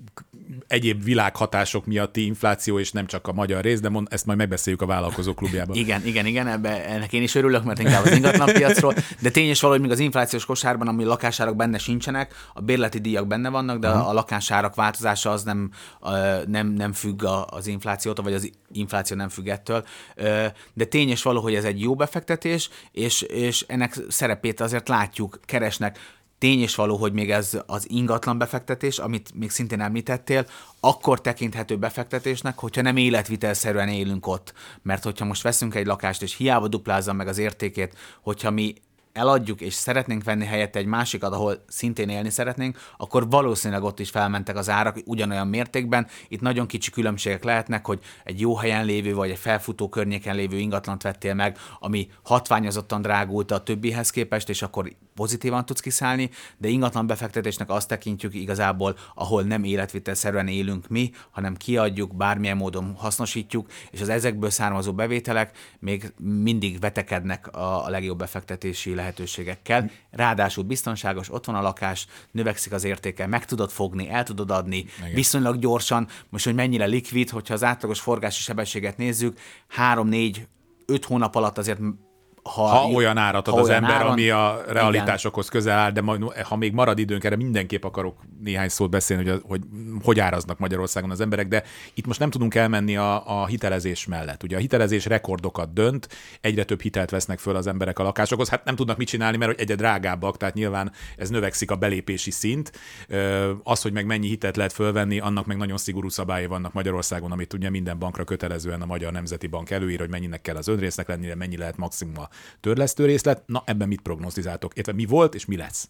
egyéb 0.68 1.04
világhatások 1.04 1.86
miatti 1.86 2.26
infláció, 2.26 2.80
és 2.80 2.92
nem 2.92 3.06
csak 3.06 3.28
a 3.28 3.34
magyar 3.34 3.64
rész, 3.64 3.80
de 3.80 3.90
mond, 3.90 4.08
ezt 4.12 4.26
majd 4.26 4.38
megbeszéljük 4.38 4.82
a 4.82 4.86
vállalkozó 4.86 5.34
klubjában. 5.34 5.76
Igen, 5.76 6.06
igen, 6.06 6.26
igen, 6.26 6.48
ebbe, 6.48 6.86
ennek 6.86 7.14
én 7.14 7.22
is 7.22 7.36
örülök, 7.36 7.64
mert 7.64 7.80
inkább 7.80 8.06
az 8.06 8.12
ingatlan 8.12 8.54
piacról, 8.54 8.94
de 9.20 9.30
tény 9.30 9.50
is 9.50 9.62
valahogy 9.62 9.82
még 9.82 9.92
az 9.92 10.00
inflációs 10.00 10.46
kosárban, 10.46 10.88
ami 10.88 11.04
lakásárak 11.04 11.56
benne 11.56 11.78
sincsenek, 11.78 12.34
a 12.54 12.62
bérleti 12.62 13.00
díjak 13.00 13.28
benne 13.28 13.50
vannak, 13.50 13.80
de 13.80 13.90
uh-huh. 13.90 14.10
a 14.10 14.14
lakásárak 14.14 14.76
változása 14.76 15.32
az 15.32 15.44
nem, 15.44 15.72
nem, 16.46 16.68
nem 16.68 16.94
függ 16.94 17.24
az 17.50 17.68
inflációtól, 17.68 18.24
vagy 18.24 18.34
az 18.34 18.52
infláció 18.72 19.18
nem 19.18 19.30
függ 19.30 19.48
ettől. 19.48 19.86
De 20.74 20.86
tény 20.86 21.10
is 21.10 21.22
valahogy 21.22 21.56
ez 21.56 21.64
egy 21.64 21.82
jó 21.82 21.96
befektetés, 21.96 22.70
és, 22.92 23.22
és 23.22 23.66
ennek 23.68 23.98
szerepét 24.08 24.60
azért 24.60 24.88
látjuk, 24.88 25.40
keresnek 25.46 26.00
Tény 26.40 26.62
és 26.62 26.76
való, 26.76 26.98
hogy 26.98 27.14
még 27.14 27.32
ez 27.32 27.58
az 27.66 27.90
ingatlan 27.90 28.38
befektetés, 28.38 29.00
amit 29.00 29.32
még 29.36 29.50
szintén 29.50 29.82
említettél, 29.82 30.46
akkor 30.80 31.22
tekinthető 31.22 31.78
befektetésnek, 31.78 32.60
hogyha 32.60 32.82
nem 32.82 32.98
életvitelszerűen 32.98 33.88
élünk 33.88 34.28
ott. 34.28 34.54
Mert 34.82 35.04
hogyha 35.04 35.26
most 35.26 35.42
veszünk 35.42 35.76
egy 35.76 35.86
lakást, 35.86 36.22
és 36.22 36.36
hiába 36.36 36.68
duplázza 36.68 37.14
meg 37.14 37.28
az 37.28 37.38
értékét, 37.38 37.98
hogyha 38.22 38.52
mi 38.52 38.74
eladjuk, 39.14 39.62
és 39.62 39.74
szeretnénk 39.74 40.24
venni 40.24 40.46
helyette 40.46 40.80
egy 40.80 40.86
másikat, 40.86 41.34
ahol 41.34 41.64
szintén 41.68 42.10
élni 42.10 42.30
szeretnénk, 42.30 42.78
akkor 42.98 43.30
valószínűleg 43.30 43.84
ott 43.84 44.00
is 44.00 44.10
felmentek 44.10 44.58
az 44.58 44.70
árak 44.70 44.98
ugyanolyan 45.06 45.48
mértékben. 45.48 46.08
Itt 46.28 46.42
nagyon 46.42 46.68
kicsi 46.68 46.92
különbségek 46.92 47.44
lehetnek, 47.44 47.86
hogy 47.86 48.00
egy 48.24 48.40
jó 48.40 48.56
helyen 48.56 48.86
lévő, 48.86 49.14
vagy 49.14 49.30
egy 49.30 49.38
felfutó 49.38 49.90
környéken 49.90 50.36
lévő 50.36 50.58
ingatlant 50.58 51.02
vettél 51.04 51.34
meg, 51.34 51.58
ami 51.80 52.10
hatványozottan 52.24 53.02
drágult 53.02 53.52
a 53.52 53.64
többihez 53.64 54.10
képest, 54.10 54.50
és 54.50 54.62
akkor 54.62 54.92
pozitívan 55.20 55.66
tudsz 55.66 55.80
kiszállni, 55.80 56.30
de 56.58 56.68
ingatlan 56.68 57.08
befektetésnek 57.08 57.70
azt 57.70 57.88
tekintjük 57.88 58.34
igazából, 58.34 58.98
ahol 59.16 59.44
nem 59.44 59.64
életvitelszerűen 59.64 60.48
élünk 60.48 60.88
mi, 60.88 61.12
hanem 61.32 61.56
kiadjuk, 61.56 62.16
bármilyen 62.16 62.58
módon 62.58 62.94
hasznosítjuk, 62.98 63.68
és 63.92 64.02
az 64.02 64.10
ezekből 64.10 64.50
származó 64.50 64.94
bevételek 64.94 65.58
még 65.80 66.14
mindig 66.18 66.80
vetekednek 66.80 67.48
a, 67.48 67.90
legjobb 67.90 68.18
befektetési 68.18 68.96
lehetőségekkel. 68.96 69.92
Ráadásul 70.12 70.64
biztonságos, 70.64 71.32
ott 71.32 71.46
van 71.46 71.56
a 71.56 71.62
lakás, 71.62 72.08
növekszik 72.32 72.72
az 72.72 72.84
értéke, 72.84 73.28
meg 73.28 73.46
tudod 73.46 73.70
fogni, 73.70 74.10
el 74.10 74.24
tudod 74.24 74.52
adni, 74.52 74.78
Igen. 74.78 75.14
viszonylag 75.14 75.60
gyorsan, 75.60 76.08
most 76.30 76.46
hogy 76.46 76.56
mennyire 76.56 76.86
likvid, 76.86 77.30
hogyha 77.30 77.54
az 77.54 77.64
átlagos 77.64 78.00
forgási 78.00 78.42
sebességet 78.42 78.98
nézzük, 78.98 79.40
három, 79.68 80.08
négy, 80.08 80.48
öt 80.86 81.06
hónap 81.06 81.36
alatt 81.36 81.58
azért 81.58 81.80
ha, 82.44 82.66
ha 82.66 82.88
olyan 82.88 83.18
árat 83.18 83.48
ad 83.48 83.54
ha 83.54 83.60
az 83.60 83.70
ember, 83.70 83.92
áron, 83.92 84.12
ami 84.12 84.30
a 84.30 84.62
realitásokhoz 84.68 85.48
igen. 85.48 85.62
közel 85.62 85.78
áll, 85.78 85.92
de 85.92 86.02
majd, 86.02 86.24
ha 86.24 86.56
még 86.56 86.74
marad 86.74 87.00
időnk, 87.00 87.24
erre 87.24 87.36
mindenképp 87.36 87.84
akarok 87.84 88.18
néhány 88.44 88.70
szót 88.70 88.90
beszélni, 88.90 89.30
hogy, 89.30 89.42
hogy 89.48 89.62
hogy 90.04 90.20
áraznak 90.20 90.60
Magyarországon 90.60 91.12
az 91.12 91.22
emberek, 91.22 91.48
de 91.48 91.64
itt 91.94 92.06
most 92.06 92.20
nem 92.20 92.30
tudunk 92.30 92.56
elmenni 92.56 92.96
a, 92.96 93.42
a 93.42 93.46
hitelezés 93.46 94.06
mellett. 94.06 94.44
Ugye 94.44 94.56
a 94.56 94.60
hitelezés 94.60 95.06
rekordokat 95.06 95.74
dönt, 95.74 96.08
egyre 96.42 96.64
több 96.64 96.82
hitelt 96.82 97.10
vesznek 97.10 97.40
föl 97.40 97.56
az 97.56 97.68
emberek 97.68 98.00
a 98.00 98.04
lakásokhoz, 98.04 98.50
hát 98.50 98.66
nem 98.66 98.76
tudnak 98.76 98.98
mit 98.98 99.08
csinálni, 99.08 99.38
mert 99.38 99.60
egyre 99.60 99.76
drágábbak, 99.76 100.38
tehát 100.38 100.56
nyilván 100.56 100.92
ez 101.18 101.30
növekszik 101.30 101.72
a 101.72 101.76
belépési 101.76 102.32
szint. 102.32 102.72
Az, 103.64 103.82
hogy 103.82 103.94
meg 103.94 104.06
mennyi 104.06 104.28
hitelt 104.28 104.56
lehet 104.56 104.74
fölvenni, 104.74 105.20
annak 105.20 105.46
meg 105.46 105.58
nagyon 105.58 105.78
szigorú 105.78 106.10
szabályai 106.10 106.48
vannak 106.48 106.74
Magyarországon, 106.74 107.32
amit 107.32 107.54
ugye 107.54 107.70
minden 107.70 108.00
bankra 108.00 108.24
kötelezően 108.24 108.82
a 108.82 108.86
Magyar 108.86 109.12
Nemzeti 109.12 109.48
Bank 109.48 109.70
előír, 109.70 110.00
hogy 110.00 110.10
mennyinek 110.10 110.42
kell 110.42 110.56
az 110.56 110.68
önrésznek 110.68 111.08
lennie, 111.08 111.36
mennyi 111.36 111.58
lehet 111.58 111.78
maximum 111.78 112.20
a 112.20 112.30
törlesztő 112.60 113.06
részlet. 113.06 113.44
Na, 113.46 113.64
ebben 113.66 113.88
mit 113.88 114.02
prognosztizáltok? 114.02 114.74
Értve 114.74 114.94
mi 114.94 115.06
volt 115.06 115.36
és 115.36 115.46
mi 115.46 115.58
lesz? 115.58 115.90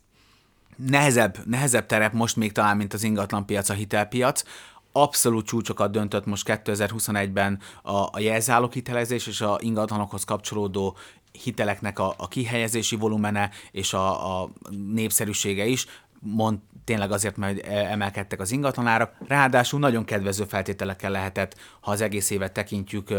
Nehezebb, 0.76 1.38
nehezebb 1.46 1.86
terep 1.86 2.14
most 2.14 2.36
még 2.36 2.52
talán, 2.52 2.78
mint 2.78 2.94
az 2.94 3.04
ingatlanpiac, 3.04 3.70
a 3.70 3.74
hitelpiac 3.74 4.44
abszolút 4.92 5.46
csúcsokat 5.46 5.92
döntött 5.92 6.26
most 6.26 6.62
2021-ben 6.66 7.60
a, 7.84 7.92
a 7.92 8.20
jelzálók 8.20 8.74
hitelezés 8.74 9.28
és 9.28 9.42
a 9.42 9.58
ingatlanokhoz 9.62 10.24
kapcsolódó 10.24 10.98
hiteleknek 11.32 12.00
a, 12.00 12.14
a 12.18 12.28
kihelyezési 12.28 12.96
volumene 12.96 13.50
és 13.72 13.94
a, 13.94 14.42
a 14.42 14.50
népszerűsége 14.94 15.66
is 15.66 15.86
mond, 16.20 16.60
tényleg 16.84 17.12
azért, 17.12 17.38
mert 17.38 17.68
emelkedtek 17.68 18.40
az 18.40 18.52
ingatlanárak, 18.52 19.14
ráadásul 19.28 19.80
nagyon 19.80 20.06
kedvező 20.06 20.44
feltételekkel 20.44 21.12
lehetett, 21.12 21.56
ha 21.80 21.92
az 21.92 22.02
egész 22.02 22.30
évet 22.30 22.52
tekintjük, 22.52 23.14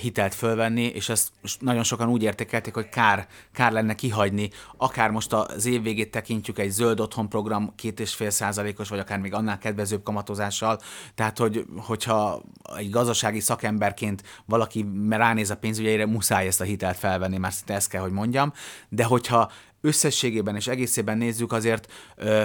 hitelt 0.00 0.34
fölvenni, 0.34 0.82
és 0.82 1.08
ezt 1.08 1.28
nagyon 1.58 1.82
sokan 1.82 2.08
úgy 2.08 2.22
értékelték, 2.22 2.74
hogy 2.74 2.88
kár, 2.88 3.26
kár 3.52 3.72
lenne 3.72 3.94
kihagyni, 3.94 4.50
akár 4.76 5.10
most 5.10 5.32
az 5.32 5.66
év 5.66 5.82
végét 5.82 6.10
tekintjük 6.10 6.58
egy 6.58 6.70
zöld 6.70 7.00
otthon 7.00 7.28
program 7.28 7.72
két 7.74 8.00
és 8.00 8.14
fél 8.14 8.30
százalékos, 8.30 8.88
vagy 8.88 8.98
akár 8.98 9.18
még 9.18 9.34
annál 9.34 9.58
kedvezőbb 9.58 10.02
kamatozással, 10.02 10.80
tehát 11.14 11.38
hogy, 11.38 11.64
hogyha 11.76 12.42
egy 12.76 12.90
gazdasági 12.90 13.40
szakemberként 13.40 14.22
valaki 14.44 14.86
ránéz 15.08 15.50
a 15.50 15.56
pénzügyeire, 15.56 16.06
muszáj 16.06 16.46
ezt 16.46 16.60
a 16.60 16.64
hitelt 16.64 16.96
felvenni, 16.96 17.38
mert 17.38 17.70
ezt 17.70 17.88
kell, 17.88 18.02
hogy 18.02 18.12
mondjam, 18.12 18.52
de 18.88 19.04
hogyha 19.04 19.50
összességében 19.80 20.56
és 20.56 20.66
egészében 20.66 21.18
nézzük, 21.18 21.52
azért 21.52 21.92
ö, 22.16 22.44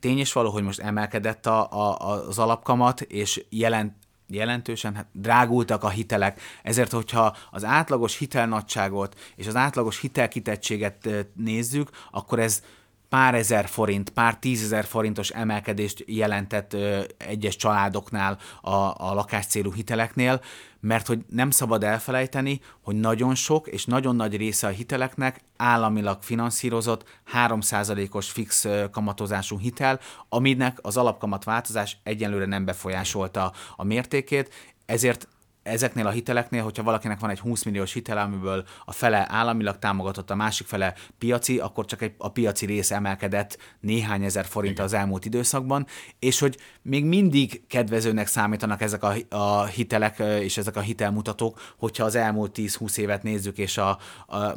tény 0.00 0.18
és 0.18 0.32
való, 0.32 0.50
hogy 0.50 0.62
most 0.62 0.78
emelkedett 0.78 1.46
a, 1.46 1.72
a, 1.72 1.98
az 2.28 2.38
alapkamat, 2.38 3.00
és 3.00 3.44
jelent, 3.48 3.94
jelentősen 4.28 4.94
hát 4.94 5.06
drágultak 5.12 5.84
a 5.84 5.88
hitelek, 5.88 6.40
ezért, 6.62 6.90
hogyha 6.92 7.36
az 7.50 7.64
átlagos 7.64 8.18
hitelnagyságot 8.18 9.18
és 9.36 9.46
az 9.46 9.56
átlagos 9.56 10.00
hitelkitettséget 10.00 11.08
nézzük, 11.34 11.90
akkor 12.10 12.38
ez 12.38 12.62
pár 13.08 13.34
ezer 13.34 13.68
forint, 13.68 14.10
pár 14.10 14.36
tízezer 14.38 14.84
forintos 14.84 15.30
emelkedést 15.30 16.04
jelentett 16.06 16.72
ö, 16.72 17.02
egyes 17.16 17.56
családoknál 17.56 18.38
a, 18.60 18.70
a 18.70 19.14
lakáscélú 19.14 19.72
hiteleknél, 19.72 20.40
mert 20.80 21.06
hogy 21.06 21.24
nem 21.28 21.50
szabad 21.50 21.84
elfelejteni, 21.84 22.60
hogy 22.82 22.96
nagyon 22.96 23.34
sok 23.34 23.66
és 23.66 23.84
nagyon 23.84 24.16
nagy 24.16 24.36
része 24.36 24.66
a 24.66 24.70
hiteleknek 24.70 25.40
államilag 25.56 26.22
finanszírozott 26.22 27.20
3%-os 27.46 28.30
fix 28.30 28.66
kamatozású 28.90 29.58
hitel, 29.58 30.00
aminek 30.28 30.78
az 30.82 30.96
alapkamat 30.96 31.44
változás 31.44 31.96
egyenlőre 32.02 32.46
nem 32.46 32.64
befolyásolta 32.64 33.52
a 33.76 33.84
mértékét, 33.84 34.54
ezért 34.86 35.28
ezeknél 35.66 36.06
a 36.06 36.10
hiteleknél, 36.10 36.62
hogyha 36.62 36.82
valakinek 36.82 37.18
van 37.20 37.30
egy 37.30 37.38
20 37.38 37.62
milliós 37.62 37.92
hitel, 37.92 38.18
amiből 38.18 38.64
a 38.84 38.92
fele 38.92 39.26
államilag 39.28 39.78
támogatott, 39.78 40.30
a 40.30 40.34
másik 40.34 40.66
fele 40.66 40.94
piaci, 41.18 41.58
akkor 41.58 41.84
csak 41.84 42.02
egy, 42.02 42.14
a 42.18 42.28
piaci 42.28 42.66
rész 42.66 42.90
emelkedett 42.90 43.58
néhány 43.80 44.24
ezer 44.24 44.44
forint 44.44 44.78
az 44.78 44.92
elmúlt 44.92 45.24
időszakban, 45.24 45.86
és 46.18 46.38
hogy 46.38 46.56
még 46.82 47.04
mindig 47.04 47.62
kedvezőnek 47.68 48.26
számítanak 48.26 48.80
ezek 48.80 49.02
a, 49.02 49.14
a 49.36 49.64
hitelek 49.64 50.18
és 50.18 50.56
ezek 50.56 50.76
a 50.76 50.80
hitelmutatók, 50.80 51.74
hogyha 51.78 52.04
az 52.04 52.14
elmúlt 52.14 52.58
10-20 52.58 52.96
évet 52.96 53.22
nézzük, 53.22 53.58
és 53.58 53.78
a, 53.78 53.98
a 54.26 54.56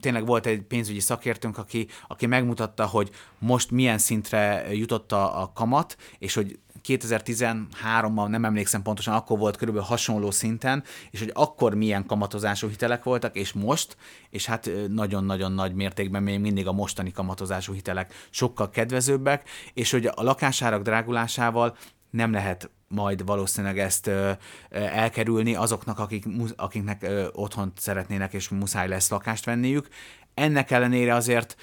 tényleg 0.00 0.26
volt 0.26 0.46
egy 0.46 0.62
pénzügyi 0.62 1.00
szakértőnk, 1.00 1.58
aki, 1.58 1.86
aki 2.06 2.26
megmutatta, 2.26 2.86
hogy 2.86 3.10
most 3.38 3.70
milyen 3.70 3.98
szintre 3.98 4.66
jutott 4.74 5.12
a, 5.12 5.42
a 5.42 5.52
kamat, 5.52 5.96
és 6.18 6.34
hogy 6.34 6.58
2013-ban, 6.86 8.28
nem 8.28 8.44
emlékszem 8.44 8.82
pontosan, 8.82 9.14
akkor 9.14 9.38
volt 9.38 9.56
körülbelül 9.56 9.88
hasonló 9.88 10.30
szinten, 10.30 10.84
és 11.10 11.18
hogy 11.18 11.30
akkor 11.34 11.74
milyen 11.74 12.06
kamatozású 12.06 12.68
hitelek 12.68 13.02
voltak, 13.02 13.36
és 13.36 13.52
most, 13.52 13.96
és 14.30 14.46
hát 14.46 14.70
nagyon-nagyon 14.88 15.52
nagy 15.52 15.74
mértékben 15.74 16.22
még 16.22 16.40
mindig 16.40 16.66
a 16.66 16.72
mostani 16.72 17.12
kamatozású 17.12 17.72
hitelek 17.72 18.14
sokkal 18.30 18.70
kedvezőbbek, 18.70 19.48
és 19.74 19.90
hogy 19.90 20.06
a 20.06 20.22
lakásárak 20.22 20.82
drágulásával 20.82 21.76
nem 22.10 22.32
lehet 22.32 22.70
majd 22.88 23.24
valószínűleg 23.24 23.78
ezt 23.78 24.06
ö, 24.06 24.30
elkerülni 24.70 25.54
azoknak, 25.54 25.98
akik, 25.98 26.24
akiknek 26.56 27.02
ö, 27.02 27.26
otthont 27.32 27.78
szeretnének, 27.78 28.32
és 28.32 28.48
muszáj 28.48 28.88
lesz 28.88 29.10
lakást 29.10 29.44
venniük. 29.44 29.88
Ennek 30.34 30.70
ellenére 30.70 31.14
azért 31.14 31.56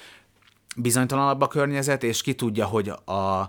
bizonytalanabb 0.76 1.40
a 1.40 1.48
környezet, 1.48 2.02
és 2.02 2.22
ki 2.22 2.34
tudja, 2.34 2.66
hogy 2.66 2.88
a, 2.88 3.48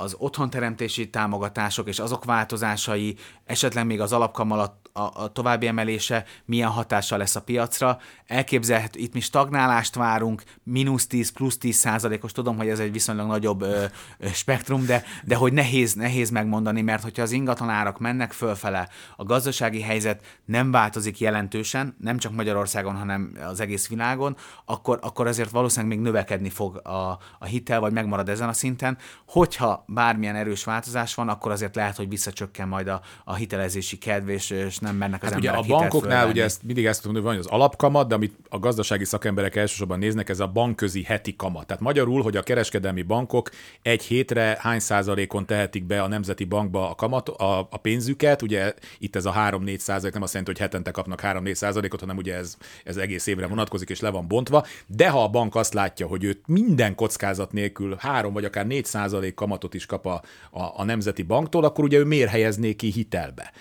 az 0.00 0.14
otthonteremtési 0.18 1.10
támogatások 1.10 1.88
és 1.88 1.98
azok 1.98 2.24
változásai, 2.24 3.16
esetleg 3.44 3.86
még 3.86 4.00
az 4.00 4.12
alapkamalat 4.12 4.87
a, 4.98 5.10
a 5.14 5.28
további 5.32 5.66
emelése 5.66 6.24
milyen 6.44 6.68
hatással 6.68 7.18
lesz 7.18 7.36
a 7.36 7.42
piacra. 7.42 7.98
Elképzelhető, 8.26 8.98
itt 9.00 9.12
mi 9.12 9.20
stagnálást 9.20 9.94
várunk, 9.94 10.42
mínusz 10.62 11.06
10, 11.06 11.30
plusz 11.30 11.58
10 11.58 11.76
százalékos, 11.76 12.32
tudom, 12.32 12.56
hogy 12.56 12.68
ez 12.68 12.78
egy 12.78 12.92
viszonylag 12.92 13.26
nagyobb 13.26 13.62
ö, 13.62 13.84
ö, 14.18 14.26
spektrum, 14.32 14.86
de, 14.86 15.04
de 15.24 15.34
hogy 15.34 15.52
nehéz, 15.52 15.94
nehéz 15.94 16.30
megmondani, 16.30 16.82
mert 16.82 17.02
hogyha 17.02 17.22
az 17.22 17.32
ingatlanárak 17.32 17.98
mennek 17.98 18.32
fölfele, 18.32 18.88
a 19.16 19.24
gazdasági 19.24 19.80
helyzet 19.80 20.40
nem 20.44 20.70
változik 20.70 21.20
jelentősen, 21.20 21.96
nem 22.00 22.18
csak 22.18 22.32
Magyarországon, 22.32 22.96
hanem 22.96 23.32
az 23.42 23.60
egész 23.60 23.88
világon, 23.88 24.36
akkor, 24.64 24.98
akkor 25.02 25.26
azért 25.26 25.50
valószínűleg 25.50 25.96
még 25.96 26.06
növekedni 26.06 26.50
fog 26.50 26.76
a, 26.76 27.18
a 27.38 27.44
hitel, 27.44 27.80
vagy 27.80 27.92
megmarad 27.92 28.28
ezen 28.28 28.48
a 28.48 28.52
szinten. 28.52 28.98
Hogyha 29.26 29.84
bármilyen 29.86 30.36
erős 30.36 30.64
változás 30.64 31.14
van, 31.14 31.28
akkor 31.28 31.52
azért 31.52 31.74
lehet, 31.76 31.96
hogy 31.96 32.08
visszacsökken 32.08 32.68
majd 32.68 32.88
a, 32.88 33.00
a 33.24 33.34
hitelezési 33.34 33.98
kedv, 33.98 34.28
és, 34.28 34.50
és 34.50 34.78
nem 34.88 34.96
mennek 34.96 35.22
az 35.22 35.28
hát 35.28 35.38
ugye 35.38 35.50
a 35.50 35.62
bankoknál 35.62 36.28
ugye 36.28 36.44
ezt, 36.44 36.62
mindig 36.62 36.86
ezt 36.86 37.02
tudom, 37.02 37.16
hogy 37.16 37.24
van 37.24 37.36
az 37.36 37.46
alapkamat, 37.46 38.08
de 38.08 38.14
amit 38.14 38.36
a 38.48 38.58
gazdasági 38.58 39.04
szakemberek 39.04 39.56
elsősorban 39.56 39.98
néznek, 39.98 40.28
ez 40.28 40.40
a 40.40 40.46
bankközi 40.46 41.02
heti 41.02 41.36
kamat. 41.36 41.66
Tehát 41.66 41.82
magyarul, 41.82 42.22
hogy 42.22 42.36
a 42.36 42.42
kereskedelmi 42.42 43.02
bankok 43.02 43.50
egy 43.82 44.02
hétre 44.02 44.56
hány 44.60 44.78
százalékon 44.78 45.46
tehetik 45.46 45.84
be 45.84 46.02
a 46.02 46.08
Nemzeti 46.08 46.44
Bankba 46.44 46.90
a, 46.90 46.94
kamat, 46.94 47.28
a, 47.28 47.58
a 47.58 47.76
pénzüket, 47.76 48.42
ugye 48.42 48.74
itt 48.98 49.16
ez 49.16 49.24
a 49.24 49.32
3-4 49.32 49.78
százalék, 49.78 50.12
nem 50.12 50.22
azt 50.22 50.32
jelenti, 50.32 50.52
hogy 50.52 50.60
hetente 50.60 50.90
kapnak 50.90 51.20
3-4 51.22 51.54
százalékot, 51.54 52.00
hanem 52.00 52.16
ugye 52.16 52.34
ez, 52.34 52.56
ez 52.84 52.96
egész 52.96 53.26
évre 53.26 53.46
vonatkozik, 53.46 53.90
és 53.90 54.00
le 54.00 54.10
van 54.10 54.28
bontva, 54.28 54.66
de 54.86 55.08
ha 55.08 55.22
a 55.22 55.28
bank 55.28 55.54
azt 55.54 55.74
látja, 55.74 56.06
hogy 56.06 56.24
őt 56.24 56.42
minden 56.46 56.94
kockázat 56.94 57.52
nélkül 57.52 57.96
3 57.98 58.32
vagy 58.32 58.44
akár 58.44 58.66
4 58.66 58.84
százalék 58.84 59.34
kamatot 59.34 59.74
is 59.74 59.86
kap 59.86 60.06
a, 60.06 60.22
a, 60.50 60.62
a 60.76 60.84
Nemzeti 60.84 61.22
Banktól, 61.22 61.64
akkor 61.64 61.84
ugye 61.84 61.98
ő 61.98 62.04
miért 62.04 62.30
helyezné 62.30 62.72
ki 62.72 62.90
hitelbe? 62.90 63.52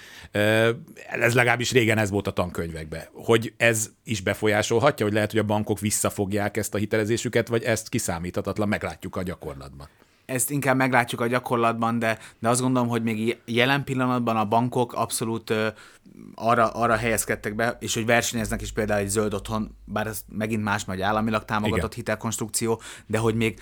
Ez 1.09 1.33
legalábbis 1.33 1.71
régen 1.71 1.97
ez 1.97 2.09
volt 2.09 2.27
a 2.27 2.31
tankönyvekben. 2.31 3.03
Hogy 3.13 3.53
ez 3.57 3.89
is 4.03 4.21
befolyásolhatja, 4.21 5.05
hogy 5.05 5.13
lehet, 5.13 5.31
hogy 5.31 5.39
a 5.39 5.43
bankok 5.43 5.79
visszafogják 5.79 6.57
ezt 6.57 6.73
a 6.73 6.77
hitelezésüket, 6.77 7.47
vagy 7.47 7.63
ezt 7.63 7.89
kiszámíthatatlan, 7.89 8.67
meglátjuk 8.67 9.15
a 9.15 9.23
gyakorlatban 9.23 9.87
ezt 10.27 10.51
inkább 10.51 10.75
meglátjuk 10.75 11.21
a 11.21 11.27
gyakorlatban, 11.27 11.99
de, 11.99 12.17
de 12.39 12.49
azt 12.49 12.61
gondolom, 12.61 12.89
hogy 12.89 13.03
még 13.03 13.37
jelen 13.45 13.83
pillanatban 13.83 14.37
a 14.37 14.45
bankok 14.45 14.93
abszolút 14.93 15.49
ö, 15.49 15.67
arra, 16.35 16.69
arra 16.69 16.95
helyezkedtek 16.95 17.55
be, 17.55 17.77
és 17.79 17.93
hogy 17.93 18.05
versenyeznek 18.05 18.61
is 18.61 18.71
például 18.71 18.99
egy 18.99 19.07
zöld 19.07 19.33
otthon, 19.33 19.75
bár 19.85 20.07
ez 20.07 20.21
megint 20.29 20.63
más, 20.63 20.83
vagy 20.83 21.01
államilag 21.01 21.45
támogatott 21.45 21.77
Igen. 21.77 21.95
hitelkonstrukció, 21.95 22.81
de 23.05 23.17
hogy 23.17 23.35
még 23.35 23.59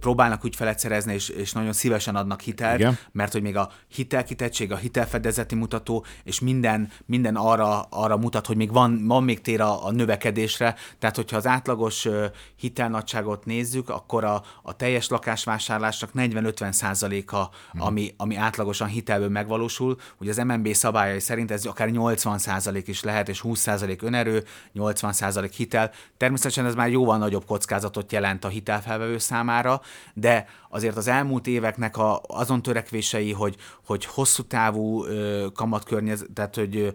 próbálnak 0.00 0.44
ügyfelet 0.44 0.78
szerezni, 0.78 1.14
és, 1.14 1.28
és 1.28 1.52
nagyon 1.52 1.72
szívesen 1.72 2.16
adnak 2.16 2.40
hitelt, 2.40 2.78
Igen. 2.78 2.98
mert 3.12 3.32
hogy 3.32 3.42
még 3.42 3.56
a 3.56 3.70
hitelkitettség, 3.88 4.72
a 4.72 4.76
hitelfedezeti 4.76 5.54
mutató, 5.54 6.04
és 6.24 6.40
minden, 6.40 6.90
minden 7.06 7.36
arra, 7.36 7.80
arra 7.80 8.16
mutat, 8.16 8.46
hogy 8.46 8.56
még 8.56 8.72
van, 8.72 9.06
van 9.06 9.24
még 9.24 9.40
tér 9.40 9.60
a, 9.60 9.86
a 9.86 9.90
növekedésre, 9.90 10.74
tehát 10.98 11.16
hogyha 11.16 11.36
az 11.36 11.46
átlagos 11.46 12.08
hitelnagyságot 12.56 13.44
nézzük, 13.44 13.88
akkor 13.88 14.24
a, 14.24 14.42
a 14.62 14.76
teljes 14.76 15.08
lakásvásárlás 15.08 15.93
csak 15.98 16.10
40-50 16.14 16.72
százaléka, 16.72 17.50
hmm. 17.70 17.80
ami, 17.80 18.14
ami 18.16 18.36
átlagosan 18.36 18.88
hitelből 18.88 19.28
megvalósul. 19.28 19.96
Ugye 20.18 20.30
az 20.30 20.36
MNB 20.36 20.72
szabályai 20.72 21.20
szerint 21.20 21.50
ez 21.50 21.64
akár 21.64 21.90
80 21.90 22.38
százalék 22.38 22.88
is 22.88 23.02
lehet, 23.02 23.28
és 23.28 23.40
20 23.40 23.58
százalék 23.58 24.02
önerő, 24.02 24.44
80 24.72 25.12
százalék 25.12 25.52
hitel. 25.52 25.90
Természetesen 26.16 26.66
ez 26.66 26.74
már 26.74 26.90
jóval 26.90 27.18
nagyobb 27.18 27.44
kockázatot 27.44 28.12
jelent 28.12 28.44
a 28.44 28.48
hitelfelvevő 28.48 29.18
számára, 29.18 29.80
de 30.14 30.46
azért 30.68 30.96
az 30.96 31.08
elmúlt 31.08 31.46
éveknek 31.46 31.96
a, 31.96 32.20
azon 32.26 32.62
törekvései, 32.62 33.32
hogy, 33.32 33.56
hogy 33.86 34.04
hosszú 34.04 34.42
távú 34.42 35.04
ö, 35.04 35.46
kamatkörnyezet, 35.54 36.30
tehát 36.30 36.54
hogy 36.54 36.92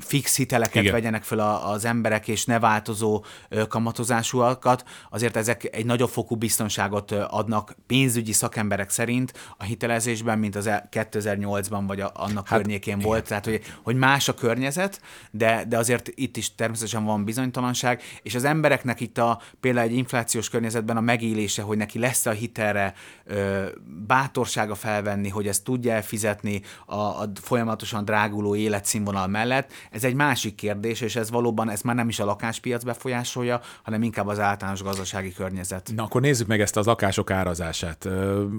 fix 0.00 0.36
hiteleket 0.36 0.82
Igen. 0.82 0.92
vegyenek 0.92 1.22
fel 1.22 1.38
a, 1.38 1.70
az 1.70 1.84
emberek, 1.84 2.28
és 2.28 2.44
ne 2.44 2.58
változó 2.58 3.24
kamatozásúakat, 3.68 4.84
azért 5.10 5.36
ezek 5.36 5.68
egy 5.72 5.86
nagyobb 5.86 6.08
fokú 6.08 6.34
biztonságot 6.36 7.12
adnak 7.12 7.76
pénzügyi 7.86 8.32
szakemberek 8.32 8.90
szerint 8.90 9.32
a 9.56 9.64
hitelezésben, 9.64 10.38
mint 10.38 10.56
az 10.56 10.70
2008-ban 10.90 11.82
vagy 11.86 12.00
a, 12.00 12.10
annak 12.14 12.48
hát, 12.48 12.58
környékén 12.58 12.94
igen. 12.94 13.06
volt. 13.08 13.28
Tehát, 13.28 13.44
hogy, 13.44 13.60
hogy 13.82 13.96
más 13.96 14.28
a 14.28 14.34
környezet, 14.34 15.00
de, 15.30 15.64
de 15.68 15.78
azért 15.78 16.10
itt 16.14 16.36
is 16.36 16.54
természetesen 16.54 17.04
van 17.04 17.24
bizonytalanság, 17.24 18.02
és 18.22 18.34
az 18.34 18.44
embereknek 18.44 19.00
itt 19.00 19.18
a 19.18 19.40
például 19.60 19.88
egy 19.88 19.96
inflációs 19.96 20.48
környezetben 20.48 20.96
a 20.96 21.00
megélése, 21.00 21.62
hogy 21.62 21.76
neki 21.76 21.98
lesz 21.98 22.26
a 22.26 22.30
hitelre 22.30 22.94
ö, 23.24 23.66
bátorsága 24.06 24.74
felvenni, 24.74 25.28
hogy 25.28 25.46
ezt 25.46 25.64
tudja 25.64 25.92
elfizetni 25.92 26.62
a, 26.86 26.94
a 26.94 27.30
folyamatosan 27.40 28.04
dráguló 28.04 28.54
életszínvonal 28.54 29.26
mellett, 29.26 29.59
ez 29.90 30.04
egy 30.04 30.14
másik 30.14 30.54
kérdés, 30.54 31.00
és 31.00 31.16
ez 31.16 31.30
valóban 31.30 31.70
ez 31.70 31.82
már 31.82 31.94
nem 31.94 32.08
is 32.08 32.18
a 32.18 32.24
lakáspiac 32.24 32.84
befolyásolja, 32.84 33.60
hanem 33.82 34.02
inkább 34.02 34.26
az 34.26 34.38
általános 34.38 34.82
gazdasági 34.82 35.32
környezet. 35.32 35.90
Na 35.94 36.02
akkor 36.02 36.20
nézzük 36.20 36.46
meg 36.46 36.60
ezt 36.60 36.76
az 36.76 36.86
lakások 36.86 37.30
árazását. 37.30 38.08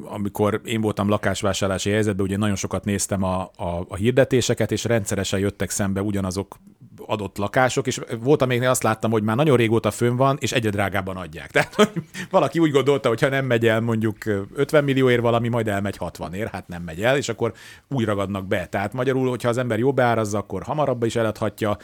Amikor 0.05 0.61
én 0.65 0.81
voltam 0.81 1.09
lakásvásárlási 1.09 1.89
helyzetben, 1.89 2.25
ugye 2.25 2.37
nagyon 2.37 2.55
sokat 2.55 2.85
néztem 2.85 3.23
a, 3.23 3.41
a, 3.41 3.85
a 3.87 3.95
hirdetéseket, 3.95 4.71
és 4.71 4.83
rendszeresen 4.83 5.39
jöttek 5.39 5.69
szembe 5.69 6.01
ugyanazok 6.01 6.57
adott 7.11 7.37
lakások, 7.37 7.87
és 7.87 7.99
volt, 8.19 8.41
amiknél 8.41 8.69
azt 8.69 8.83
láttam, 8.83 9.11
hogy 9.11 9.23
már 9.23 9.35
nagyon 9.35 9.57
régóta 9.57 9.91
fönn 9.91 10.15
van, 10.15 10.37
és 10.39 10.51
egyre 10.51 10.69
drágábban 10.69 11.17
adják. 11.17 11.51
Tehát 11.61 11.75
hogy 11.75 11.91
valaki 12.29 12.59
úgy 12.59 12.71
gondolta, 12.71 13.09
hogy 13.09 13.21
ha 13.21 13.29
nem 13.29 13.45
megy 13.45 13.67
el 13.67 13.81
mondjuk 13.81 14.17
50 14.55 14.83
millióért 14.83 15.21
valami, 15.21 15.47
majd 15.47 15.67
elmegy 15.67 15.97
60 15.97 16.33
ér, 16.33 16.47
hát 16.51 16.67
nem 16.67 16.81
megy 16.81 17.01
el, 17.01 17.17
és 17.17 17.29
akkor 17.29 17.53
úgy 17.87 18.05
ragadnak 18.05 18.47
be. 18.47 18.65
Tehát 18.65 18.93
magyarul, 18.93 19.29
hogyha 19.29 19.49
az 19.49 19.57
ember 19.57 19.79
jó 19.79 19.93
beárazza, 19.93 20.37
akkor 20.37 20.63
hamarabb 20.63 21.03
is 21.03 21.15
eladhatja, 21.15 21.77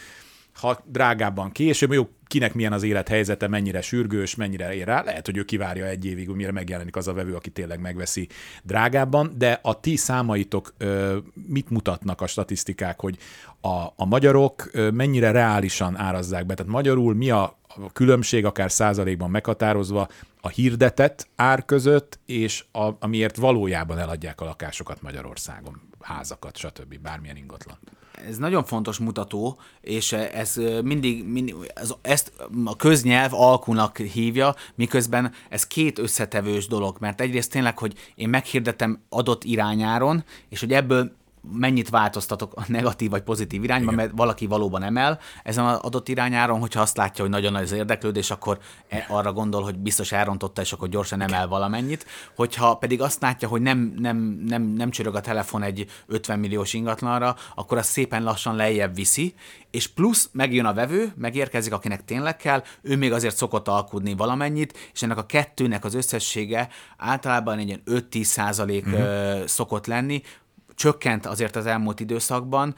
ha 0.53 0.79
drágábban 0.85 1.51
később, 1.51 1.93
jó, 1.93 2.07
kinek 2.27 2.53
milyen 2.53 2.73
az 2.73 2.83
élethelyzete, 2.83 3.47
mennyire 3.47 3.81
sürgős, 3.81 4.35
mennyire 4.35 4.73
ér 4.73 4.85
rá, 4.85 5.03
lehet, 5.03 5.25
hogy 5.25 5.37
ő 5.37 5.43
kivárja 5.43 5.85
egy 5.85 6.05
évig, 6.05 6.29
mire 6.29 6.51
megjelenik 6.51 6.95
az 6.95 7.07
a 7.07 7.13
vevő, 7.13 7.35
aki 7.35 7.49
tényleg 7.49 7.79
megveszi 7.79 8.27
drágábban, 8.63 9.33
de 9.37 9.59
a 9.61 9.79
ti 9.79 9.95
számaitok 9.95 10.73
mit 11.47 11.69
mutatnak 11.69 12.21
a 12.21 12.27
statisztikák, 12.27 12.99
hogy 12.99 13.17
a, 13.61 13.85
a 13.95 14.05
magyarok 14.05 14.71
mennyire 14.93 15.31
reálisan 15.31 15.97
árazzák 15.97 16.45
be, 16.45 16.53
tehát 16.53 16.71
magyarul 16.71 17.15
mi 17.15 17.29
a, 17.29 17.57
a 17.67 17.91
különbség, 17.93 18.45
akár 18.45 18.71
százalékban 18.71 19.29
meghatározva 19.29 20.07
a 20.41 20.49
hirdetett 20.49 21.27
ár 21.35 21.65
között, 21.65 22.19
és 22.25 22.63
a, 22.71 22.89
amiért 22.99 23.35
valójában 23.35 23.99
eladják 23.99 24.41
a 24.41 24.45
lakásokat 24.45 25.01
Magyarországon, 25.01 25.81
házakat, 25.99 26.57
stb. 26.57 26.99
bármilyen 26.99 27.37
ingatlan 27.37 27.77
ez 28.27 28.37
nagyon 28.37 28.63
fontos 28.63 28.97
mutató, 28.97 29.59
és 29.81 30.11
ez 30.11 30.55
mindig, 30.83 31.25
mindig 31.25 31.55
ez, 31.73 31.93
ezt 32.01 32.31
a 32.65 32.75
köznyelv 32.75 33.33
alkunak 33.33 33.97
hívja, 33.97 34.55
miközben 34.75 35.31
ez 35.49 35.67
két 35.67 35.99
összetevős 35.99 36.67
dolog, 36.67 36.97
mert 36.99 37.21
egyrészt 37.21 37.51
tényleg, 37.51 37.77
hogy 37.77 37.93
én 38.15 38.29
meghirdetem 38.29 38.99
adott 39.09 39.43
irányáron, 39.43 40.23
és 40.49 40.59
hogy 40.59 40.73
ebből 40.73 41.11
mennyit 41.51 41.89
változtatok 41.89 42.53
a 42.55 42.63
negatív 42.67 43.09
vagy 43.09 43.21
pozitív 43.21 43.63
irányba, 43.63 43.91
Igen. 43.91 44.05
mert 44.05 44.17
valaki 44.17 44.47
valóban 44.47 44.83
emel 44.83 45.19
ezen 45.43 45.65
az 45.65 45.77
adott 45.77 46.07
irányáron, 46.07 46.59
hogyha 46.59 46.81
azt 46.81 46.97
látja, 46.97 47.23
hogy 47.23 47.33
nagyon 47.33 47.51
nagy 47.51 47.63
az 47.63 47.71
érdeklődés, 47.71 48.31
akkor 48.31 48.57
e- 48.87 49.05
arra 49.09 49.33
gondol, 49.33 49.63
hogy 49.63 49.77
biztos 49.77 50.11
elrontotta, 50.11 50.61
és 50.61 50.73
akkor 50.73 50.89
gyorsan 50.89 51.21
emel 51.21 51.47
valamennyit. 51.47 52.05
Hogyha 52.35 52.75
pedig 52.75 53.01
azt 53.01 53.21
látja, 53.21 53.47
hogy 53.47 53.61
nem, 53.61 53.93
nem, 53.97 54.17
nem, 54.45 54.61
nem 54.61 54.89
csörög 54.89 55.15
a 55.15 55.21
telefon 55.21 55.63
egy 55.63 55.85
50 56.07 56.39
milliós 56.39 56.73
ingatlanra, 56.73 57.35
akkor 57.55 57.77
az 57.77 57.85
szépen 57.85 58.23
lassan 58.23 58.55
lejjebb 58.55 58.95
viszi, 58.95 59.33
és 59.71 59.87
plusz 59.87 60.29
megjön 60.31 60.65
a 60.65 60.73
vevő, 60.73 61.13
megérkezik, 61.15 61.73
akinek 61.73 62.05
tényleg 62.05 62.37
kell, 62.37 62.63
ő 62.81 62.97
még 62.97 63.11
azért 63.11 63.35
szokott 63.35 63.67
alkudni 63.67 64.15
valamennyit, 64.15 64.89
és 64.93 65.01
ennek 65.01 65.17
a 65.17 65.25
kettőnek 65.25 65.85
az 65.85 65.93
összessége 65.93 66.69
általában 66.97 67.57
egy 67.57 67.67
ilyen 67.67 67.81
5-10 67.85 68.23
százalék 68.23 68.85
uh-huh. 68.85 69.45
szokott 69.45 69.85
lenni, 69.85 70.21
csökkent 70.77 71.25
azért 71.25 71.55
az 71.55 71.65
elmúlt 71.65 71.99
időszakban, 71.99 72.75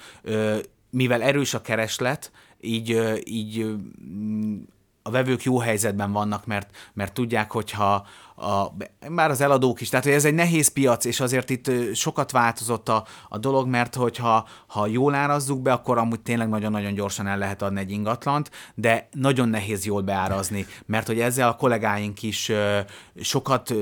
mivel 0.89 1.22
erős 1.22 1.54
a 1.54 1.62
kereslet, 1.62 2.32
így, 2.62 3.02
így 3.24 3.76
a 5.02 5.10
vevők 5.10 5.43
jó 5.43 5.60
helyzetben 5.60 6.12
vannak, 6.12 6.45
mert, 6.45 6.76
mert 6.93 7.14
tudják, 7.14 7.52
hogyha 7.52 8.08
a, 8.40 8.74
már 9.10 9.30
az 9.30 9.42
eladók 9.42 9.82
is, 9.82 9.90
tehát 9.90 10.06
hogy 10.06 10.14
ez 10.14 10.26
egy 10.26 10.34
nehéz 10.34 10.68
piac, 10.68 11.06
és 11.06 11.20
azért 11.20 11.50
itt 11.50 11.72
sokat 11.96 12.32
változott 12.32 12.90
a, 12.90 13.06
a 13.30 13.38
dolog, 13.38 13.68
mert 13.68 13.96
hogyha 13.96 14.48
ha 14.68 14.88
jól 14.88 15.16
árazzuk 15.16 15.62
be, 15.62 15.72
akkor 15.72 15.98
amúgy 15.98 16.20
tényleg 16.20 16.50
nagyon-nagyon 16.50 16.94
gyorsan 16.94 17.28
el 17.28 17.38
lehet 17.38 17.62
adni 17.62 17.80
egy 17.80 17.92
ingatlant, 17.92 18.52
de 18.76 19.10
nagyon 19.12 19.50
nehéz 19.50 19.86
jól 19.86 20.02
beárazni, 20.02 20.66
mert 20.86 21.08
hogy 21.08 21.20
ezzel 21.20 21.48
a 21.48 21.56
kollégáink 21.56 22.24
is 22.24 22.52
sokat 23.22 23.74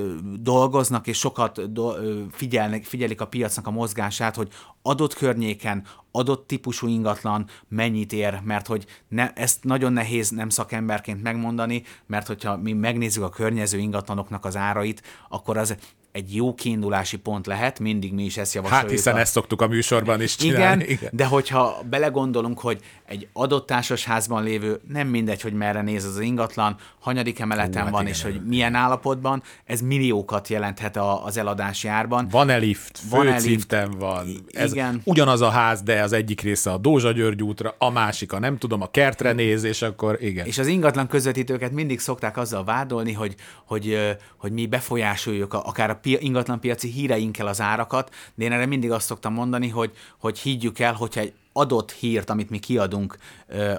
dolgoznak, 0.42 1.08
és 1.08 1.18
sokat 1.18 1.72
do, 1.74 1.92
figyelnek, 2.32 2.84
figyelik 2.84 3.22
a 3.22 3.28
piacnak 3.28 3.68
a 3.68 3.72
mozgását, 3.72 4.36
hogy 4.36 4.50
adott 4.82 5.14
környéken, 5.14 5.84
adott 6.12 6.48
típusú 6.48 6.88
ingatlan 6.88 7.46
mennyit 7.68 8.14
ér, 8.14 8.40
mert 8.44 8.68
hogy 8.68 8.86
ne, 9.08 9.34
ezt 9.34 9.64
nagyon 9.64 9.94
nehéz 9.94 10.30
nem 10.30 10.50
szakemberként 10.50 11.24
megmondani, 11.24 11.84
mert 12.06 12.28
hogyha 12.28 12.58
mi 12.58 12.74
megnézzük 12.74 13.24
a 13.24 13.30
környező 13.30 13.78
ingatlanoknak 13.78 14.46
az 14.48 14.56
árait, 14.56 15.02
akkor 15.30 15.58
az 15.58 15.76
egy 16.18 16.36
jó 16.36 16.54
kiindulási 16.54 17.18
pont 17.18 17.46
lehet, 17.46 17.80
mindig 17.80 18.14
mi 18.14 18.24
is 18.24 18.38
ezt 18.38 18.54
javasoljuk. 18.54 18.84
Hát 18.84 18.96
hiszen 18.96 19.16
a... 19.16 19.20
ezt 19.20 19.32
szoktuk 19.32 19.62
a 19.62 19.68
műsorban 19.68 20.22
is 20.22 20.36
csinálni. 20.36 20.84
Igen, 20.84 20.98
Igen, 20.98 21.10
de 21.14 21.26
hogyha 21.26 21.80
belegondolunk, 21.90 22.60
hogy 22.60 22.80
egy 23.06 23.28
adott 23.34 23.66
társasházban 23.66 24.44
lévő, 24.44 24.82
nem 24.88 25.08
mindegy, 25.08 25.42
hogy 25.42 25.54
merre 25.54 25.82
néz 25.82 26.06
az 26.06 26.20
ingatlan, 26.20 26.76
hanyadik 27.00 27.40
emeleten 27.40 27.92
van, 27.92 28.02
hát 28.02 28.10
és 28.10 28.20
igen, 28.20 28.32
hogy 28.32 28.46
milyen 28.46 28.76
állapotban, 28.76 29.44
ez 29.66 29.82
milliókat 29.82 30.48
jelenthet 30.48 30.96
a, 30.96 31.26
az 31.26 31.38
eladási 31.38 31.88
árban. 31.88 32.28
Van-e 32.32 32.58
lift? 32.58 33.00
Van-e 33.10 33.38
liften 33.38 33.92
van. 33.92 34.28
Ez 34.48 34.72
igen. 34.72 35.02
ugyanaz 35.04 35.42
a 35.42 35.50
ház, 35.50 35.82
de 35.82 36.02
az 36.02 36.14
egyik 36.14 36.42
része 36.42 36.72
a 36.72 36.78
Dózsa 36.78 37.12
György 37.12 37.44
útra, 37.44 37.76
a 37.78 37.90
másik 37.90 38.34
a 38.34 38.40
nem 38.40 38.58
tudom, 38.58 38.82
a 38.82 38.92
kertre 38.92 39.32
néz, 39.32 39.64
és 39.64 39.82
akkor 39.82 40.18
igen. 40.22 40.46
És 40.46 40.58
az 40.58 40.68
ingatlan 40.68 41.08
közvetítőket 41.08 41.72
mindig 41.72 42.00
szokták 42.00 42.38
azzal 42.38 42.64
vádolni, 42.64 43.14
hogy, 43.14 43.36
hogy, 43.66 43.98
hogy 44.38 44.52
mi 44.52 44.66
befolyásoljuk 44.66 45.54
akár 45.54 45.90
a 45.90 46.00
ingatlan 46.12 46.60
piaci 46.60 46.90
híreinkkel 46.90 47.48
az 47.48 47.62
árakat, 47.62 48.14
de 48.36 48.44
én 48.44 48.52
erre 48.52 48.66
mindig 48.66 48.92
azt 48.92 49.06
szoktam 49.06 49.34
mondani, 49.34 49.70
hogy, 49.70 49.92
hogy 50.18 50.40
higgyük 50.40 50.80
el, 50.80 50.94
hogyha 50.94 51.22
egy 51.22 51.34
adott 51.54 51.92
hírt, 51.92 52.30
amit 52.30 52.50
mi 52.50 52.60
kiadunk, 52.60 53.18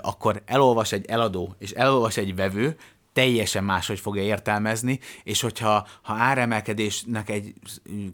akkor 0.01 0.43
elolvas 0.45 0.93
egy 0.93 1.07
eladó, 1.07 1.55
és 1.59 1.71
elolvas 1.71 2.17
egy 2.17 2.35
vevő, 2.35 2.77
teljesen 3.19 3.65
máshogy 3.65 4.01
fogja 4.01 4.23
értelmezni, 4.23 5.01
és 5.23 5.41
hogyha 5.41 5.87
ha 6.03 6.15
áremelkedésnek 6.15 7.31
egy 7.31 7.53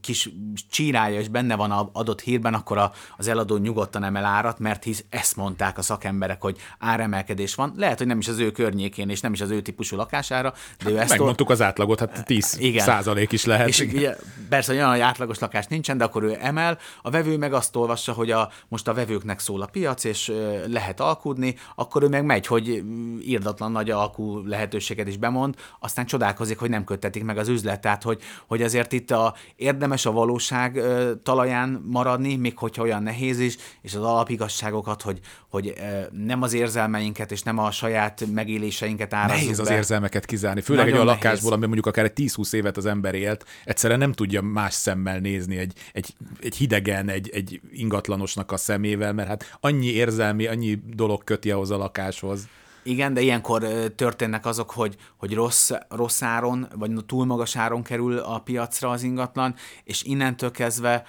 kis 0.01 0.31
csírája 0.71 1.21
is 1.21 1.29
benne 1.29 1.55
van 1.55 1.71
a 1.71 1.91
adott 1.93 2.21
hírben, 2.21 2.55
akkor 2.55 2.79
a, 2.79 2.93
az 3.17 3.29
eladó 3.29 3.57
nyugodtan 3.57 4.05
emel 4.05 4.25
árat, 4.25 4.59
mert 4.59 4.85
hisz 4.85 5.05
ezt 5.09 5.37
mondták 5.37 5.79
a 5.79 5.83
szakemberek, 5.83 6.41
hogy 6.41 6.57
áremelkedés 6.79 7.55
van. 7.55 7.73
Lehet, 7.77 7.99
hogy 7.99 8.07
nem 8.07 8.19
is 8.19 8.29
az 8.29 8.39
ő 8.39 8.51
környékén, 8.51 9.09
és 9.09 9.21
nem 9.21 9.33
is 9.33 9.41
az 9.41 9.51
ő 9.51 9.61
típusú 9.61 9.97
lakására, 9.97 10.55
de 10.85 10.91
ő 10.91 10.99
ezt 10.99 11.11
Megmondtuk 11.11 11.51
az 11.51 11.63
átlagot, 11.63 11.99
hát 11.99 12.25
10 12.25 12.57
igen. 12.59 12.85
százalék 12.85 13.33
is 13.33 13.45
lehet. 13.45 13.69
És 13.69 13.81
ugye, 13.81 14.17
persze 14.49 14.73
olyan, 14.73 14.91
hogy 14.91 15.01
átlagos 15.01 15.39
lakás 15.39 15.67
nincsen, 15.67 15.99
de 15.99 16.05
akkor 16.05 16.23
ő 16.23 16.37
emel, 16.41 16.79
a 17.03 17.11
vevő 17.11 17.37
meg 17.37 17.53
azt 17.53 17.77
olvassa, 17.77 18.13
hogy 18.13 18.31
a, 18.31 18.51
most 18.69 18.89
a 18.89 18.95
vevőknek 18.95 19.39
szól 19.39 19.63
a 19.63 19.67
piac, 19.67 20.05
és 20.05 20.33
lehet 20.67 21.01
alkudni, 21.01 21.57
akkor 21.75 22.03
ő 22.03 22.09
meg 22.09 22.25
megy, 22.25 22.47
hogy 22.47 22.83
írdatlan 23.23 23.73
nagy 23.73 23.91
alkú 23.91 24.47
lehetőség 24.47 24.94
lehetőséget 24.95 25.09
is 25.09 25.17
bemond, 25.17 25.55
aztán 25.81 26.07
csodálkozik, 26.07 26.59
hogy 26.59 26.71
nem 26.71 26.85
köttetik 26.85 27.25
meg 27.25 27.39
az 27.39 27.49
üzlet. 27.49 27.81
Tehát, 27.81 28.03
hogy, 28.03 28.23
hogy 28.47 28.63
azért 28.63 28.93
itt 28.93 29.11
a, 29.11 29.35
érdemes 29.57 30.07
a 30.07 30.13
valóság 30.13 30.81
talaján 31.23 31.83
maradni, 31.87 32.37
még 32.37 32.59
hogyha 32.59 32.83
olyan 32.83 33.03
nehéz 33.03 33.39
is, 33.39 33.57
és 33.83 33.95
az 33.95 34.03
alapigasságokat, 34.03 35.03
hogy, 35.03 35.21
hogy 35.49 35.75
nem 36.11 36.43
az 36.43 36.53
érzelmeinket 36.53 37.33
és 37.33 37.43
nem 37.43 37.59
a 37.59 37.71
saját 37.71 38.25
megéléseinket 38.33 39.15
árazzuk 39.15 39.41
Nehéz 39.41 39.57
be. 39.57 39.63
az 39.63 39.71
érzelmeket 39.71 40.25
kizárni, 40.25 40.61
főleg 40.61 40.85
Nagyon 40.85 41.01
egy 41.01 41.07
olyan 41.07 41.17
lakásból, 41.17 41.53
ami 41.53 41.65
mondjuk 41.65 41.87
akár 41.87 42.05
egy 42.05 42.13
10-20 42.17 42.53
évet 42.53 42.77
az 42.77 42.87
ember 42.87 43.15
élt, 43.15 43.45
egyszerűen 43.65 43.99
nem 43.99 44.13
tudja 44.13 44.43
más 44.43 44.75
szemmel 44.75 45.19
nézni 45.19 45.57
egy, 45.57 45.73
egy, 45.93 46.15
egy 46.41 46.57
hidegen, 46.57 47.09
egy, 47.09 47.31
egy 47.33 47.61
ingatlanosnak 47.73 48.53
a 48.53 48.57
szemével, 48.57 49.13
mert 49.13 49.29
hát 49.29 49.57
annyi 49.61 49.87
érzelmi, 49.87 50.47
annyi 50.47 50.79
dolog 50.95 51.25
köti 51.25 51.51
ahhoz 51.51 51.71
a 51.71 51.77
lakáshoz. 51.77 52.49
Igen, 52.85 53.15
de 53.15 53.21
ilyenkor 53.21 53.63
történnek 53.97 54.47
azok, 54.47 54.71
hogy, 54.71 54.97
hogy 55.17 55.35
rossz, 55.35 55.71
rossz 55.89 56.23
áron, 56.23 56.69
vagy 56.75 57.05
túl 57.07 57.25
magas 57.25 57.57
áron 57.57 57.83
kerül 57.83 58.19
a 58.19 58.39
piacra 58.39 58.91
az 58.91 59.03
ingatlan, 59.03 59.55
és 59.85 60.03
innentől 60.03 60.51
kezdve 60.51 61.05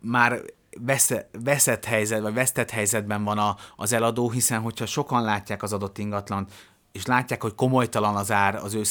már 0.00 0.42
veszett 1.42 1.84
helyzet, 1.84 2.20
vagy 2.20 2.34
vesztett 2.34 2.70
helyzetben 2.70 3.24
van 3.24 3.38
a, 3.38 3.56
az 3.76 3.92
eladó, 3.92 4.30
hiszen 4.30 4.60
hogyha 4.60 4.86
sokan 4.86 5.22
látják 5.22 5.62
az 5.62 5.72
adott 5.72 5.98
ingatlant, 5.98 6.52
és 6.92 7.06
látják, 7.06 7.42
hogy 7.42 7.54
komolytalan 7.54 8.16
az 8.16 8.32
ár 8.32 8.54
az 8.54 8.74
ő 8.74 8.82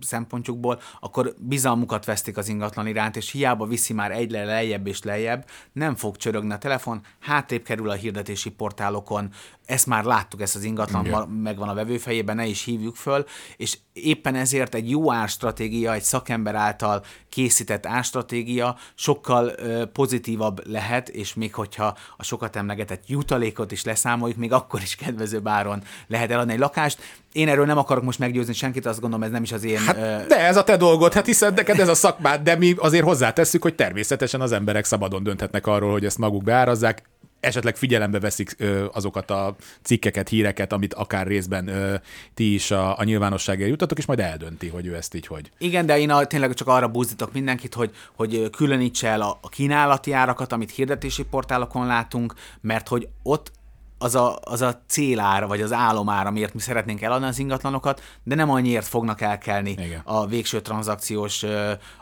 szempontjukból, 0.00 0.80
akkor 1.00 1.34
bizalmukat 1.38 2.04
vesztik 2.04 2.36
az 2.36 2.48
ingatlan 2.48 2.86
iránt, 2.86 3.16
és 3.16 3.30
hiába 3.30 3.66
viszi 3.66 3.92
már 3.92 4.12
egyre 4.12 4.44
lejjebb 4.44 4.86
és 4.86 5.02
lejjebb, 5.02 5.48
nem 5.72 5.94
fog 5.94 6.16
csörögni 6.16 6.52
a 6.52 6.58
telefon, 6.58 7.00
hátrébb 7.20 7.62
kerül 7.62 7.90
a 7.90 7.94
hirdetési 7.94 8.50
portálokon, 8.50 9.32
ezt 9.68 9.86
már 9.86 10.04
láttuk, 10.04 10.40
ezt 10.40 10.54
az 10.54 10.64
ingatlan 10.64 11.04
Igen. 11.04 11.28
megvan 11.28 11.68
a 11.68 11.74
vevő 11.74 11.98
fejében, 11.98 12.36
ne 12.36 12.46
is 12.46 12.64
hívjuk 12.64 12.96
föl, 12.96 13.24
és 13.56 13.78
éppen 13.92 14.34
ezért 14.34 14.74
egy 14.74 14.90
jó 14.90 15.12
árstratégia, 15.12 15.92
egy 15.92 16.02
szakember 16.02 16.54
által 16.54 17.04
készített 17.28 17.86
árstratégia 17.86 18.76
sokkal 18.94 19.52
ö, 19.56 19.86
pozitívabb 19.86 20.68
lehet, 20.68 21.08
és 21.08 21.34
még 21.34 21.54
hogyha 21.54 21.96
a 22.16 22.22
sokat 22.24 22.56
emlegetett 22.56 23.02
jutalékot 23.06 23.72
is 23.72 23.84
leszámoljuk, 23.84 24.38
még 24.38 24.52
akkor 24.52 24.80
is 24.82 24.94
kedvező 24.94 25.40
áron 25.44 25.82
lehet 26.06 26.30
eladni 26.30 26.52
egy 26.52 26.58
lakást. 26.58 26.98
Én 27.32 27.48
erről 27.48 27.66
nem 27.66 27.78
akarok 27.78 28.04
most 28.04 28.18
meggyőzni 28.18 28.52
senkit, 28.52 28.86
azt 28.86 29.00
gondolom, 29.00 29.24
ez 29.24 29.30
nem 29.30 29.42
is 29.42 29.52
az 29.52 29.64
én... 29.64 29.78
Hát, 29.78 29.96
ö... 29.96 30.26
De 30.26 30.38
ez 30.38 30.56
a 30.56 30.64
te 30.64 30.76
dolgod, 30.76 31.12
hát 31.12 31.26
hiszen 31.26 31.54
neked 31.54 31.78
ez 31.78 31.88
a 31.88 31.94
szakmád, 31.94 32.42
de 32.42 32.56
mi 32.56 32.74
azért 32.78 33.04
hozzátesszük, 33.04 33.62
hogy 33.62 33.74
természetesen 33.74 34.40
az 34.40 34.52
emberek 34.52 34.84
szabadon 34.84 35.22
dönthetnek 35.22 35.66
arról, 35.66 35.92
hogy 35.92 36.04
ezt 36.04 36.18
maguk 36.18 36.42
beárazzák 36.42 37.02
esetleg 37.40 37.76
figyelembe 37.76 38.20
veszik 38.20 38.54
ö, 38.58 38.86
azokat 38.92 39.30
a 39.30 39.56
cikkeket, 39.82 40.28
híreket, 40.28 40.72
amit 40.72 40.94
akár 40.94 41.26
részben 41.26 41.68
ö, 41.68 41.94
ti 42.34 42.54
is 42.54 42.70
a, 42.70 42.98
a 42.98 43.04
nyilvánosságért 43.04 43.68
jutatok, 43.68 43.98
és 43.98 44.06
majd 44.06 44.20
eldönti, 44.20 44.68
hogy 44.68 44.86
ő 44.86 44.94
ezt 44.94 45.14
így 45.14 45.26
hogy. 45.26 45.50
Igen, 45.58 45.86
de 45.86 45.98
én 45.98 46.10
a, 46.10 46.24
tényleg 46.24 46.54
csak 46.54 46.68
arra 46.68 46.88
buzdítok 46.88 47.32
mindenkit, 47.32 47.74
hogy, 47.74 47.90
hogy 48.16 48.50
különítse 48.50 49.08
el 49.08 49.20
a, 49.20 49.38
a 49.42 49.48
kínálati 49.48 50.12
árakat, 50.12 50.52
amit 50.52 50.70
hirdetési 50.70 51.24
portálokon 51.24 51.86
látunk, 51.86 52.34
mert 52.60 52.88
hogy 52.88 53.08
ott 53.22 53.52
az 53.98 54.14
a, 54.14 54.38
az 54.42 54.62
a 54.62 54.82
célár, 54.88 55.46
vagy 55.46 55.60
az 55.60 55.72
álomár, 55.72 56.26
amiért 56.26 56.54
mi 56.54 56.60
szeretnénk 56.60 57.02
eladni 57.02 57.26
az 57.26 57.38
ingatlanokat, 57.38 58.02
de 58.22 58.34
nem 58.34 58.50
annyiért 58.50 58.86
fognak 58.86 59.20
elkelni 59.20 59.70
Igen. 59.70 60.00
a 60.04 60.26
végső 60.26 60.60
tranzakciós 60.60 61.44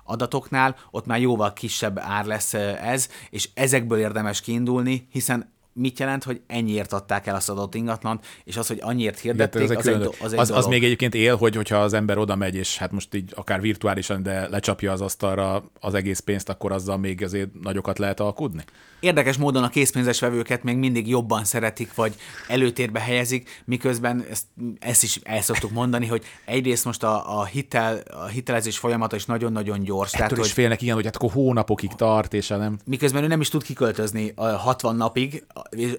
adatoknál, 0.04 0.76
ott 0.90 1.06
már 1.06 1.20
jóval 1.20 1.52
kisebb 1.52 1.98
ár 1.98 2.24
lesz 2.24 2.54
ez, 2.54 3.08
és 3.30 3.48
ezekből 3.54 3.98
érdemes 3.98 4.40
kiindulni, 4.40 5.08
hiszen 5.10 5.54
mit 5.78 5.98
jelent, 5.98 6.24
hogy 6.24 6.40
ennyiért 6.46 6.92
adták 6.92 7.26
el 7.26 7.34
azt 7.34 7.48
adott 7.50 7.74
ingatlant, 7.74 8.26
és 8.44 8.56
az, 8.56 8.66
hogy 8.66 8.78
annyiért 8.80 9.18
hirdették, 9.18 9.62
Igen, 9.62 9.76
az, 9.76 9.86
egy, 9.86 10.08
az, 10.20 10.32
egy 10.32 10.38
az, 10.38 10.50
az 10.50 10.66
még 10.66 10.84
egyébként 10.84 11.14
él, 11.14 11.36
hogy, 11.36 11.56
hogyha 11.56 11.76
az 11.76 11.92
ember 11.92 12.18
oda 12.18 12.36
megy, 12.36 12.54
és 12.54 12.78
hát 12.78 12.92
most 12.92 13.14
így 13.14 13.32
akár 13.34 13.60
virtuálisan, 13.60 14.22
de 14.22 14.48
lecsapja 14.48 14.92
az 14.92 15.00
asztalra 15.00 15.70
az 15.80 15.94
egész 15.94 16.20
pénzt, 16.20 16.48
akkor 16.48 16.72
azzal 16.72 16.96
még 16.96 17.22
azért 17.22 17.48
nagyokat 17.62 17.98
lehet 17.98 18.20
alkudni? 18.20 18.64
Érdekes 19.06 19.36
módon 19.36 19.62
a 19.62 19.68
készpénzes 19.68 20.20
vevőket 20.20 20.62
még 20.62 20.76
mindig 20.76 21.08
jobban 21.08 21.44
szeretik, 21.44 21.94
vagy 21.94 22.14
előtérbe 22.48 23.00
helyezik, 23.00 23.62
miközben 23.64 24.24
ezt, 24.30 24.44
ezt 24.78 25.02
is 25.02 25.20
el 25.22 25.42
szoktuk 25.42 25.70
mondani, 25.70 26.06
hogy 26.06 26.24
egyrészt 26.44 26.84
most 26.84 27.02
a, 27.02 27.40
a, 27.40 27.44
hitel, 27.44 28.02
a 28.10 28.26
hitelezés 28.26 28.78
folyamata 28.78 29.16
is 29.16 29.24
nagyon-nagyon 29.24 29.82
gyors. 29.82 30.12
Ettől 30.12 30.26
tehát, 30.26 30.44
is 30.44 30.44
hogy, 30.44 30.54
félnek, 30.54 30.82
igen, 30.82 30.94
hogy 30.94 31.04
hát 31.04 31.16
akkor 31.16 31.30
hónapokig 31.30 31.92
tart, 31.92 32.34
és 32.34 32.48
nem... 32.48 32.78
Miközben 32.84 33.22
ő 33.22 33.26
nem 33.26 33.40
is 33.40 33.48
tud 33.48 33.62
kiköltözni 33.62 34.32
a 34.34 34.44
60 34.44 34.96
napig, 34.96 35.44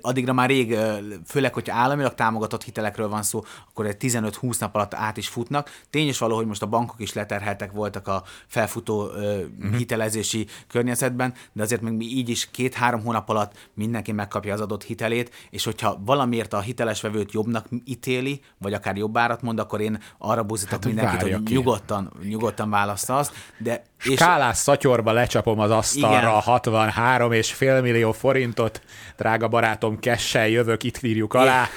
addigra 0.01 0.33
már 0.33 0.49
rég, 0.49 0.77
főleg, 1.25 1.53
hogyha 1.53 1.75
államilag 1.75 2.15
támogatott 2.15 2.63
hitelekről 2.63 3.09
van 3.09 3.23
szó, 3.23 3.43
akkor 3.69 3.85
egy 3.85 3.97
15-20 3.99 4.59
nap 4.59 4.75
alatt 4.75 4.93
át 4.93 5.17
is 5.17 5.27
futnak. 5.27 5.69
Tény 5.89 6.07
is 6.07 6.17
való, 6.17 6.35
hogy 6.35 6.45
most 6.45 6.61
a 6.61 6.67
bankok 6.67 6.99
is 6.99 7.13
leterheltek 7.13 7.71
voltak 7.71 8.07
a 8.07 8.23
felfutó 8.47 9.03
uh-huh. 9.03 9.77
hitelezési 9.77 10.47
környezetben, 10.67 11.33
de 11.53 11.63
azért 11.63 11.81
még 11.81 12.01
így 12.01 12.29
is 12.29 12.49
két-három 12.51 12.96
hónap 13.01 13.29
alatt 13.29 13.69
mindenki 13.73 14.11
megkapja 14.11 14.53
az 14.53 14.61
adott 14.61 14.83
hitelét, 14.83 15.35
és 15.49 15.63
hogyha 15.63 16.01
valamiért 16.05 16.53
a 16.53 16.59
hiteles 16.59 17.01
vevőt 17.01 17.31
jobbnak 17.31 17.65
ítéli, 17.85 18.41
vagy 18.57 18.73
akár 18.73 18.95
jobb 18.95 19.17
árat 19.17 19.41
mond, 19.41 19.59
akkor 19.59 19.81
én 19.81 19.99
arra 20.17 20.43
buzítok 20.43 20.71
hát, 20.71 20.85
mindenkit, 20.85 21.21
hogy 21.21 21.43
ki. 21.43 21.53
nyugodtan, 21.53 22.13
nyugodtan 22.23 22.69
választa 22.69 23.17
azt, 23.17 23.33
de 23.57 23.83
és... 24.03 24.13
Skálás 24.13 24.57
szatyorba 24.57 25.11
lecsapom 25.11 25.59
az 25.59 25.71
asztalra 25.71 26.17
Igen. 26.17 26.41
63 26.41 27.31
és 27.31 27.53
fél 27.53 27.81
millió 27.81 28.11
forintot, 28.11 28.81
drága 29.17 29.47
barátom, 29.47 29.99
kessel 29.99 30.47
jövök, 30.47 30.83
itt 30.83 31.03
írjuk 31.03 31.33
alá. 31.33 31.67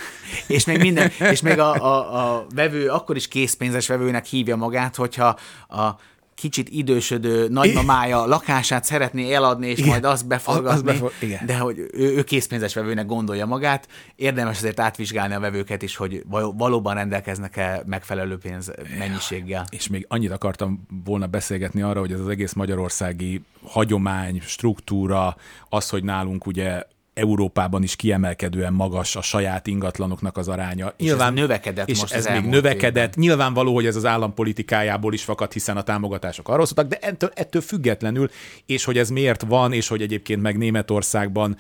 És 0.46 0.64
még 0.64 0.78
minden, 0.78 1.10
és 1.18 1.40
még 1.40 1.58
a, 1.58 1.74
a, 1.74 2.34
a 2.34 2.46
vevő 2.54 2.88
akkor 2.88 3.16
is 3.16 3.28
készpénzes 3.28 3.86
vevőnek 3.86 4.24
hívja 4.24 4.56
magát, 4.56 4.96
hogyha 4.96 5.38
a 5.68 5.96
kicsit 6.40 6.68
idősödő 6.68 7.48
nagymamája 7.48 8.26
lakását 8.26 8.84
szeretné 8.84 9.32
eladni, 9.32 9.66
és 9.66 9.78
igen. 9.78 9.90
majd 9.90 10.04
azt 10.04 10.26
beforgatni, 10.26 10.70
az 10.70 10.82
befor- 10.82 11.22
igen. 11.22 11.46
de 11.46 11.58
hogy 11.58 11.78
ő, 11.78 11.88
ő 11.92 12.22
készpénzes 12.22 12.74
vevőnek 12.74 13.06
gondolja 13.06 13.46
magát, 13.46 13.88
érdemes 14.16 14.56
azért 14.56 14.80
átvizsgálni 14.80 15.34
a 15.34 15.40
vevőket 15.40 15.82
is, 15.82 15.96
hogy 15.96 16.22
valóban 16.56 16.94
rendelkeznek-e 16.94 17.82
megfelelő 17.86 18.38
pénz 18.38 18.72
mennyiséggel. 18.98 19.64
És 19.70 19.88
még 19.88 20.04
annyit 20.08 20.30
akartam 20.30 20.86
volna 21.04 21.26
beszélgetni 21.26 21.82
arra, 21.82 22.00
hogy 22.00 22.12
ez 22.12 22.20
az 22.20 22.28
egész 22.28 22.52
magyarországi 22.52 23.42
hagyomány, 23.62 24.40
struktúra, 24.44 25.36
az, 25.68 25.88
hogy 25.88 26.04
nálunk 26.04 26.46
ugye 26.46 26.82
Európában 27.20 27.82
is 27.82 27.96
kiemelkedően 27.96 28.72
magas 28.72 29.16
a 29.16 29.22
saját 29.22 29.66
ingatlanoknak 29.66 30.36
az 30.36 30.48
aránya. 30.48 30.94
És 30.96 31.04
Nyilván, 31.04 31.32
ez 31.32 31.38
növekedett 31.38 31.88
és 31.88 32.00
most 32.00 32.12
ez 32.12 32.26
még 32.26 32.44
növekedett. 32.44 33.08
Évben. 33.08 33.24
Nyilvánvaló, 33.24 33.74
hogy 33.74 33.86
ez 33.86 33.96
az 33.96 34.04
állampolitikájából 34.04 35.12
is 35.12 35.22
fakad, 35.22 35.52
hiszen 35.52 35.76
a 35.76 35.82
támogatások 35.82 36.48
arról 36.48 36.66
szóltak, 36.66 36.88
de 36.88 36.96
ettől, 37.00 37.30
ettől 37.34 37.62
függetlenül, 37.62 38.30
és 38.66 38.84
hogy 38.84 38.98
ez 38.98 39.10
miért 39.10 39.42
van, 39.42 39.72
és 39.72 39.88
hogy 39.88 40.02
egyébként 40.02 40.42
meg 40.42 40.58
Németországban 40.58 41.56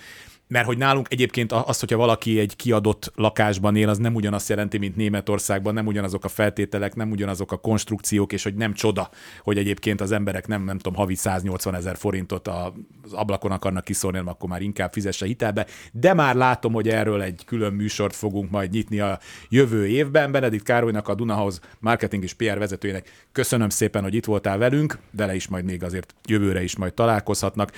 mert 0.50 0.66
hogy 0.66 0.78
nálunk 0.78 1.06
egyébként 1.10 1.52
az, 1.52 1.80
hogyha 1.80 1.96
valaki 1.96 2.38
egy 2.38 2.56
kiadott 2.56 3.12
lakásban 3.14 3.76
él, 3.76 3.88
az 3.88 3.98
nem 3.98 4.14
ugyanazt 4.14 4.48
jelenti, 4.48 4.78
mint 4.78 4.96
Németországban, 4.96 5.74
nem 5.74 5.86
ugyanazok 5.86 6.24
a 6.24 6.28
feltételek, 6.28 6.94
nem 6.94 7.10
ugyanazok 7.10 7.52
a 7.52 7.56
konstrukciók, 7.56 8.32
és 8.32 8.42
hogy 8.42 8.54
nem 8.54 8.72
csoda, 8.74 9.10
hogy 9.42 9.58
egyébként 9.58 10.00
az 10.00 10.12
emberek 10.12 10.46
nem, 10.46 10.64
nem 10.64 10.76
tudom, 10.76 10.94
havi 10.94 11.14
180 11.14 11.74
ezer 11.74 11.96
forintot 11.96 12.48
az 12.48 13.12
ablakon 13.12 13.50
akarnak 13.50 13.84
kiszólni, 13.84 14.18
akkor 14.18 14.48
már 14.48 14.62
inkább 14.62 14.92
fizesse 14.92 15.26
hitelbe. 15.26 15.66
De 15.92 16.14
már 16.14 16.34
látom, 16.34 16.72
hogy 16.72 16.88
erről 16.88 17.22
egy 17.22 17.42
külön 17.46 17.72
műsort 17.72 18.16
fogunk 18.16 18.50
majd 18.50 18.70
nyitni 18.70 19.00
a 19.00 19.18
jövő 19.48 19.86
évben. 19.86 20.32
Benedikt 20.32 20.64
Károlynak, 20.64 21.08
a 21.08 21.14
Dunahoz 21.14 21.60
marketing 21.78 22.22
és 22.22 22.32
PR 22.32 22.58
vezetőjének 22.58 23.26
köszönöm 23.32 23.68
szépen, 23.68 24.02
hogy 24.02 24.14
itt 24.14 24.24
voltál 24.24 24.58
velünk, 24.58 24.98
vele 25.10 25.34
is 25.34 25.48
majd 25.48 25.64
még 25.64 25.82
azért 25.82 26.14
jövőre 26.26 26.62
is 26.62 26.76
majd 26.76 26.94
találkozhatnak. 26.94 27.72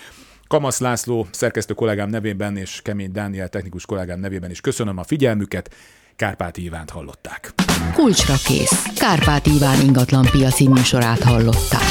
Kamasz 0.53 0.79
László 0.81 1.27
szerkesztő 1.31 1.75
kollégám 1.75 2.09
nevében 2.09 2.57
és 2.57 2.81
Kemény 2.83 3.13
Dániel 3.13 3.49
technikus 3.49 3.87
kollégám 3.87 4.21
nevében 4.21 4.51
is 4.51 4.61
köszönöm 4.61 4.99
a 4.99 5.05
figyelmüket. 5.05 5.75
Kárpát 6.17 6.57
Ivánt 6.57 6.91
hallották. 6.91 7.53
Kulcsra 7.95 8.35
kész. 8.45 8.99
Kárpát 8.99 9.47
Iván 9.47 9.81
ingatlan 9.81 10.25
piaci 10.31 10.69
műsorát 10.69 11.23
hallották. 11.23 11.83